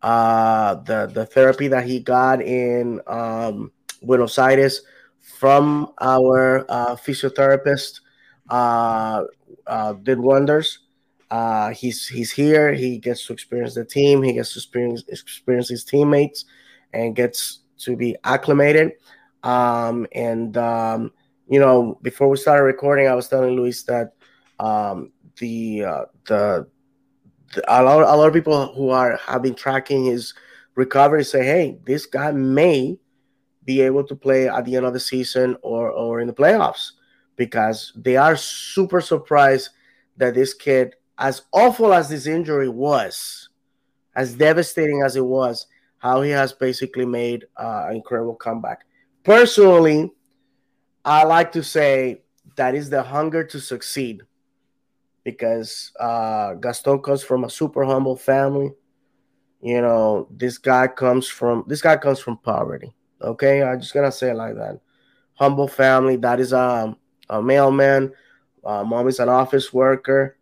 [0.00, 3.72] Uh, the the therapy that he got in um,
[4.02, 4.82] Buenos Aires
[5.20, 8.00] from our uh, physiotherapist
[8.50, 9.24] uh,
[9.66, 10.80] uh, did wonders.
[11.30, 12.72] Uh, he's he's here.
[12.72, 14.22] He gets to experience the team.
[14.22, 16.46] He gets to experience experience his teammates,
[16.92, 18.92] and gets to be acclimated.
[19.42, 21.12] Um, and um,
[21.48, 24.14] you know, before we started recording, I was telling Luis that
[24.58, 26.66] um, the uh, the,
[27.54, 30.32] the a, lot, a lot of people who are have been tracking his
[30.76, 32.98] recovery say, hey, this guy may
[33.68, 36.92] be able to play at the end of the season or or in the playoffs
[37.36, 39.68] because they are super surprised
[40.16, 43.50] that this kid, as awful as this injury was,
[44.16, 45.66] as devastating as it was,
[45.98, 48.86] how he has basically made uh, an incredible comeback.
[49.22, 50.10] Personally,
[51.04, 52.22] I like to say
[52.56, 54.22] that is the hunger to succeed
[55.24, 58.72] because uh, Gaston comes from a super humble family.
[59.60, 62.94] You know, this guy comes from this guy comes from poverty.
[63.20, 64.80] Okay, I'm just gonna say it like that.
[65.34, 66.16] Humble family.
[66.16, 66.96] That is um,
[67.28, 68.12] a mailman.
[68.64, 70.36] Uh, mom is an office worker,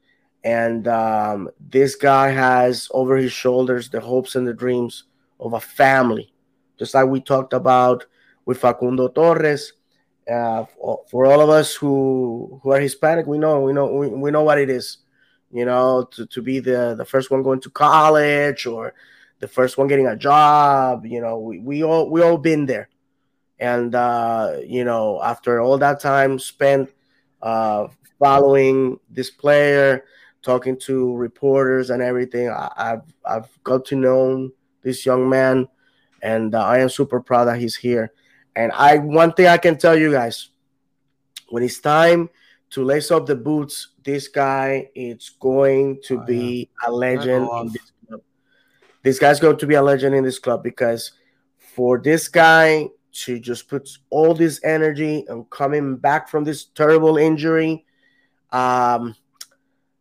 [0.45, 5.05] and um, this guy has over his shoulders the hopes and the dreams
[5.41, 6.33] of a family,
[6.79, 8.05] just like we talked about
[8.45, 9.72] with Facundo Torres.
[10.31, 10.64] Uh,
[11.11, 14.43] for all of us who who are Hispanic, we know we know we, we know
[14.43, 14.99] what it is,
[15.53, 18.93] you know, to, to be the the first one going to college or
[19.39, 21.07] the first one getting a job.
[21.07, 22.89] You know, we, we all we all been there,
[23.59, 26.91] and uh, you know, after all that time spent
[27.43, 30.05] uh, following this player,
[30.43, 34.51] talking to reporters and everything, I, have I've got to know
[34.82, 35.68] this young man,
[36.22, 38.12] and uh, I am super proud that he's here.
[38.55, 40.51] And I one thing I can tell you guys,
[41.51, 42.30] when it's time
[42.70, 46.89] to lace up the boots, this guy is going to oh, be yeah.
[46.89, 47.93] a legend in this.
[49.07, 51.13] This guy's going to be a legend in this club because
[51.77, 57.17] for this guy to just put all this energy and coming back from this terrible
[57.17, 57.85] injury,
[58.51, 59.15] um,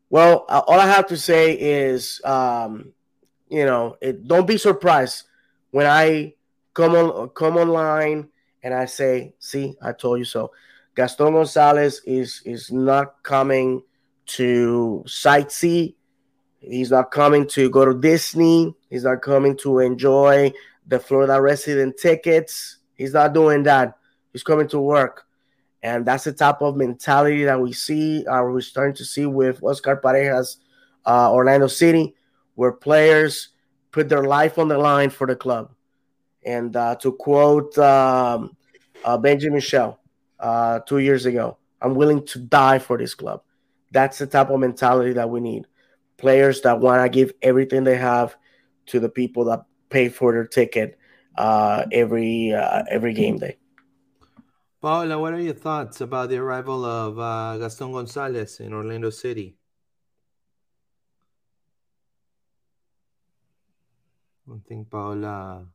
[0.10, 2.93] well, uh, all I have to say is, um,
[3.47, 5.26] you know, it, don't be surprised
[5.70, 6.34] when I
[6.74, 8.30] come on come online
[8.64, 10.51] and I say, "See, I told you so."
[10.95, 13.84] Gaston Gonzalez is is not coming
[14.38, 15.93] to sightsee.
[16.68, 18.76] He's not coming to go to Disney.
[18.89, 20.51] He's not coming to enjoy
[20.88, 22.78] the Florida resident tickets.
[22.95, 23.97] He's not doing that.
[24.32, 25.26] He's coming to work.
[25.84, 29.61] And that's the type of mentality that we see, uh, we're starting to see with
[29.61, 30.57] Oscar Pareja's
[31.05, 32.16] uh, Orlando City,
[32.55, 33.49] where players
[33.91, 35.72] put their life on the line for the club.
[36.43, 38.57] And uh, to quote um,
[39.03, 39.99] uh, Benji Michel
[40.39, 43.43] uh, two years ago, I'm willing to die for this club.
[43.91, 45.68] That's the type of mentality that we need.
[46.18, 48.36] Players that want to give everything they have
[48.88, 50.97] to the people that pay for their ticket
[51.38, 53.57] uh, every uh, every game day.
[54.82, 59.57] Paula, what are your thoughts about the arrival of uh, Gaston Gonzalez in Orlando City?
[64.47, 65.66] I think Paula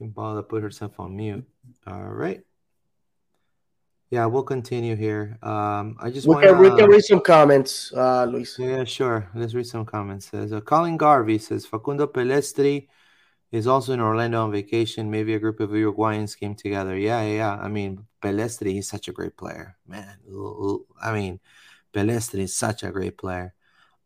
[0.00, 1.44] think Paula put herself on mute.
[1.86, 2.40] All right.
[4.10, 5.38] Yeah, we'll continue here.
[5.40, 8.58] Um, I just want to we can read some comments, uh, Luis.
[8.58, 9.30] Yeah, sure.
[9.36, 10.26] Let's read some comments.
[10.26, 12.88] Says uh, Colin Garvey says Facundo Pellistri
[13.52, 15.12] is also in Orlando on vacation.
[15.12, 16.96] Maybe a group of Uruguayans came together.
[16.98, 17.54] Yeah, yeah.
[17.54, 20.18] I mean, Pellistri, he's such a great player, man.
[21.00, 21.38] I mean,
[21.94, 23.54] Pellistri is such a great player.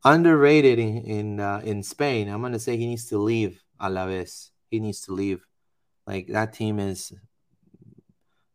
[0.05, 2.29] Underrated in in, uh, in Spain.
[2.29, 4.51] I'm gonna say he needs to leave Alaves.
[4.71, 5.47] He needs to leave.
[6.07, 7.11] Like that team is,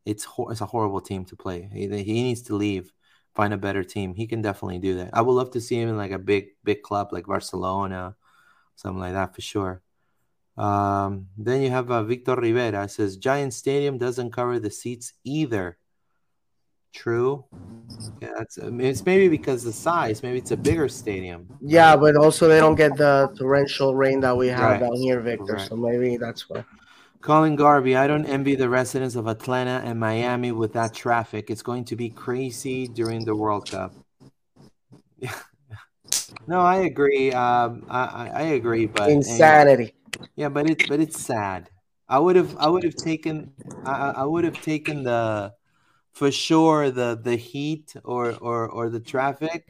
[0.05, 1.69] it's it's a horrible team to play.
[1.73, 2.91] He, he needs to leave,
[3.35, 4.13] find a better team.
[4.13, 5.11] He can definitely do that.
[5.13, 8.15] I would love to see him in like a big big club like Barcelona,
[8.75, 9.81] something like that for sure.
[10.57, 15.13] Um, then you have uh, Victor Rivera it says Giant Stadium doesn't cover the seats
[15.23, 15.77] either.
[16.91, 17.45] True.
[18.21, 20.23] Yeah, it's, it's maybe because the size.
[20.23, 21.47] Maybe it's a bigger stadium.
[21.61, 24.79] Yeah, but also they don't get the torrential rain that we have right.
[24.79, 25.53] down here, Victor.
[25.53, 25.67] Right.
[25.67, 26.65] So maybe that's why.
[27.21, 31.49] Colin Garvey, I don't envy the residents of Atlanta and Miami with that traffic.
[31.49, 33.93] It's going to be crazy during the World Cup.
[36.47, 37.33] no, I agree.
[37.33, 39.93] Um, I, I agree, but insanity.
[40.37, 41.69] Yeah, but it's but it's sad.
[42.07, 43.51] I would have I would have taken
[43.85, 45.53] I, I would have taken the
[46.13, 49.65] for sure the the heat or or or the traffic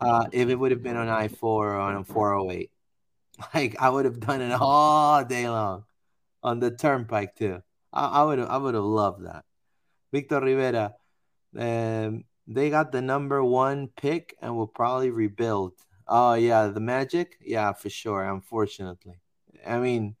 [0.00, 2.70] uh, if it would have been on I four or on four hundred eight.
[3.54, 5.84] Like I would have done it all day long
[6.42, 7.62] on the turnpike too.
[7.92, 9.44] I, would I would have loved that.
[10.12, 10.94] Victor Rivera,
[11.58, 15.72] um, they got the number one pick and will probably rebuild.
[16.08, 17.36] Oh yeah, the Magic.
[17.40, 18.24] Yeah, for sure.
[18.24, 19.20] Unfortunately,
[19.66, 20.16] I mean,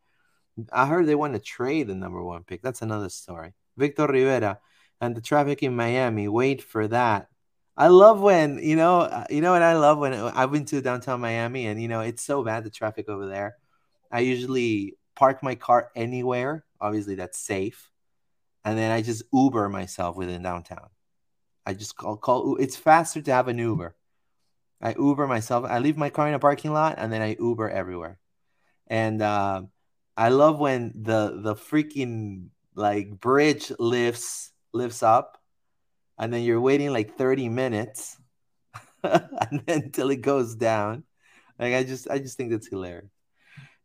[0.72, 2.62] I heard they want to trade the number one pick.
[2.62, 3.54] That's another story.
[3.76, 4.58] Victor Rivera
[5.00, 6.28] and the traffic in Miami.
[6.28, 7.28] Wait for that.
[7.76, 11.20] I love when you know, you know what I love when I've been to downtown
[11.20, 13.56] Miami, and you know it's so bad the traffic over there.
[14.10, 16.64] I usually park my car anywhere.
[16.80, 17.90] Obviously, that's safe,
[18.64, 20.88] and then I just Uber myself within downtown.
[21.66, 22.56] I just call call.
[22.56, 23.94] It's faster to have an Uber.
[24.80, 25.64] I Uber myself.
[25.64, 28.18] I leave my car in a parking lot, and then I Uber everywhere.
[28.88, 29.62] And uh,
[30.16, 35.38] I love when the the freaking like bridge lifts lifts up
[36.18, 38.16] and then you're waiting like 30 minutes
[39.02, 41.04] and then until it goes down.
[41.58, 43.10] Like I just I just think that's hilarious.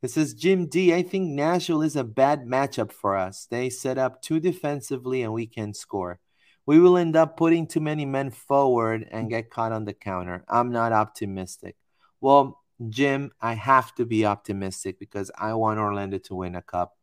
[0.02, 0.94] It says Jim D.
[0.94, 3.48] I think Nashville is a bad matchup for us.
[3.50, 6.20] They set up too defensively and we can score.
[6.68, 10.44] We will end up putting too many men forward and get caught on the counter.
[10.50, 11.78] I'm not optimistic.
[12.22, 16.96] Well, Jim, I have to be optimistic because I want Orlando to win a cup.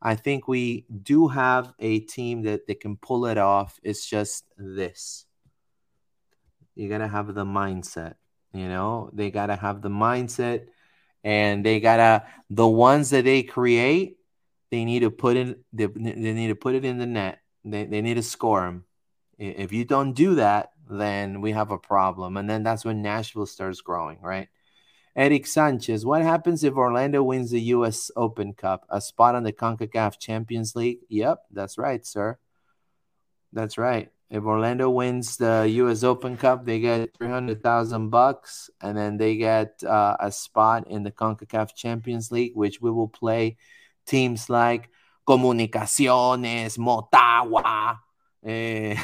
[0.00, 3.78] I think we do have a team that they can pull it off.
[3.84, 5.26] It's just this.
[6.74, 8.14] You got to have the mindset,
[8.52, 9.10] you know?
[9.12, 10.66] They got to have the mindset
[11.24, 14.16] and they got to the ones that they create,
[14.70, 17.40] they need to put in they, they need to put it in the net.
[17.64, 18.84] They they need to score them.
[19.38, 22.36] If you don't do that, then we have a problem.
[22.36, 24.48] And then that's when Nashville starts growing, right?
[25.14, 28.10] Eric Sanchez, what happens if Orlando wins the U.S.
[28.16, 28.86] Open Cup?
[28.88, 31.00] A spot on the CONCACAF Champions League?
[31.08, 32.38] Yep, that's right, sir.
[33.52, 34.10] That's right.
[34.32, 36.02] If Orlando wins the U.S.
[36.02, 40.88] Open Cup, they get three hundred thousand bucks, and then they get uh, a spot
[40.88, 43.58] in the CONCACAF Champions League, which we will play
[44.06, 44.88] teams like
[45.28, 47.98] Comunicaciones, Motagua,
[48.42, 48.96] eh,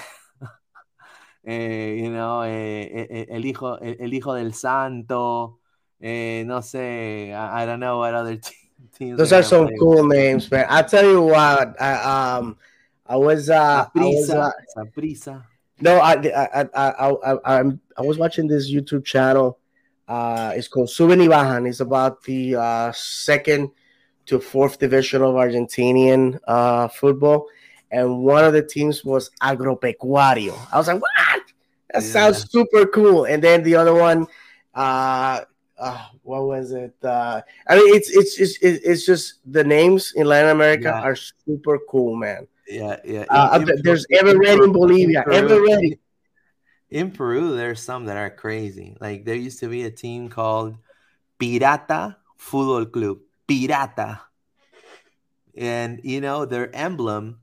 [1.47, 5.59] eh, you know, eh, eh, eh el hijo, el, el hijo del Santo.
[6.01, 8.39] Eh, no sé, I, I, don't know what other
[8.99, 9.19] teams.
[9.19, 10.65] Those are some cool names, man.
[10.71, 12.57] I tell you what, I um,
[13.09, 14.51] I was uh, I was, uh,
[15.81, 19.59] No, I I, I I I I'm I was watching this YouTube channel.
[20.07, 23.71] Uh, it's called Suben y It's about the uh, second
[24.27, 27.47] to fourth division of Argentinian uh, football,
[27.91, 30.59] and one of the teams was Agropecuario.
[30.73, 31.43] I was like, what?
[31.93, 32.09] That yeah.
[32.09, 33.25] sounds super cool.
[33.25, 34.27] And then the other one,
[34.75, 35.41] uh,
[35.79, 36.95] uh, what was it?
[37.03, 41.01] Uh, I mean, it's it's it's it's just the names in Latin America yeah.
[41.01, 42.47] are super cool, man.
[42.69, 43.25] Yeah, yeah.
[43.29, 45.99] Uh, in, there's Always Ready in Bolivia, Always Ready.
[46.91, 48.97] In Peru, there's some that are crazy.
[49.01, 50.77] Like there used to be a team called
[51.39, 53.19] Pirata Fútbol Club.
[53.47, 54.21] Pirata.
[55.57, 57.41] And you know their emblem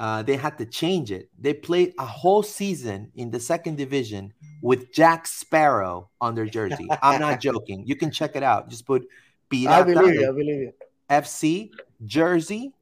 [0.00, 1.28] uh, they had to change it.
[1.38, 4.32] They played a whole season in the second division
[4.62, 6.88] with Jack Sparrow on their jersey.
[7.02, 7.84] I'm not joking.
[7.86, 8.70] You can check it out.
[8.70, 9.06] Just put
[9.50, 10.72] Pirata I believe you, I believe you.
[11.10, 11.70] FC
[12.06, 12.72] jersey.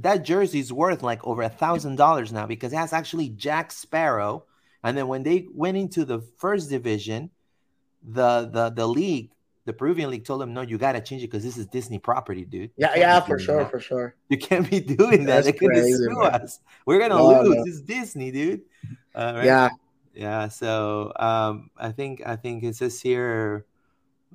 [0.00, 3.72] That jersey is worth like over a thousand dollars now because it has actually Jack
[3.72, 4.44] Sparrow.
[4.82, 7.30] And then when they went into the first division,
[8.02, 9.30] the the the league
[9.66, 11.98] the Peruvian league told them, "No, you got to change it because this is Disney
[11.98, 13.70] property, dude." Yeah, yeah, for sure, that.
[13.70, 14.14] for sure.
[14.28, 15.44] You can't be doing that.
[15.44, 16.34] That's They're sue man.
[16.34, 16.60] us.
[16.86, 17.56] We're gonna no, lose.
[17.56, 17.64] No.
[17.66, 18.62] It's Disney, dude.
[19.14, 19.44] Uh, right?
[19.44, 19.68] Yeah,
[20.14, 20.48] yeah.
[20.48, 23.66] So um, I think I think it says here.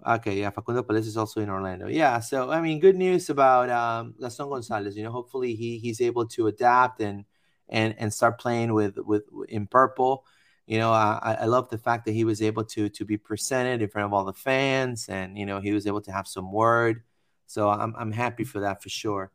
[0.05, 1.87] Okay, yeah, Facundo Pérez is also in Orlando.
[1.87, 4.97] Yeah, so I mean, good news about um, Gaston Gonzalez.
[4.97, 7.25] You know, hopefully he he's able to adapt and
[7.69, 10.25] and and start playing with with in purple
[10.71, 13.81] you know, I, I love the fact that he was able to to be presented
[13.81, 16.51] in front of all the fans, and you know, he was able to have some
[16.51, 17.03] word.
[17.45, 19.31] So I'm I'm happy for that for sure.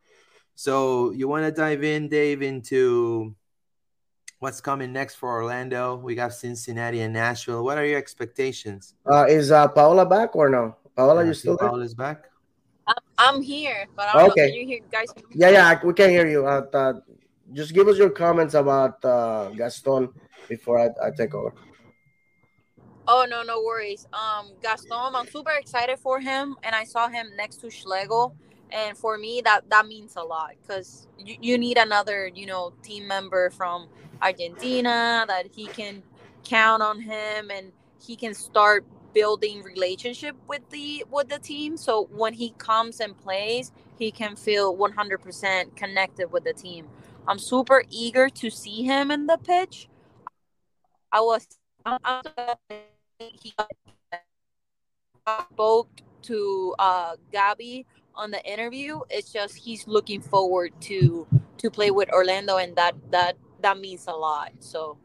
[0.54, 3.34] So you want to dive in, Dave, into
[4.46, 5.96] what's coming next for Orlando?
[5.96, 7.64] We got Cincinnati and Nashville.
[7.64, 8.94] What are your expectations?
[9.04, 10.76] Uh, is uh, Paola back or no?
[10.94, 11.68] Paola, you still there?
[11.68, 12.30] Paola's back.
[13.18, 14.46] I'm here, but I okay.
[14.46, 15.08] Know, you hear guys?
[15.34, 16.46] Yeah, yeah, we can hear you.
[16.46, 16.92] Uh, uh,
[17.54, 20.10] just give us your comments about uh, Gaston
[20.48, 21.52] before I, I take over.
[23.08, 24.06] Oh no, no worries.
[24.12, 28.36] Um, Gaston, I'm super excited for him, and I saw him next to Schlegel,
[28.70, 32.72] and for me that that means a lot because you, you need another you know
[32.82, 33.88] team member from
[34.20, 36.02] Argentina that he can
[36.44, 37.72] count on him and
[38.04, 38.84] he can start
[39.14, 41.76] building relationship with the with the team.
[41.76, 46.88] So when he comes and plays, he can feel 100% connected with the team.
[47.26, 49.88] I'm super eager to see him in the pitch
[51.12, 51.46] I was
[53.18, 53.54] he
[55.52, 55.88] spoke
[56.22, 57.86] to uh, Gabby
[58.16, 59.00] on the interview.
[59.10, 61.26] It's just he's looking forward to
[61.58, 64.52] to play with Orlando, and that that that means a lot.
[64.60, 64.98] So.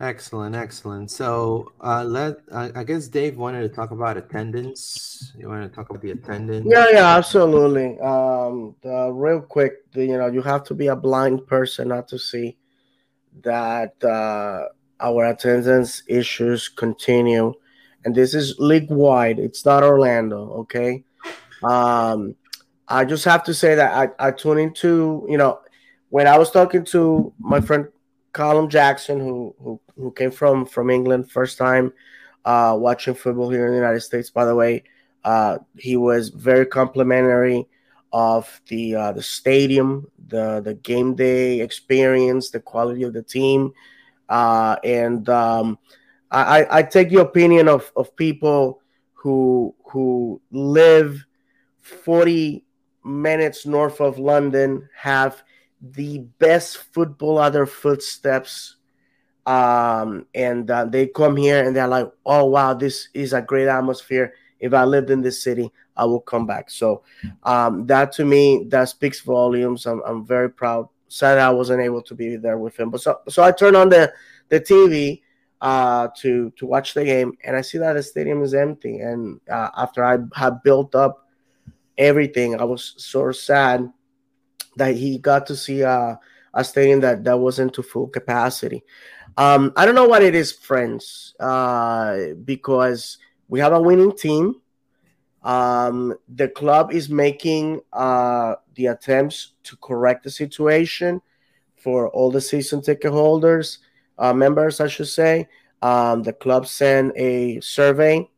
[0.00, 1.12] Excellent, excellent.
[1.12, 5.32] So uh, let uh, I guess Dave wanted to talk about attendance.
[5.38, 6.66] You want to talk about the attendance?
[6.68, 8.00] Yeah, yeah, absolutely.
[8.00, 12.08] Um, the, real quick, the, you know, you have to be a blind person not
[12.08, 12.56] to see
[13.42, 14.66] that uh,
[14.98, 17.54] our attendance issues continue,
[18.04, 19.38] and this is league wide.
[19.38, 21.04] It's not Orlando, okay?
[21.62, 22.34] Um,
[22.88, 25.60] I just have to say that I, I tune into, you know,
[26.10, 27.88] when I was talking to my friend
[28.32, 31.92] Colin Jackson, who who who came from from England, first time
[32.44, 34.30] uh, watching football here in the United States.
[34.30, 34.84] By the way,
[35.24, 37.66] uh, he was very complimentary
[38.12, 43.72] of the uh, the stadium, the the game day experience, the quality of the team,
[44.28, 45.78] uh, and um,
[46.32, 48.80] I, I take your opinion of of people
[49.12, 51.24] who who live
[51.80, 52.64] forty
[53.04, 55.42] minutes north of London have
[55.82, 58.76] the best football at their footsteps.
[59.44, 63.66] Um, and uh, they come here and they're like, oh, wow, this is a great
[63.66, 64.34] atmosphere.
[64.60, 66.70] If I lived in this city, I will come back.
[66.70, 67.02] So
[67.42, 69.86] um, that to me, that speaks volumes.
[69.86, 70.88] I'm, I'm very proud.
[71.08, 72.90] Sad I wasn't able to be there with him.
[72.90, 74.12] But so, so I turned on the,
[74.48, 75.21] the TV
[75.62, 78.98] uh, to to watch the game, and I see that the stadium is empty.
[78.98, 81.28] And uh, after I had built up
[81.96, 83.90] everything, I was sort of sad
[84.76, 86.18] that he got to see a,
[86.52, 88.82] a stadium that, that wasn't to full capacity.
[89.36, 93.18] Um, I don't know what it is, friends, uh, because
[93.48, 94.56] we have a winning team.
[95.42, 101.20] Um, the club is making uh, the attempts to correct the situation
[101.76, 103.78] for all the season ticket holders,
[104.18, 105.48] uh, members, I should say.
[105.82, 108.28] Um, the club sent a survey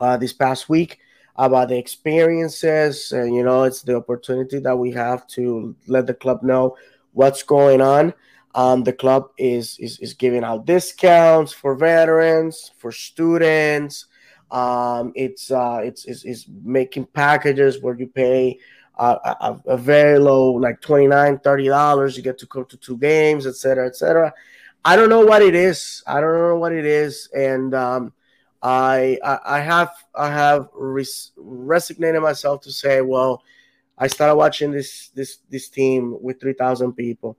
[0.00, 0.98] uh, this past week
[1.36, 3.12] about the experiences.
[3.12, 6.76] And, you know, it's the opportunity that we have to let the club know
[7.12, 8.12] what's going on.
[8.54, 14.06] Um, the club is, is, is giving out discounts for veterans, for students.
[14.50, 18.58] Um, it's, uh, it's, it's, it's making packages where you pay
[18.96, 22.16] uh, a, a, very low, like $29, $30.
[22.16, 24.32] You get to come to two games, etc., etc.
[24.84, 26.02] I don't know what it is.
[26.06, 27.28] I don't know what it is.
[27.34, 28.12] And, um,
[28.64, 33.42] I I, have I have res- resignated myself to say, well,
[33.98, 37.36] I started watching this this this team with three thousand people.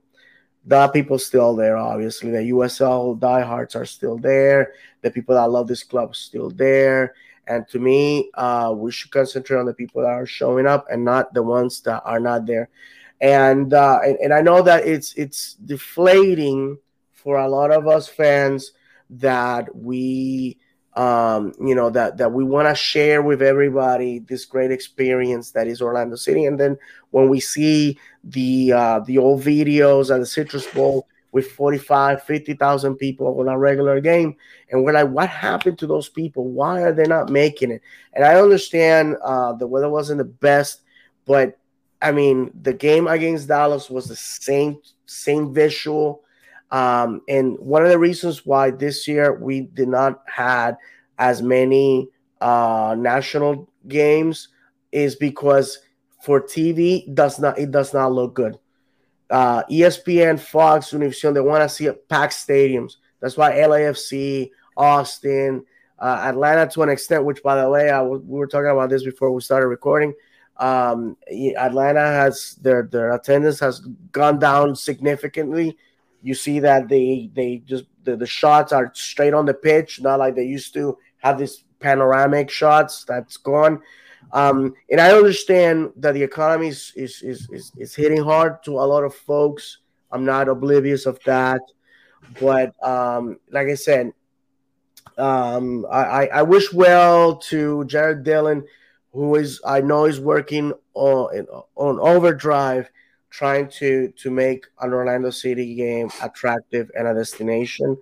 [0.64, 2.30] The people still there, obviously.
[2.30, 4.74] The USL diehards are still there.
[5.02, 7.14] The people that love this club still there.
[7.48, 11.04] And to me, uh, we should concentrate on the people that are showing up and
[11.04, 12.68] not the ones that are not there.
[13.20, 16.78] And uh, and, and I know that it's it's deflating
[17.26, 18.70] for a lot of us fans
[19.10, 20.56] that we
[20.94, 25.66] um, you know that that we want to share with everybody this great experience that
[25.66, 26.44] is Orlando City.
[26.44, 26.78] And then
[27.10, 32.94] when we see the uh, the old videos at the Citrus Bowl with 45, 50,000
[32.94, 34.36] people on a regular game,
[34.70, 36.48] and we're like, what happened to those people?
[36.48, 37.82] Why are they not making it?
[38.12, 40.82] And I understand uh, the weather wasn't the best,
[41.24, 41.58] but
[42.00, 46.22] I mean the game against Dallas was the same same visual
[46.70, 50.76] um, and one of the reasons why this year we did not had
[51.18, 52.08] as many
[52.40, 54.48] uh, national games
[54.92, 55.78] is because
[56.22, 58.58] for TV does not it does not look good.
[59.30, 62.94] Uh, ESPN, Fox, Univision, they want to see packed stadiums.
[63.20, 65.64] That's why LAFC, Austin,
[65.98, 67.24] uh, Atlanta to an extent.
[67.24, 70.14] Which, by the way, I w- we were talking about this before we started recording.
[70.58, 71.16] Um,
[71.58, 73.80] Atlanta has their their attendance has
[74.12, 75.76] gone down significantly
[76.26, 80.18] you see that they they just the, the shots are straight on the pitch, not
[80.18, 83.04] like they used to have these panoramic shots.
[83.04, 83.80] That's gone.
[84.32, 88.72] Um, and I understand that the economy is, is, is, is, is hitting hard to
[88.72, 89.78] a lot of folks.
[90.10, 91.60] I'm not oblivious of that.
[92.40, 94.12] But um, like I said,
[95.16, 98.64] um, I, I wish well to Jarrod Dillon,
[99.12, 101.46] who is I know is working on
[101.76, 102.90] on overdrive
[103.36, 107.98] trying to to make an Orlando City game attractive and a destination.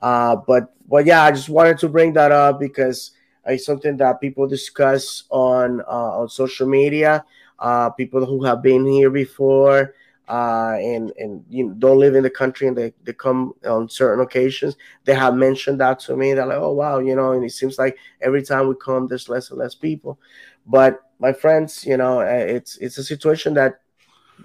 [0.00, 3.10] Uh, but but yeah, I just wanted to bring that up because
[3.46, 7.24] it's something that people discuss on uh, on social media.
[7.58, 9.94] Uh, people who have been here before
[10.28, 13.88] uh, and and you know, don't live in the country and they, they come on
[13.88, 14.76] certain occasions.
[15.04, 16.32] They have mentioned that to me.
[16.32, 19.28] They're like, oh wow, you know, and it seems like every time we come, there's
[19.28, 20.20] less and less people.
[20.66, 23.80] But my friends, you know, it's it's a situation that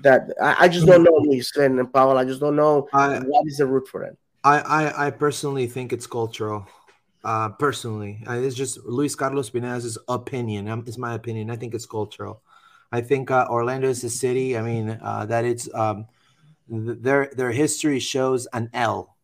[0.02, 2.18] that I, I just don't know Luis and Paul.
[2.18, 4.18] I just don't know I, what is the root for it.
[4.44, 6.68] I, I, I personally think it's cultural.
[7.24, 10.68] Uh, personally, uh, it's just Luis Carlos Pinez's opinion.
[10.68, 11.52] Um, it's my opinion.
[11.52, 12.42] I think it's cultural.
[12.92, 14.58] I think uh, Orlando is a city.
[14.58, 16.08] I mean, uh, that it's um,
[16.70, 19.18] th- their their history shows an L.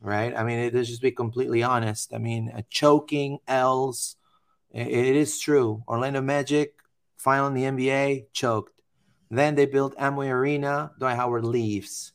[0.00, 0.34] right?
[0.36, 2.14] I mean, it, let's just be completely honest.
[2.14, 4.16] I mean, uh, choking L's,
[4.72, 5.82] it, it is true.
[5.88, 6.74] Orlando Magic,
[7.16, 8.81] final in the NBA, choked.
[9.32, 10.92] Then they built Amway Arena.
[10.98, 12.12] Dwight Howard leaves,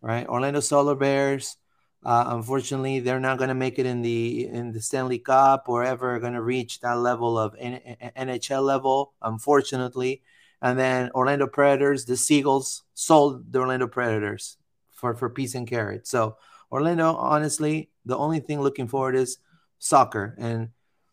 [0.00, 0.24] right?
[0.28, 1.56] Orlando Solar Bears.
[2.04, 5.82] Uh, unfortunately, they're not going to make it in the in the Stanley Cup or
[5.82, 9.14] ever going to reach that level of N- NHL level.
[9.20, 10.22] Unfortunately,
[10.62, 14.56] and then Orlando Predators, the Siegels sold the Orlando Predators
[14.92, 16.06] for for peace and carrot.
[16.06, 16.36] So
[16.70, 19.38] Orlando, honestly, the only thing looking forward is
[19.80, 20.36] soccer.
[20.38, 20.68] And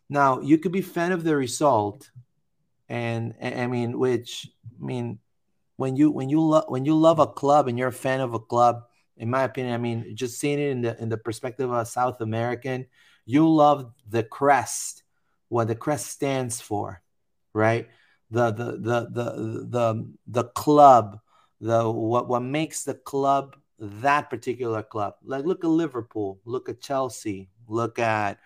[0.07, 2.11] now you could be fan of the result,
[2.87, 4.47] and, and I mean, which
[4.79, 5.17] I mean,
[5.81, 8.35] when you when you love when you love a club and you're a fan of
[8.35, 8.83] a club,
[9.17, 11.85] in my opinion, I mean, just seeing it in the in the perspective of a
[11.85, 12.85] South American,
[13.25, 15.03] you love the crest,
[15.49, 17.01] what the crest stands for,
[17.53, 17.89] right?
[18.29, 21.19] The the the the the the club,
[21.59, 25.15] the what what makes the club that particular club.
[25.23, 28.37] Like look at Liverpool, look at Chelsea, look at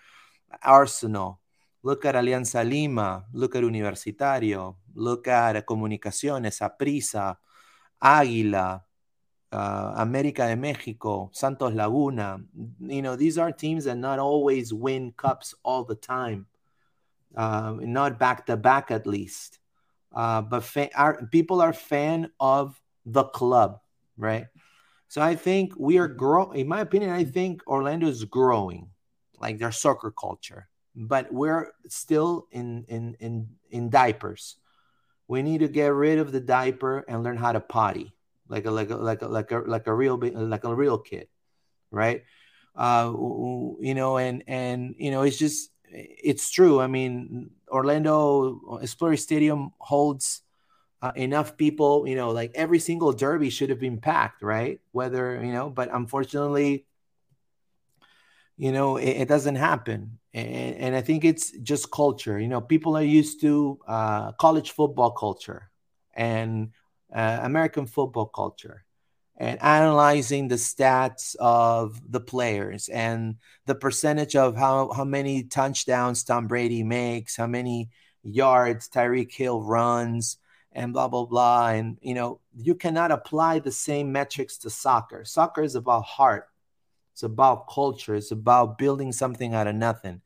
[0.64, 1.42] Arsenal,
[1.86, 7.38] look at Alianza Lima, look at Universitario, look at Comunicaciones, Saprissa,
[8.04, 8.82] Águila,
[9.52, 12.40] uh, América de México, Santos Laguna.
[12.80, 16.48] You know, these are teams that not always win cups all the time,
[17.38, 19.60] uh, not back to back at least.
[20.12, 20.66] Uh, but
[21.30, 23.80] people are fan of the club,
[24.18, 24.48] right?
[25.08, 26.62] So I think we are growing.
[26.62, 28.90] In my opinion, I think Orlando is growing,
[29.40, 34.58] like their soccer culture, but we're still in in in in diapers.
[35.28, 38.14] We need to get rid of the diaper and learn how to potty,
[38.48, 41.28] like a like a like a like a like a real like a real kid,
[41.92, 42.24] right?
[42.76, 43.12] Uh,
[43.80, 46.80] you know, and and you know, it's just it's true.
[46.80, 50.42] I mean, Orlando Exploria Stadium holds
[51.02, 54.80] uh, enough people, you know, like every single derby should have been packed, right?
[54.92, 56.86] Whether, you know, but unfortunately,
[58.58, 60.20] you know, it, it doesn't happen.
[60.34, 62.40] And, and, I think it's just culture.
[62.40, 65.70] You know, people are used to uh, college football culture
[66.14, 66.72] and
[67.14, 68.84] uh, American football culture
[69.38, 76.24] and analyzing the stats of the players and the percentage of how, how many touchdowns
[76.24, 77.90] Tom Brady makes, how many
[78.24, 80.38] yards Tyreek Hill runs,
[80.76, 85.24] and blah blah blah and you know you cannot apply the same metrics to soccer
[85.24, 86.50] soccer is about heart
[87.16, 88.14] it's about culture.
[88.14, 90.20] It's about building something out of nothing.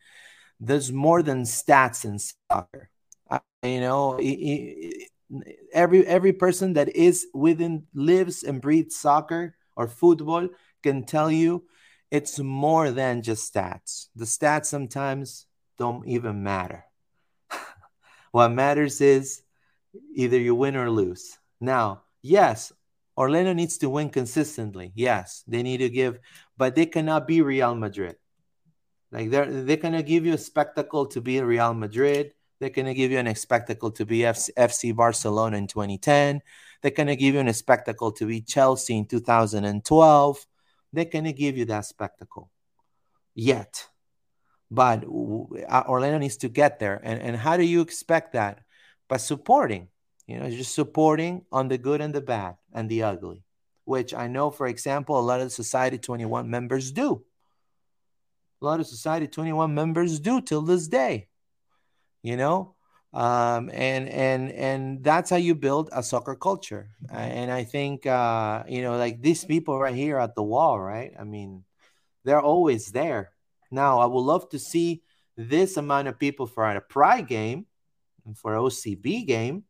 [0.59, 2.89] There's more than stats in soccer.
[3.29, 4.17] I, you know
[5.71, 10.49] every every person that is within lives and breathes soccer or football
[10.81, 11.65] can tell you
[12.09, 14.07] it's more than just stats.
[14.15, 15.45] The stats sometimes
[15.77, 16.85] don't even matter.
[18.31, 19.43] What matters is
[20.15, 21.37] Either you win or lose.
[21.59, 22.71] Now, yes,
[23.19, 24.93] Orlando needs to win consistently.
[24.95, 26.19] Yes, they need to give,
[26.57, 28.15] but they cannot be Real Madrid.
[29.11, 32.33] Like they're they're gonna give you a spectacle to be Real Madrid.
[32.59, 36.41] They're gonna give you an spectacle to be FC, FC Barcelona in 2010.
[36.81, 40.45] They're gonna give you a spectacle to be Chelsea in 2012.
[40.93, 42.49] They're gonna give you that spectacle.
[43.35, 43.87] Yet,
[44.71, 47.01] but uh, Orlando needs to get there.
[47.03, 48.61] And and how do you expect that?
[49.09, 49.89] but supporting,
[50.29, 53.43] you know, just supporting on the good and the bad and the ugly,
[53.85, 57.25] which I know, for example, a lot of Society 21 members do.
[58.61, 61.29] A lot of Society 21 members do till this day,
[62.21, 62.75] you know,
[63.11, 66.91] um, and and and that's how you build a soccer culture.
[67.09, 71.11] And I think uh, you know, like these people right here at the wall, right?
[71.19, 71.63] I mean,
[72.23, 73.31] they're always there.
[73.71, 75.01] Now, I would love to see
[75.35, 77.65] this amount of people for a pride game
[78.35, 79.63] for OCB game.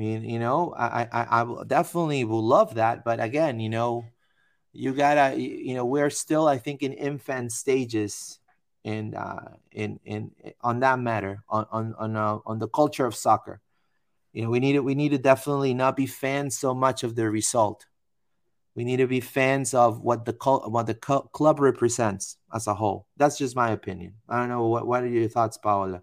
[0.00, 3.04] I mean, you know, I, I, I definitely will love that.
[3.04, 4.06] But again, you know,
[4.72, 8.38] you gotta, you know, we're still, I think, in infant stages
[8.82, 10.30] in, uh, in, in,
[10.62, 13.60] on that matter, on, on, on, uh, on the culture of soccer.
[14.32, 17.14] You know, we need to, we need to definitely not be fans so much of
[17.14, 17.84] the result.
[18.74, 22.72] We need to be fans of what the cult, what the club represents as a
[22.72, 23.06] whole.
[23.18, 24.14] That's just my opinion.
[24.30, 26.02] I don't know what what are your thoughts, Paola.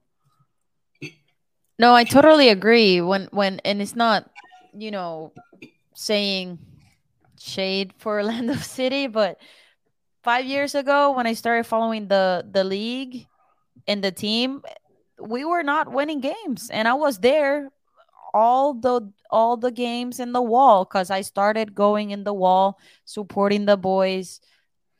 [1.79, 3.01] No, I totally agree.
[3.01, 4.29] When when and it's not,
[4.77, 5.33] you know,
[5.93, 6.59] saying
[7.39, 9.37] shade for Orlando City, but
[10.23, 13.27] five years ago when I started following the the league
[13.87, 14.63] and the team,
[15.19, 17.71] we were not winning games, and I was there
[18.33, 22.79] all the all the games in the wall because I started going in the wall
[23.05, 24.41] supporting the boys,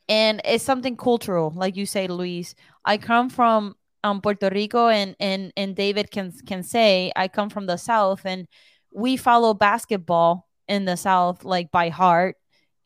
[0.08, 2.54] and it's something cultural, like you say, Luis.
[2.84, 7.50] I come from um, Puerto Rico and and and David can can say I come
[7.50, 8.46] from the South and
[8.92, 12.36] we follow basketball in the South like by heart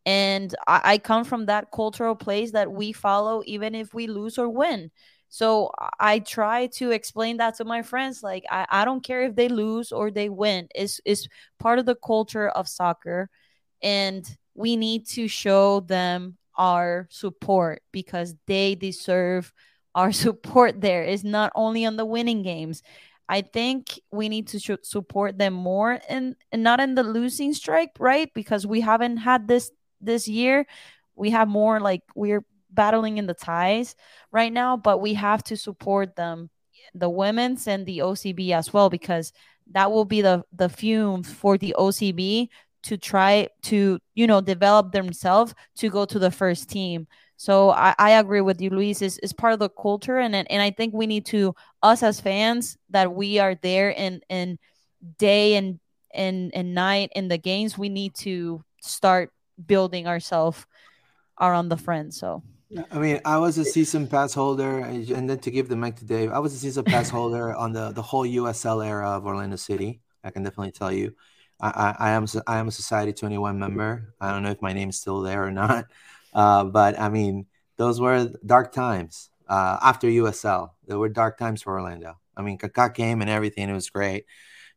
[0.06, 4.38] And I, I come from that cultural place that we follow even if we lose
[4.38, 4.90] or win.
[5.28, 5.70] So
[6.00, 8.22] I try to explain that to my friends.
[8.22, 10.68] Like I, I don't care if they lose or they win.
[10.74, 11.28] It's it's
[11.58, 13.30] part of the culture of soccer.
[13.82, 14.24] And
[14.54, 19.52] we need to show them our support because they deserve
[19.94, 22.82] our support there is not only on the winning games.
[23.28, 27.92] I think we need to support them more and, and not in the losing strike,
[27.98, 28.30] right?
[28.34, 29.70] Because we haven't had this
[30.00, 30.66] this year.
[31.14, 33.94] We have more like we're battling in the ties
[34.32, 36.50] right now, but we have to support them,
[36.94, 39.32] the women's and the OCB as well, because
[39.70, 42.48] that will be the the fumes for the OCB
[42.82, 47.06] to try to you know develop themselves to go to the first team.
[47.42, 49.02] So I, I agree with you, Luis.
[49.02, 52.20] Is is part of the culture, and and I think we need to us as
[52.20, 54.60] fans that we are there and and
[55.18, 55.80] day and
[56.14, 57.76] and and night in the games.
[57.76, 60.64] We need to start building ourselves
[61.40, 62.16] around the friends.
[62.16, 62.44] So.
[62.92, 66.04] I mean, I was a season pass holder, and then to give the mic to
[66.04, 69.56] Dave, I was a season pass holder on the, the whole USL era of Orlando
[69.56, 70.00] City.
[70.22, 71.12] I can definitely tell you.
[71.60, 74.14] I, I, am I am a Society 21 member.
[74.20, 75.84] I don't know if my name's still there or not,
[76.32, 77.46] uh, but I mean
[77.76, 80.70] those were dark times uh, after USL.
[80.86, 82.18] There were dark times for Orlando.
[82.36, 83.68] I mean, Kaká came and everything.
[83.68, 84.24] It was great,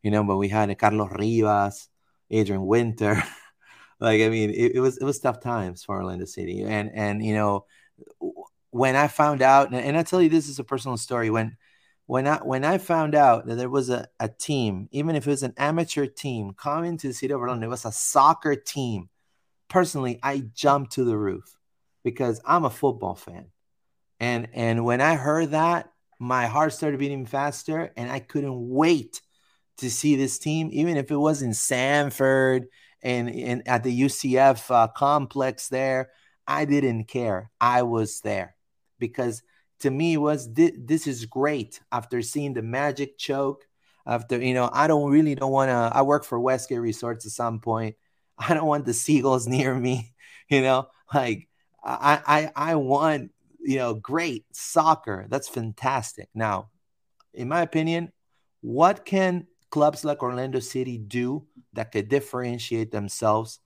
[0.03, 0.23] you know.
[0.23, 1.89] But we had Carlos Rivas,
[2.29, 3.21] Adrian Winter.
[3.99, 7.23] like I mean, it, it was it was tough times for Orlando City, and and
[7.23, 7.65] you know
[8.71, 11.55] when I found out, and I tell you this is a personal story when
[12.07, 15.29] when I when I found out that there was a, a team, even if it
[15.29, 19.09] was an amateur team, coming to the city of Orlando, it was a soccer team.
[19.69, 21.55] Personally, I jumped to the roof
[22.03, 23.47] because I'm a football fan.
[24.19, 29.21] And and when I heard that, my heart started beating faster, and I couldn't wait
[29.77, 32.67] to see this team, even if it was in Sanford
[33.03, 36.11] and, and at the UCF uh, complex there.
[36.47, 37.51] I didn't care.
[37.59, 38.55] I was there
[38.99, 39.41] because–
[39.79, 43.67] to me was this is great after seeing the magic choke
[44.05, 47.31] after you know i don't really don't want to i work for westgate resorts at
[47.31, 47.95] some point
[48.37, 50.13] i don't want the Siegels near me
[50.49, 50.87] you know?
[51.13, 51.47] Like
[51.83, 55.25] i i i want you know great soccer.
[55.29, 56.29] That's fantastic.
[56.33, 56.69] Now
[57.33, 58.11] in my opinion
[58.61, 63.59] what can clubs like orlando city do that could differentiate themselves?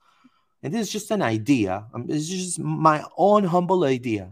[0.62, 1.86] And this is just an idea.
[1.94, 4.28] Um, it's just my own humble idea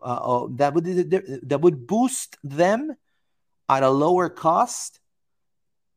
[0.00, 2.94] uh, that would that would boost them
[3.68, 5.00] at a lower cost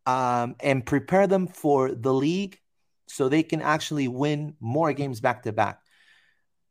[0.08, 2.61] um, and prepare them for the league
[3.12, 5.80] so they can actually win more games back to back.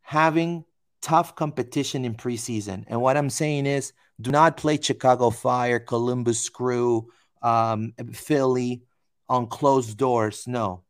[0.03, 0.65] Having
[1.03, 2.85] tough competition in preseason.
[2.89, 7.09] And what I'm saying is do not play Chicago Fire, Columbus Crew,
[7.43, 8.83] um, Philly
[9.29, 10.47] on closed doors.
[10.47, 10.83] No.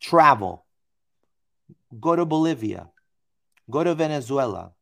[0.00, 0.64] Travel.
[2.00, 2.88] Go to Bolivia.
[3.70, 4.72] Go to Venezuela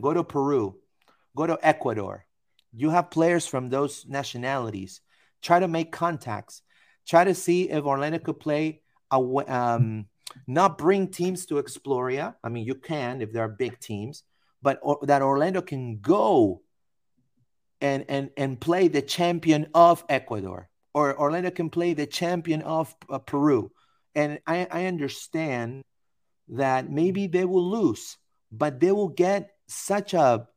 [0.00, 0.76] go to Peru,
[1.36, 2.26] go to Ecuador.
[2.72, 5.00] You have players from those nationalities.
[5.42, 6.62] Try to make contacts.
[7.06, 10.06] Try to see if Orlando could play um,
[10.46, 12.34] not bring teams to Exploria.
[12.42, 14.22] I mean, you can if there are big teams,
[14.62, 16.62] but or, that Orlando can go
[17.80, 22.94] and and and play the champion of Ecuador, or Orlando can play the champion of
[23.08, 23.72] uh, Peru.
[24.14, 25.82] And I, I understand
[26.48, 28.18] that maybe they will lose,
[28.50, 30.48] but they will get such a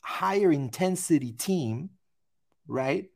[0.00, 1.90] higher intensity team,
[2.66, 3.10] right?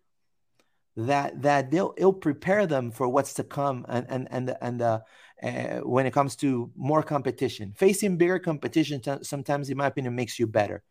[0.97, 5.01] That that they'll it'll prepare them for what's to come, and and and and uh,
[5.43, 10.15] uh, when it comes to more competition, facing bigger competition t- sometimes, in my opinion,
[10.15, 10.83] makes you better.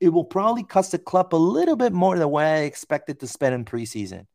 [0.00, 3.26] It will probably cost the club a little bit more than what I expected to
[3.26, 4.26] spend in preseason,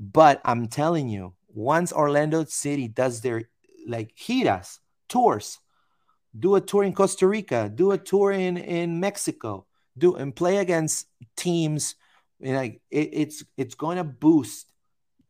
[0.00, 3.42] but I'm telling you, once Orlando City does their
[3.86, 5.60] like giras tours
[6.38, 9.66] do a tour in Costa Rica, do a tour in in Mexico,
[9.96, 11.94] do and play against teams.
[12.40, 14.70] You know, it, it's it's going to boost,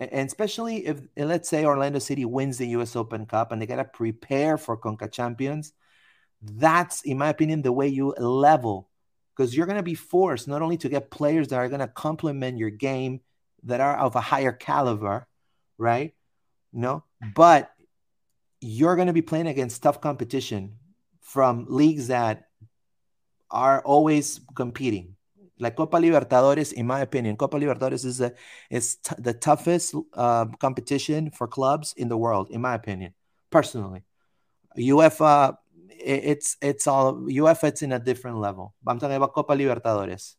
[0.00, 2.96] and especially if let's say Orlando City wins the U.S.
[2.96, 5.72] Open Cup and they got to prepare for Conca Champions.
[6.42, 8.90] That's, in my opinion, the way you level,
[9.34, 11.88] because you're going to be forced not only to get players that are going to
[11.88, 13.20] complement your game,
[13.64, 15.26] that are of a higher caliber,
[15.78, 16.14] right?
[16.72, 17.04] You know,
[17.34, 17.70] but
[18.60, 20.76] you're going to be playing against tough competition
[21.20, 22.48] from leagues that
[23.50, 25.15] are always competing.
[25.58, 28.32] Like Copa Libertadores, in my opinion, Copa Libertadores is a,
[28.70, 33.14] is t- the toughest uh, competition for clubs in the world, in my opinion,
[33.50, 34.04] personally.
[34.76, 35.56] UEFA,
[35.88, 37.68] it's it's all UEFA.
[37.68, 38.74] It's in a different level.
[38.86, 40.34] I'm talking about Copa Libertadores.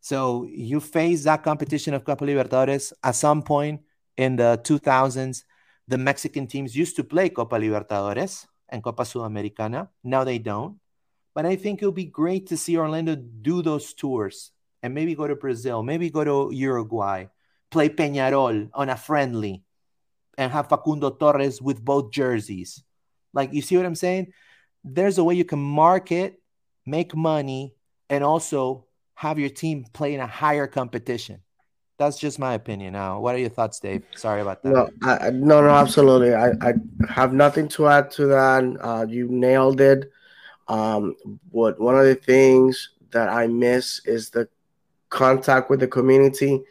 [0.00, 3.80] So you face that competition of Copa Libertadores at some point
[4.16, 5.42] in the 2000s.
[5.88, 9.88] The Mexican teams used to play Copa Libertadores and Copa Sudamericana.
[10.02, 10.78] Now they don't.
[11.36, 14.52] But I think it'll be great to see Orlando do those tours
[14.82, 17.26] and maybe go to Brazil, maybe go to Uruguay,
[17.70, 19.62] play Peñarol on a friendly,
[20.38, 22.82] and have Facundo Torres with both jerseys.
[23.34, 24.32] Like, you see what I'm saying?
[24.82, 26.40] There's a way you can market,
[26.86, 27.74] make money,
[28.08, 31.42] and also have your team play in a higher competition.
[31.98, 32.94] That's just my opinion.
[32.94, 34.04] Now, what are your thoughts, Dave?
[34.14, 34.72] Sorry about that.
[34.72, 36.34] No, I, no, no, absolutely.
[36.34, 36.74] I, I
[37.10, 38.64] have nothing to add to that.
[38.80, 40.10] Uh, you nailed it.
[40.68, 41.16] Um,
[41.50, 44.48] what one of the things that I miss is the
[45.10, 46.62] contact with the community.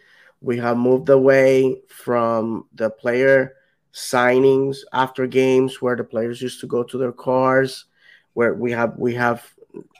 [0.42, 3.56] We have moved away from the player
[3.94, 7.86] signings after games where the players used to go to their cars,
[8.34, 9.50] where we have we have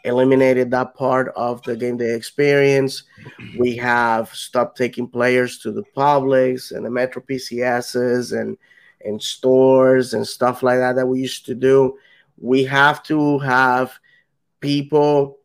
[0.04, 3.04] eliminated that part of the game day experience.
[3.58, 8.58] We have stopped taking players to the Publix and the Metro PCSs and
[9.04, 11.98] and stores and stuff like that that we used to do.
[12.38, 13.98] We have to have
[14.60, 15.40] people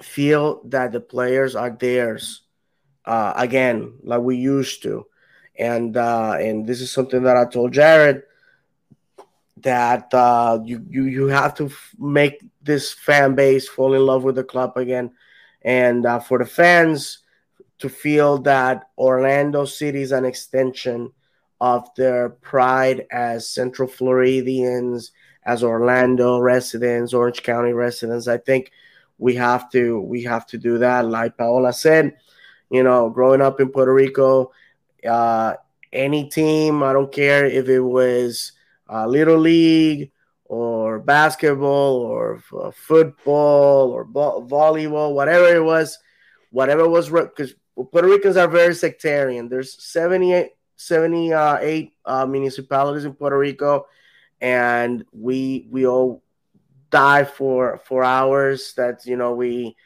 [0.00, 2.42] feel that the players are theirs
[3.04, 5.06] uh, again, like we used to.
[5.58, 8.22] And uh, and this is something that I told Jarrod
[9.58, 14.24] that uh, you, you you have to f- make this fan base fall in love
[14.24, 15.12] with the club again,
[15.62, 17.18] and uh, for the fans
[17.78, 21.12] to feel that Orlando City is an extension
[21.60, 25.12] of their pride as Central Floridians,
[25.44, 28.28] as Orlando residents, Orange County residents.
[28.28, 28.72] I think
[29.18, 31.06] we have to we have to do that.
[31.06, 32.16] Like Paola said,
[32.70, 34.52] you know, growing up in Puerto Rico,
[35.08, 35.54] uh,
[35.92, 38.52] any team, I don't care if it was
[38.90, 40.10] uh, little league
[40.44, 45.98] or basketball or uh, football or vo- volleyball, whatever it was,
[46.50, 49.48] whatever it was because Puerto Ricans are very sectarian.
[49.48, 53.86] There's 78, 78 uh, municipalities in Puerto Rico,
[54.42, 56.22] and we we all
[56.90, 58.74] die for for hours.
[58.74, 59.76] That you know we.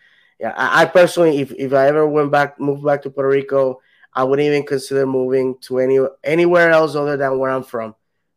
[0.41, 3.81] Yeah, I, I personally, if, if I ever went back, moved back to Puerto Rico,
[4.13, 7.95] I wouldn't even consider moving to any anywhere else other than where I'm from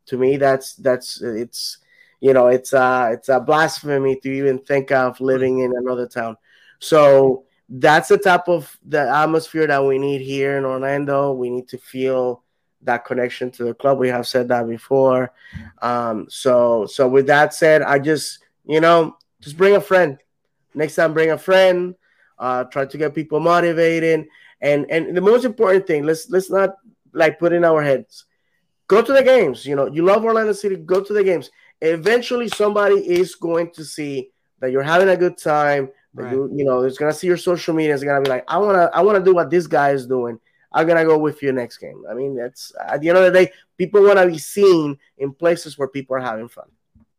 [0.10, 1.78] to me that's that's it's
[2.20, 6.36] you know it's uh it's a blasphemy to even think of living in another town
[6.80, 11.68] so that's the type of the atmosphere that we need here in orlando we need
[11.68, 12.44] to feel
[12.81, 15.31] that connection to the club we have said that before
[15.81, 20.18] um so so with that said i just you know just bring a friend
[20.73, 21.95] next time bring a friend
[22.38, 24.26] uh try to get people motivated
[24.61, 26.76] and and the most important thing let's let's not
[27.14, 28.26] like put in our heads
[28.89, 29.68] Go to the games.
[29.68, 31.51] You know, you love Orlando City, go to the games.
[31.80, 35.89] Eventually, somebody is going to see that you're having a good time.
[36.15, 36.34] That right.
[36.34, 37.93] you, you know, is gonna see your social media.
[37.93, 40.39] Is gonna be like, I wanna, I wanna do what this guy is doing.
[40.72, 42.04] I'm gonna go with you next game.
[42.10, 45.34] I mean, that's at the end of the day, people want to be seen in
[45.34, 46.70] places where people are having fun.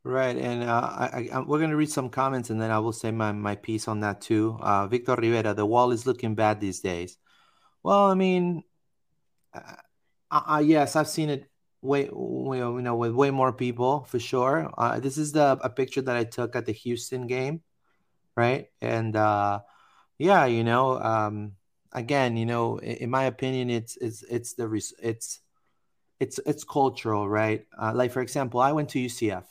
[0.02, 3.10] Right, and uh, I, I, we're gonna read some comments, and then I will say
[3.10, 4.56] my my piece on that too.
[4.60, 7.18] Uh, Victor Rivera, the wall is looking bad these days.
[7.82, 8.62] Well, I mean,
[9.52, 9.60] uh,
[10.30, 11.50] uh yes, I've seen it
[11.82, 14.70] way, you know, with way more people for sure.
[14.76, 17.62] Uh, this is the a picture that I took at the Houston game,
[18.36, 18.68] right?
[18.80, 19.60] And uh,
[20.18, 21.52] yeah, you know, um,
[21.92, 25.40] again, you know, in, my opinion, it's it's it's the res- it's
[26.18, 27.66] it's it's cultural, right?
[27.80, 29.44] Uh, like for example, I went to UCF,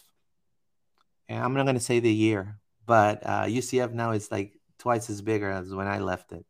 [1.27, 5.21] and I'm not gonna say the year, but uh, UCF now is like twice as
[5.21, 6.45] bigger as when I left it,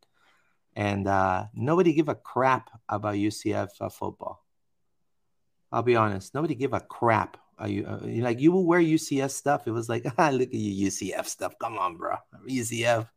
[0.76, 4.44] and uh, nobody give a crap about UCF uh, football
[5.72, 6.34] I'll be honest.
[6.34, 7.38] Nobody give a crap.
[7.66, 9.68] You uh, like you will wear UCF stuff?
[9.68, 11.54] It was like, ah, look at you UCF stuff.
[11.60, 12.16] Come on, bro.
[12.50, 13.08] UCF,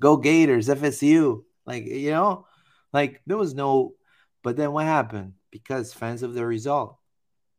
[0.00, 1.44] go Gators, FSU.
[1.66, 2.46] Like you know,
[2.92, 3.94] like there was no.
[4.42, 5.34] But then what happened?
[5.50, 6.98] Because fans of the result,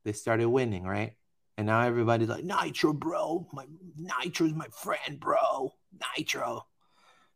[0.03, 1.13] they started winning, right?
[1.57, 3.47] And now everybody's like, Knightro, bro.
[3.53, 3.65] My
[3.99, 5.73] Knightro's my friend, bro.
[5.97, 6.63] Knightro,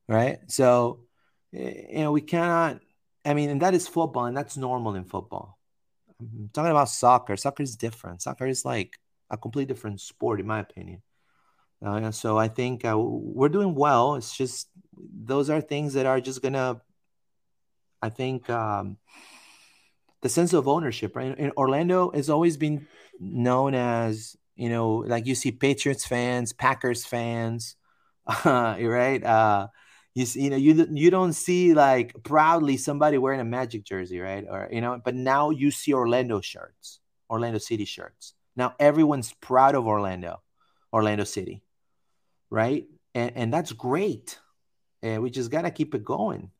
[0.08, 0.40] right?
[0.48, 1.02] So,
[1.52, 2.82] you know, we cannot.
[3.24, 5.58] I mean, and that is football, and that's normal in football
[6.20, 7.36] I'm talking about soccer.
[7.36, 8.22] Soccer is different.
[8.22, 8.98] Soccer is like
[9.30, 11.02] a completely different sport, in my opinion.
[11.86, 14.16] Uh, so I think uh, we're doing well.
[14.16, 16.82] It's just those are things that are just gonna,
[18.02, 18.98] I think, um,
[20.22, 21.16] the sense of ownership.
[21.16, 22.88] Right, in Orlando has always been
[23.20, 27.76] known as you know, like you see Patriots fans, Packers fans,
[28.28, 29.24] uh, right?
[29.24, 29.68] Uh,
[30.14, 34.20] you see, you know you you don't see like proudly somebody wearing a Magic jersey,
[34.20, 34.46] right?
[34.50, 38.34] Or you know, but now you see Orlando shirts, Orlando City shirts.
[38.56, 40.42] Now everyone's proud of Orlando,
[40.94, 41.64] Orlando City,
[42.50, 42.86] right?
[43.14, 44.40] And and that's great.
[45.02, 46.52] And we just gotta keep it going,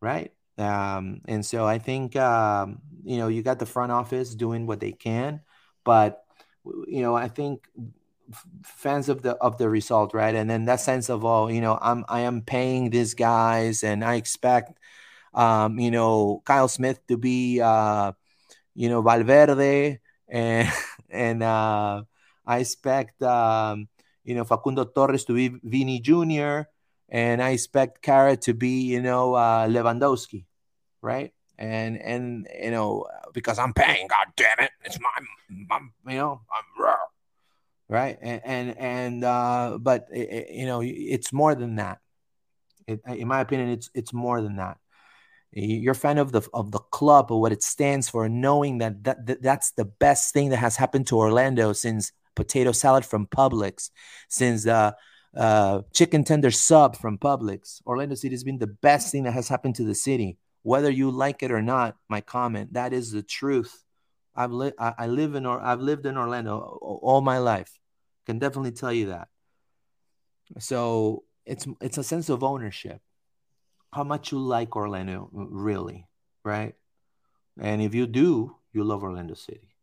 [0.00, 0.32] right?
[0.58, 4.80] Um, and so I think um, you know you got the front office doing what
[4.80, 5.40] they can,
[5.84, 6.24] but
[6.86, 7.68] you know I think
[8.62, 10.34] fans of the of the result, right?
[10.34, 14.04] And then that sense of oh, you know, I'm I am paying these guys, and
[14.04, 14.78] I expect,
[15.34, 18.12] um, you know, Kyle Smith to be, uh,
[18.74, 20.68] you know, Valverde, and
[21.10, 22.02] and uh,
[22.46, 23.88] I expect, um,
[24.24, 26.68] you know, Facundo Torres to be Vini Jr.
[27.14, 30.46] and I expect Kara to be, you know, uh, Lewandowski,
[31.00, 31.32] right?
[31.56, 36.40] And and you know, because I'm paying, god damn it, it's my, my you know,
[36.52, 36.84] I'm
[37.88, 38.18] right?
[38.20, 42.00] And and, and uh but it, you know it's more than that.
[42.88, 44.78] It, in my opinion it's it's more than that.
[45.52, 49.04] You're a fan of the of the club or what it stands for knowing that,
[49.04, 53.28] that, that that's the best thing that has happened to orlando since potato salad from
[53.28, 53.90] publix
[54.28, 54.90] since uh
[55.36, 57.80] uh, chicken tender sub from Publix.
[57.86, 60.38] Orlando City has been the best thing that has happened to the city.
[60.62, 63.84] Whether you like it or not, my comment that is the truth.
[64.36, 64.76] I've lived.
[64.78, 67.78] I live in or I've lived in Orlando all my life.
[68.26, 69.28] Can definitely tell you that.
[70.58, 73.00] So it's it's a sense of ownership.
[73.92, 76.08] How much you like Orlando, really,
[76.44, 76.74] right?
[77.60, 79.76] And if you do, you love Orlando City.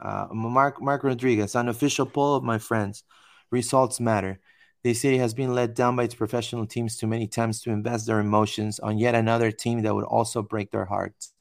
[0.00, 3.04] Uh, Mark Mark Rodriguez, an official poll of my friends,
[3.50, 4.40] results matter.
[4.84, 8.06] The city has been let down by its professional teams too many times to invest
[8.06, 11.32] their emotions on yet another team that would also break their hearts.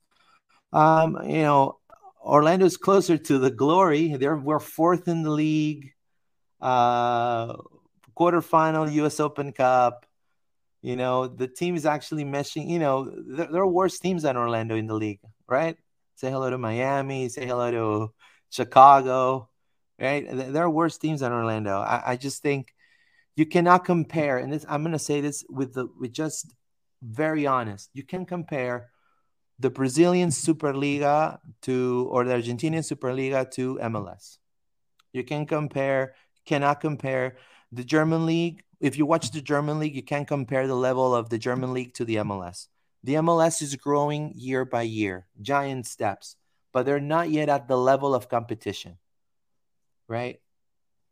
[0.72, 1.80] Um, you know,
[2.24, 4.16] Orlando's closer to the glory.
[4.16, 5.94] They're we're fourth in the league,
[6.62, 7.58] uh,
[8.16, 9.20] quarterfinal U.S.
[9.20, 10.06] Open Cup.
[10.84, 12.70] You know, the team is actually meshing.
[12.70, 15.78] You know, there, there, are worse teams than Orlando in the league, right?
[16.16, 17.30] Say hello to Miami.
[17.30, 18.14] Say hello to
[18.52, 19.50] Chicago,
[20.00, 20.26] right?
[20.30, 21.80] There are worse teams than Orlando.
[21.80, 22.74] I, I just think
[23.36, 24.38] you cannot compare.
[24.38, 26.54] And this, I'm going to say this with the with just
[27.02, 27.90] very honest.
[27.94, 28.92] You can compare
[29.60, 34.38] the Brazilian Superliga to or the Argentinian Superliga to MLS.
[35.14, 37.38] You can compare, cannot compare
[37.72, 38.64] the German league.
[38.80, 41.94] If you watch the German league, you can't compare the level of the German league
[41.96, 42.68] to the MLS.
[43.04, 46.36] The MLS is growing year by year, giant steps,
[46.74, 48.98] but they're not yet at the level of competition.
[50.08, 50.40] Right?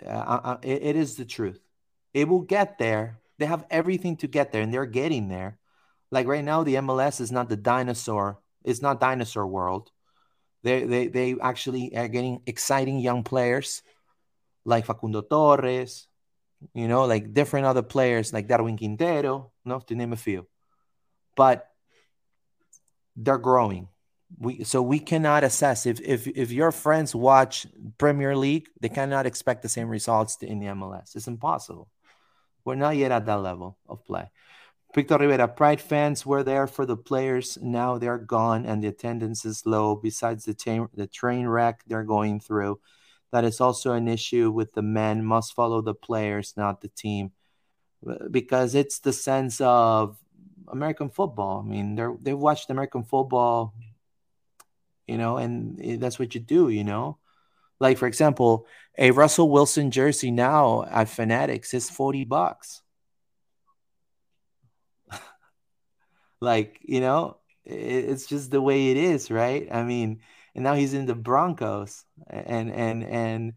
[0.04, 1.60] Uh, uh, uh it, it is the truth.
[2.14, 3.20] It will get there.
[3.38, 5.58] They have everything to get there, and they're getting there.
[6.12, 8.40] Like right now, the MLS is not the dinosaur.
[8.64, 9.92] It's not dinosaur world.
[10.64, 13.82] They they they actually are getting exciting young players
[14.66, 16.08] like Facundo Torres,
[16.74, 20.48] you know, like different other players like Darwin Quintero, you know, to name a few.
[21.36, 21.70] But
[23.16, 23.88] they're growing.
[24.38, 27.66] We so we cannot assess if if if your friends watch
[27.98, 31.16] Premier League, they cannot expect the same results in the MLS.
[31.16, 31.90] It's impossible.
[32.66, 34.32] We're not yet at that level of play.
[34.94, 37.58] Victor Rivera, Pride fans were there for the players.
[37.62, 39.96] Now they're gone and the attendance is low.
[39.96, 42.80] Besides the, ta- the train wreck they're going through,
[43.32, 47.32] that is also an issue with the men must follow the players, not the team,
[48.32, 50.18] because it's the sense of
[50.68, 51.64] American football.
[51.64, 53.76] I mean, they're they've watched American football,
[55.08, 57.19] you know, and eh, that's what you do, you know.
[57.80, 62.82] Like for example, a Russell Wilson jersey now at Fanatics is forty bucks.
[66.42, 69.68] Like you know it's just the way it is right?
[69.72, 70.22] I mean
[70.56, 73.54] and now he's in the broncos and and and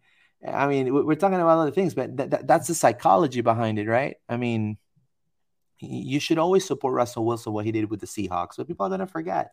[0.46, 3.88] i mean we're talking about other things but th- th- that's the psychology behind it
[3.88, 4.16] right?
[4.28, 4.78] I mean
[5.78, 8.88] you should always support russell wilson what he did with the seahawks but people are
[8.88, 9.52] going to forget.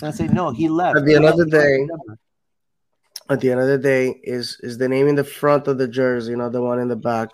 [0.00, 0.98] And i say no he left.
[0.98, 1.86] End of the day
[3.30, 5.88] at the end of the day is is the name in the front of the
[5.88, 7.30] jersey not the one in the back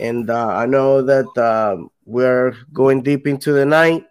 [0.00, 4.04] and uh, i know that um, we're going deep into the night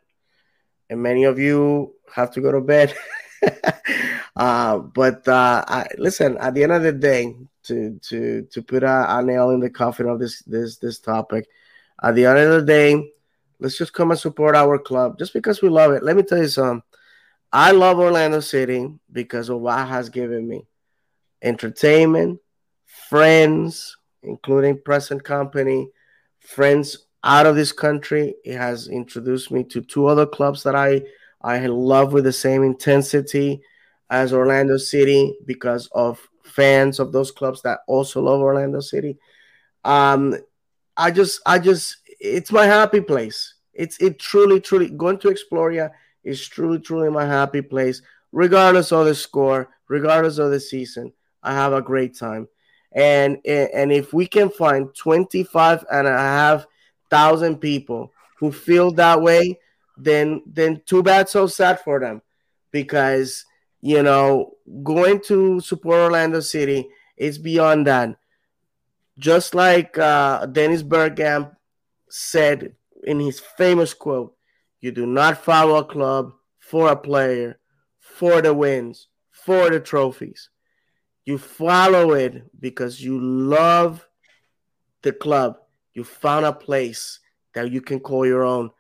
[0.90, 2.94] and many of you have to go to bed.
[4.36, 8.84] uh, but uh, I, listen, at the end of the day, to to to put
[8.84, 11.48] a, a, nail in the coffin of this this this topic,
[12.02, 13.12] at the end of the day,
[13.60, 16.04] let's just come and support our club just because we love it.
[16.04, 16.84] Let me tell you something.
[17.52, 20.66] I love Orlando City because of what has given me
[21.44, 22.40] entertainment,
[22.86, 25.90] friends, including present company,
[26.40, 28.36] friends out of this country.
[28.44, 31.04] It has introduced me to two other clubs that I
[31.42, 33.62] I love with the same intensity
[34.10, 39.18] as Orlando City because of fans of those clubs that also love Orlando City.
[39.84, 40.38] Um,
[40.96, 43.56] I just I just it's my happy place.
[43.74, 45.92] It's it truly truly going to Exploria
[46.24, 48.02] is truly truly my happy place,
[48.32, 51.12] regardless of the score, regardless of the season.
[51.44, 52.48] I have a great time.
[52.94, 56.66] And and if we can find 25 and a half
[57.10, 59.60] thousand people who feel that way,
[59.98, 62.22] then then too bad, so sad for them,
[62.72, 63.46] because
[63.82, 64.54] you know
[64.84, 68.18] going to support Orlando City is beyond that.
[69.18, 71.56] just like uh, Dennis Bergkamp
[72.10, 74.36] said in his famous quote,
[74.82, 77.60] "You do not follow a club for a player,
[78.00, 80.50] for the wins, for the trophies.
[81.26, 84.06] You follow it because you love
[85.02, 85.58] the club.
[85.94, 87.20] You found a place
[87.54, 88.72] that you can call your own."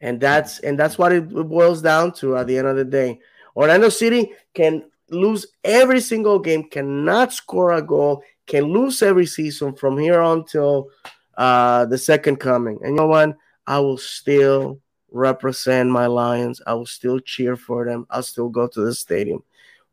[0.00, 3.20] And that's and that's what it boils down to at the end of the day.
[3.54, 9.74] Orlando City can lose every single game, cannot score a goal, can lose every season
[9.74, 10.88] from here on till
[11.36, 12.78] uh, the second coming.
[12.82, 13.36] And you know what?
[13.66, 14.80] I will still
[15.10, 16.60] represent my Lions.
[16.66, 18.06] I will still cheer for them.
[18.10, 19.42] I'll still go to the stadium.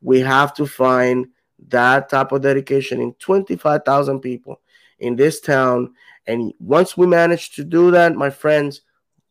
[0.01, 1.27] We have to find
[1.67, 4.61] that type of dedication in 25,000 people
[4.99, 5.93] in this town.
[6.27, 8.81] And once we manage to do that, my friends,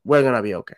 [0.05, 0.74] we're going to be okay.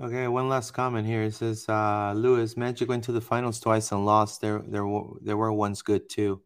[0.00, 1.22] Okay, one last comment here.
[1.22, 4.40] It says, uh, Lewis, Magic went to the finals twice and lost.
[4.40, 4.84] There, there,
[5.22, 6.40] there were ones good too.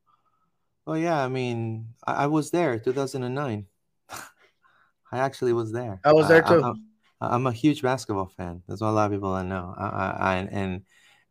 [0.86, 3.66] Oh yeah, I mean, I, I was there, 2009.
[4.10, 6.00] I actually was there.
[6.02, 6.74] I was there too.
[7.20, 8.62] I, am a huge basketball fan.
[8.66, 9.74] That's what a lot of people I know.
[9.76, 10.82] I, I, and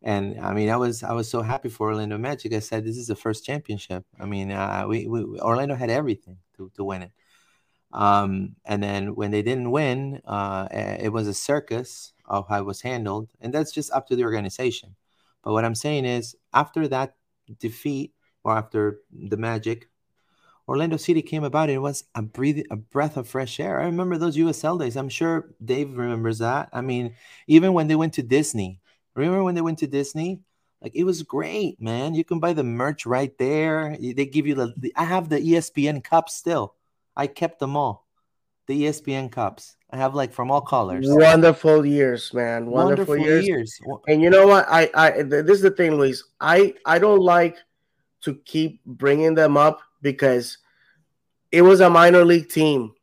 [0.02, 2.52] and I mean, I was I was so happy for Orlando Magic.
[2.52, 4.04] I said, this is the first championship.
[4.18, 7.12] I mean, uh, we, we Orlando had everything to to win it.
[7.92, 12.66] Um, and then when they didn't win, uh, it was a circus of how it
[12.66, 14.96] was handled, and that's just up to the organization.
[15.42, 17.16] But what I'm saying is, after that
[17.58, 18.12] defeat,
[18.44, 19.88] or after the Magic,
[20.68, 21.70] Orlando City came about.
[21.70, 23.80] It was a breath, a breath of fresh air.
[23.80, 24.96] I remember those USL days.
[24.96, 26.68] I'm sure Dave remembers that.
[26.72, 27.14] I mean,
[27.46, 28.80] even when they went to Disney,
[29.14, 30.40] remember when they went to Disney?
[30.80, 32.14] Like it was great, man.
[32.14, 33.96] You can buy the merch right there.
[34.00, 34.74] They give you the.
[34.76, 36.74] the I have the ESPN cups still.
[37.16, 38.06] I kept them all.
[38.66, 39.76] The ESPN cups.
[39.90, 41.04] I have like from all colors.
[41.06, 42.66] Wonderful years, man.
[42.66, 43.46] Wonderful, Wonderful years.
[43.46, 43.80] years.
[44.08, 44.66] And you know what?
[44.68, 46.24] I, I, this is the thing, Luis.
[46.40, 47.58] I, I don't like
[48.22, 50.58] to keep bringing them up because
[51.50, 52.94] it was a minor league team.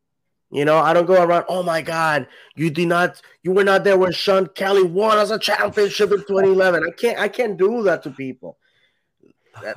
[0.52, 1.46] You know, I don't go around.
[1.48, 5.30] Oh my God, you did not, you were not there when Sean Kelly won as
[5.30, 6.84] a championship in 2011.
[6.84, 8.58] I can't, I can't do that to people.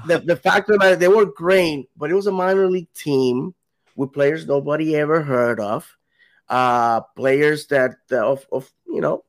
[0.07, 2.93] The, the fact of the matter, they were great, but it was a minor league
[2.94, 3.55] team
[3.97, 5.97] with players nobody ever heard of,
[6.49, 9.24] uh, players that uh, of, of you know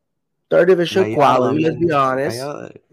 [0.50, 1.64] third division Gallardo, quality.
[1.64, 2.38] Let's be honest.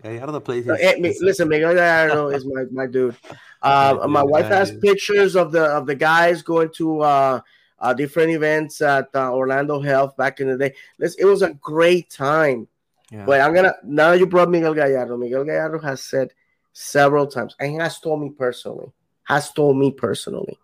[0.03, 0.69] Gallardo plays.
[0.69, 3.17] Uh, listen, Miguel Gallardo is my, my dude.
[3.63, 7.41] Uh, my wife has pictures of the of the guys going to uh,
[7.81, 10.75] uh, different events at uh, Orlando Health back in the day.
[10.99, 12.69] It was a great time.
[13.11, 13.25] Yeah.
[13.27, 15.17] But I'm gonna now you brought Miguel Gallardo.
[15.17, 16.33] Miguel Gallardo has said
[16.73, 18.93] several times and he has told me personally,
[19.25, 20.59] has told me personally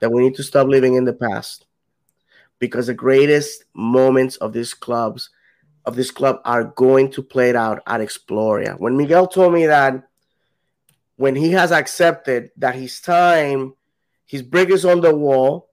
[0.00, 1.66] that we need to stop living in the past
[2.58, 5.30] because the greatest moments of these clubs
[5.84, 8.78] of this club are going to play it out at Exploria.
[8.78, 10.08] When Miguel told me that
[11.16, 13.74] when he has accepted that his time,
[14.24, 15.68] his brick is on the wall,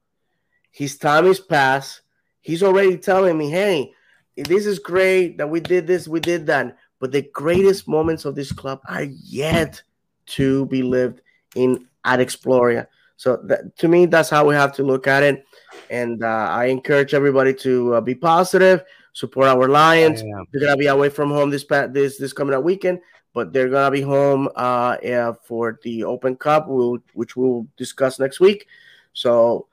[0.71, 2.01] his time is past,
[2.41, 3.93] he's already telling me, hey,
[4.35, 6.77] this is great that we did this, we did that.
[6.99, 9.81] But the greatest moments of this club are yet
[10.27, 11.21] to be lived
[11.55, 12.87] in at Exploria.
[13.17, 15.45] So that, to me, that's how we have to look at it.
[15.89, 18.83] And uh, I encourage everybody to uh, be positive,
[19.13, 20.21] support our Lions.
[20.21, 22.99] They're gonna be away from home this this this coming up weekend,
[23.33, 28.39] but they're gonna be home uh, for the Open Cup, we'll, which we'll discuss next
[28.39, 28.67] week.
[29.13, 29.67] So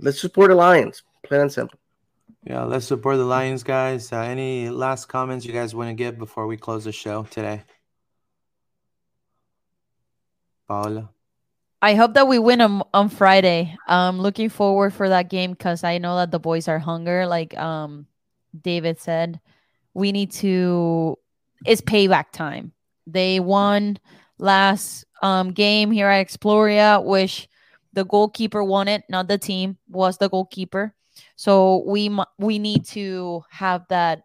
[0.00, 1.78] let's support the Lions, plain and simple.
[2.44, 4.12] Yeah, let's support the Lions, guys.
[4.12, 7.62] Uh, any last comments you guys want to give before we close the show today?
[10.66, 11.10] Paola.
[11.82, 13.76] I hope that we win on, on Friday.
[13.86, 17.26] I'm looking forward for that game because I know that the boys are hunger.
[17.26, 18.06] Like um,
[18.58, 19.40] David said,
[19.94, 21.18] we need to.
[21.66, 22.72] It's payback time.
[23.06, 23.98] They won
[24.38, 27.49] last um, game here at Exploria, which
[27.92, 29.78] the goalkeeper won it, not the team.
[29.88, 30.94] Was the goalkeeper.
[31.36, 34.22] So we we need to have that,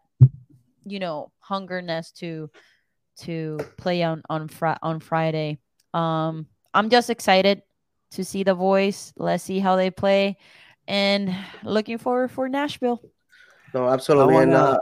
[0.84, 2.50] you know, hungerness to
[3.18, 5.58] to play on on fr- on Friday.
[5.94, 7.62] Um, I'm just excited
[8.12, 9.12] to see the voice.
[9.16, 10.38] Let's see how they play,
[10.86, 13.02] and looking forward for Nashville.
[13.74, 14.34] No, absolutely.
[14.34, 14.78] Wanna, and, uh,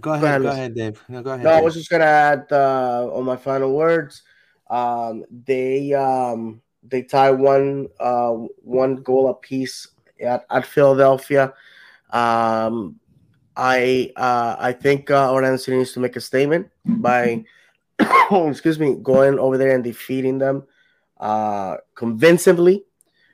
[0.00, 1.04] go ahead, go ahead, go ahead, Dave.
[1.08, 1.44] No, go ahead.
[1.44, 1.58] No, Dave.
[1.58, 4.22] I was just gonna add uh, on my final words.
[4.68, 9.88] Um, they um, they tie one uh, one goal apiece
[10.20, 11.52] at, at Philadelphia.
[12.10, 12.98] Um,
[13.56, 17.44] I uh, I think uh, Orlando City needs to make a statement by
[18.30, 20.64] excuse me going over there and defeating them
[21.18, 22.84] uh, convincingly,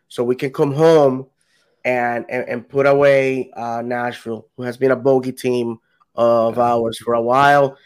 [0.09, 1.27] so we can come home
[1.85, 5.79] and and, and put away uh, Nashville, who has been a bogey team
[6.15, 7.77] of ours for a while.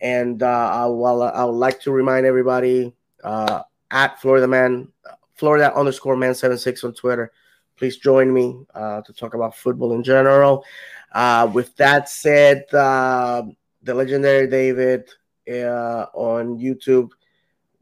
[0.00, 2.92] And uh, I, well, I would like to remind everybody
[3.24, 4.88] uh, at Florida Man
[5.36, 7.30] Florida underscore man 76 on Twitter.
[7.76, 10.64] Please join me uh, to talk about football in general.
[11.12, 13.42] Uh, with that said, uh,
[13.82, 15.08] the legendary David
[15.48, 17.10] uh, on YouTube,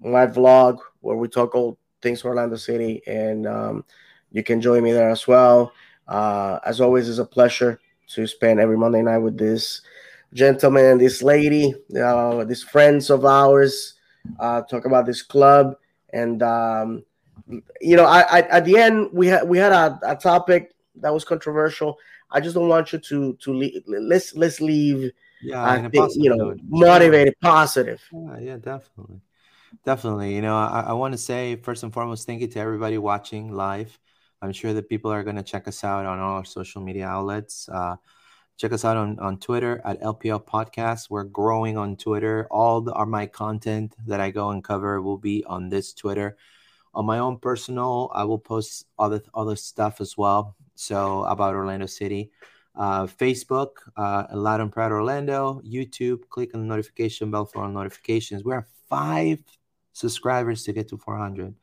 [0.00, 3.84] my vlog where we talk all things Orlando City, and um,
[4.32, 5.72] you can join me there as well.
[6.08, 9.80] Uh, as always, it's a pleasure to spend every Monday night with this
[10.34, 13.94] gentleman, this lady, uh, these friends of ours,
[14.38, 15.76] talk about this club,
[16.14, 17.04] and um,
[17.80, 21.12] you know, I, I, at the end we had we had a, a topic that
[21.12, 21.98] was controversial.
[22.30, 25.12] I just don't want you to to leave, let's let's leave.
[25.42, 26.60] Yeah, think, you know, note.
[26.68, 28.02] motivated, positive.
[28.10, 29.20] Yeah, yeah, definitely,
[29.84, 30.34] definitely.
[30.34, 33.52] You know, I, I want to say first and foremost, thank you to everybody watching
[33.52, 33.98] live.
[34.40, 37.06] I'm sure that people are going to check us out on all our social media
[37.06, 37.68] outlets.
[37.68, 37.96] Uh,
[38.56, 41.10] check us out on, on Twitter at LPO Podcast.
[41.10, 42.46] We're growing on Twitter.
[42.50, 46.36] All the, our my content that I go and cover will be on this Twitter.
[46.94, 50.56] On my own personal, I will post other other stuff as well.
[50.76, 52.30] So about Orlando City,
[52.76, 56.28] uh, Facebook, uh, Loud Proud Orlando, YouTube.
[56.28, 58.44] Click on the notification bell for all notifications.
[58.44, 59.42] We are five
[59.92, 61.54] subscribers to get to 400.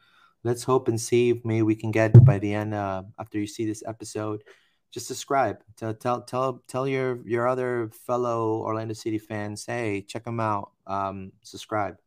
[0.43, 3.47] Let's hope and see if maybe we can get by the end uh, after you
[3.47, 4.43] see this episode.
[4.91, 5.63] Just subscribe.
[5.77, 10.71] Tell tell tell tell your your other fellow Orlando City fans, hey, check them out.
[10.85, 11.97] Um, subscribe.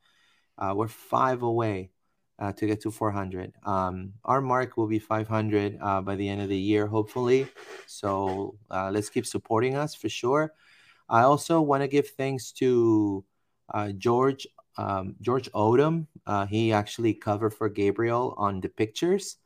[0.59, 1.91] Uh, we're five away
[2.39, 3.55] uh, to get to 400.
[3.65, 7.49] Um, our mark will be 500 uh, by the end of the year, hopefully.
[7.87, 10.53] So uh, let's keep supporting us for sure.
[11.09, 13.25] I also want to give thanks to
[13.73, 14.47] uh, George
[14.77, 16.07] um, George Odom.
[16.27, 19.37] Uh, he actually covered for Gabriel on the pictures.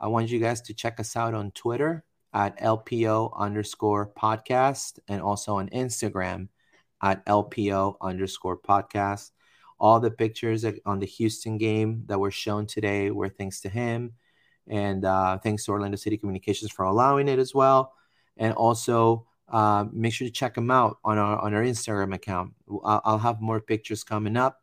[0.00, 2.04] I want you guys to check us out on Twitter
[2.36, 6.48] at LPO underscore podcast and also on Instagram
[7.02, 9.30] at LPO underscore podcast.
[9.80, 14.12] All the pictures on the Houston game that were shown today were thanks to him.
[14.68, 17.94] And uh, thanks to Orlando City Communications for allowing it as well.
[18.36, 22.52] And also, uh, make sure to check him out on our on our Instagram account.
[22.84, 24.60] I'll, I'll have more pictures coming up.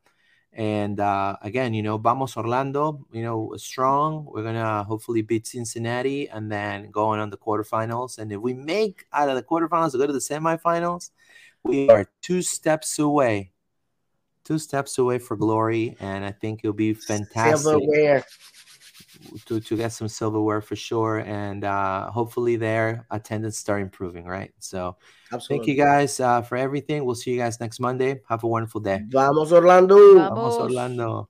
[0.56, 4.28] And uh, again, you know, vamos Orlando, you know, strong.
[4.30, 8.20] We're gonna hopefully beat Cincinnati and then go on on the quarterfinals.
[8.20, 11.10] And if we make out of the quarterfinals to go to the semifinals,
[11.64, 13.54] we are two steps away
[14.44, 17.62] two steps away for glory, and I think it'll be fantastic.
[17.62, 18.26] Silverware.
[19.46, 24.52] To, to get some silverware for sure, and uh, hopefully their attendance start improving, right?
[24.60, 24.98] So,
[25.32, 25.66] Absolutely.
[25.66, 27.06] thank you guys uh, for everything.
[27.06, 28.22] We'll see you guys next Monday.
[28.30, 29.02] Have a wonderful day.
[29.10, 29.96] Vamos Orlando.
[30.16, 31.30] Vamos, Vamos Orlando.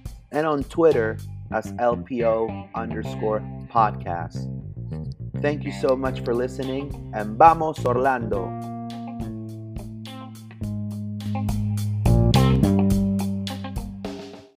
[0.31, 1.17] and on Twitter
[1.51, 4.47] as LPO underscore podcast.
[5.41, 8.70] Thank you so much for listening and vamos Orlando!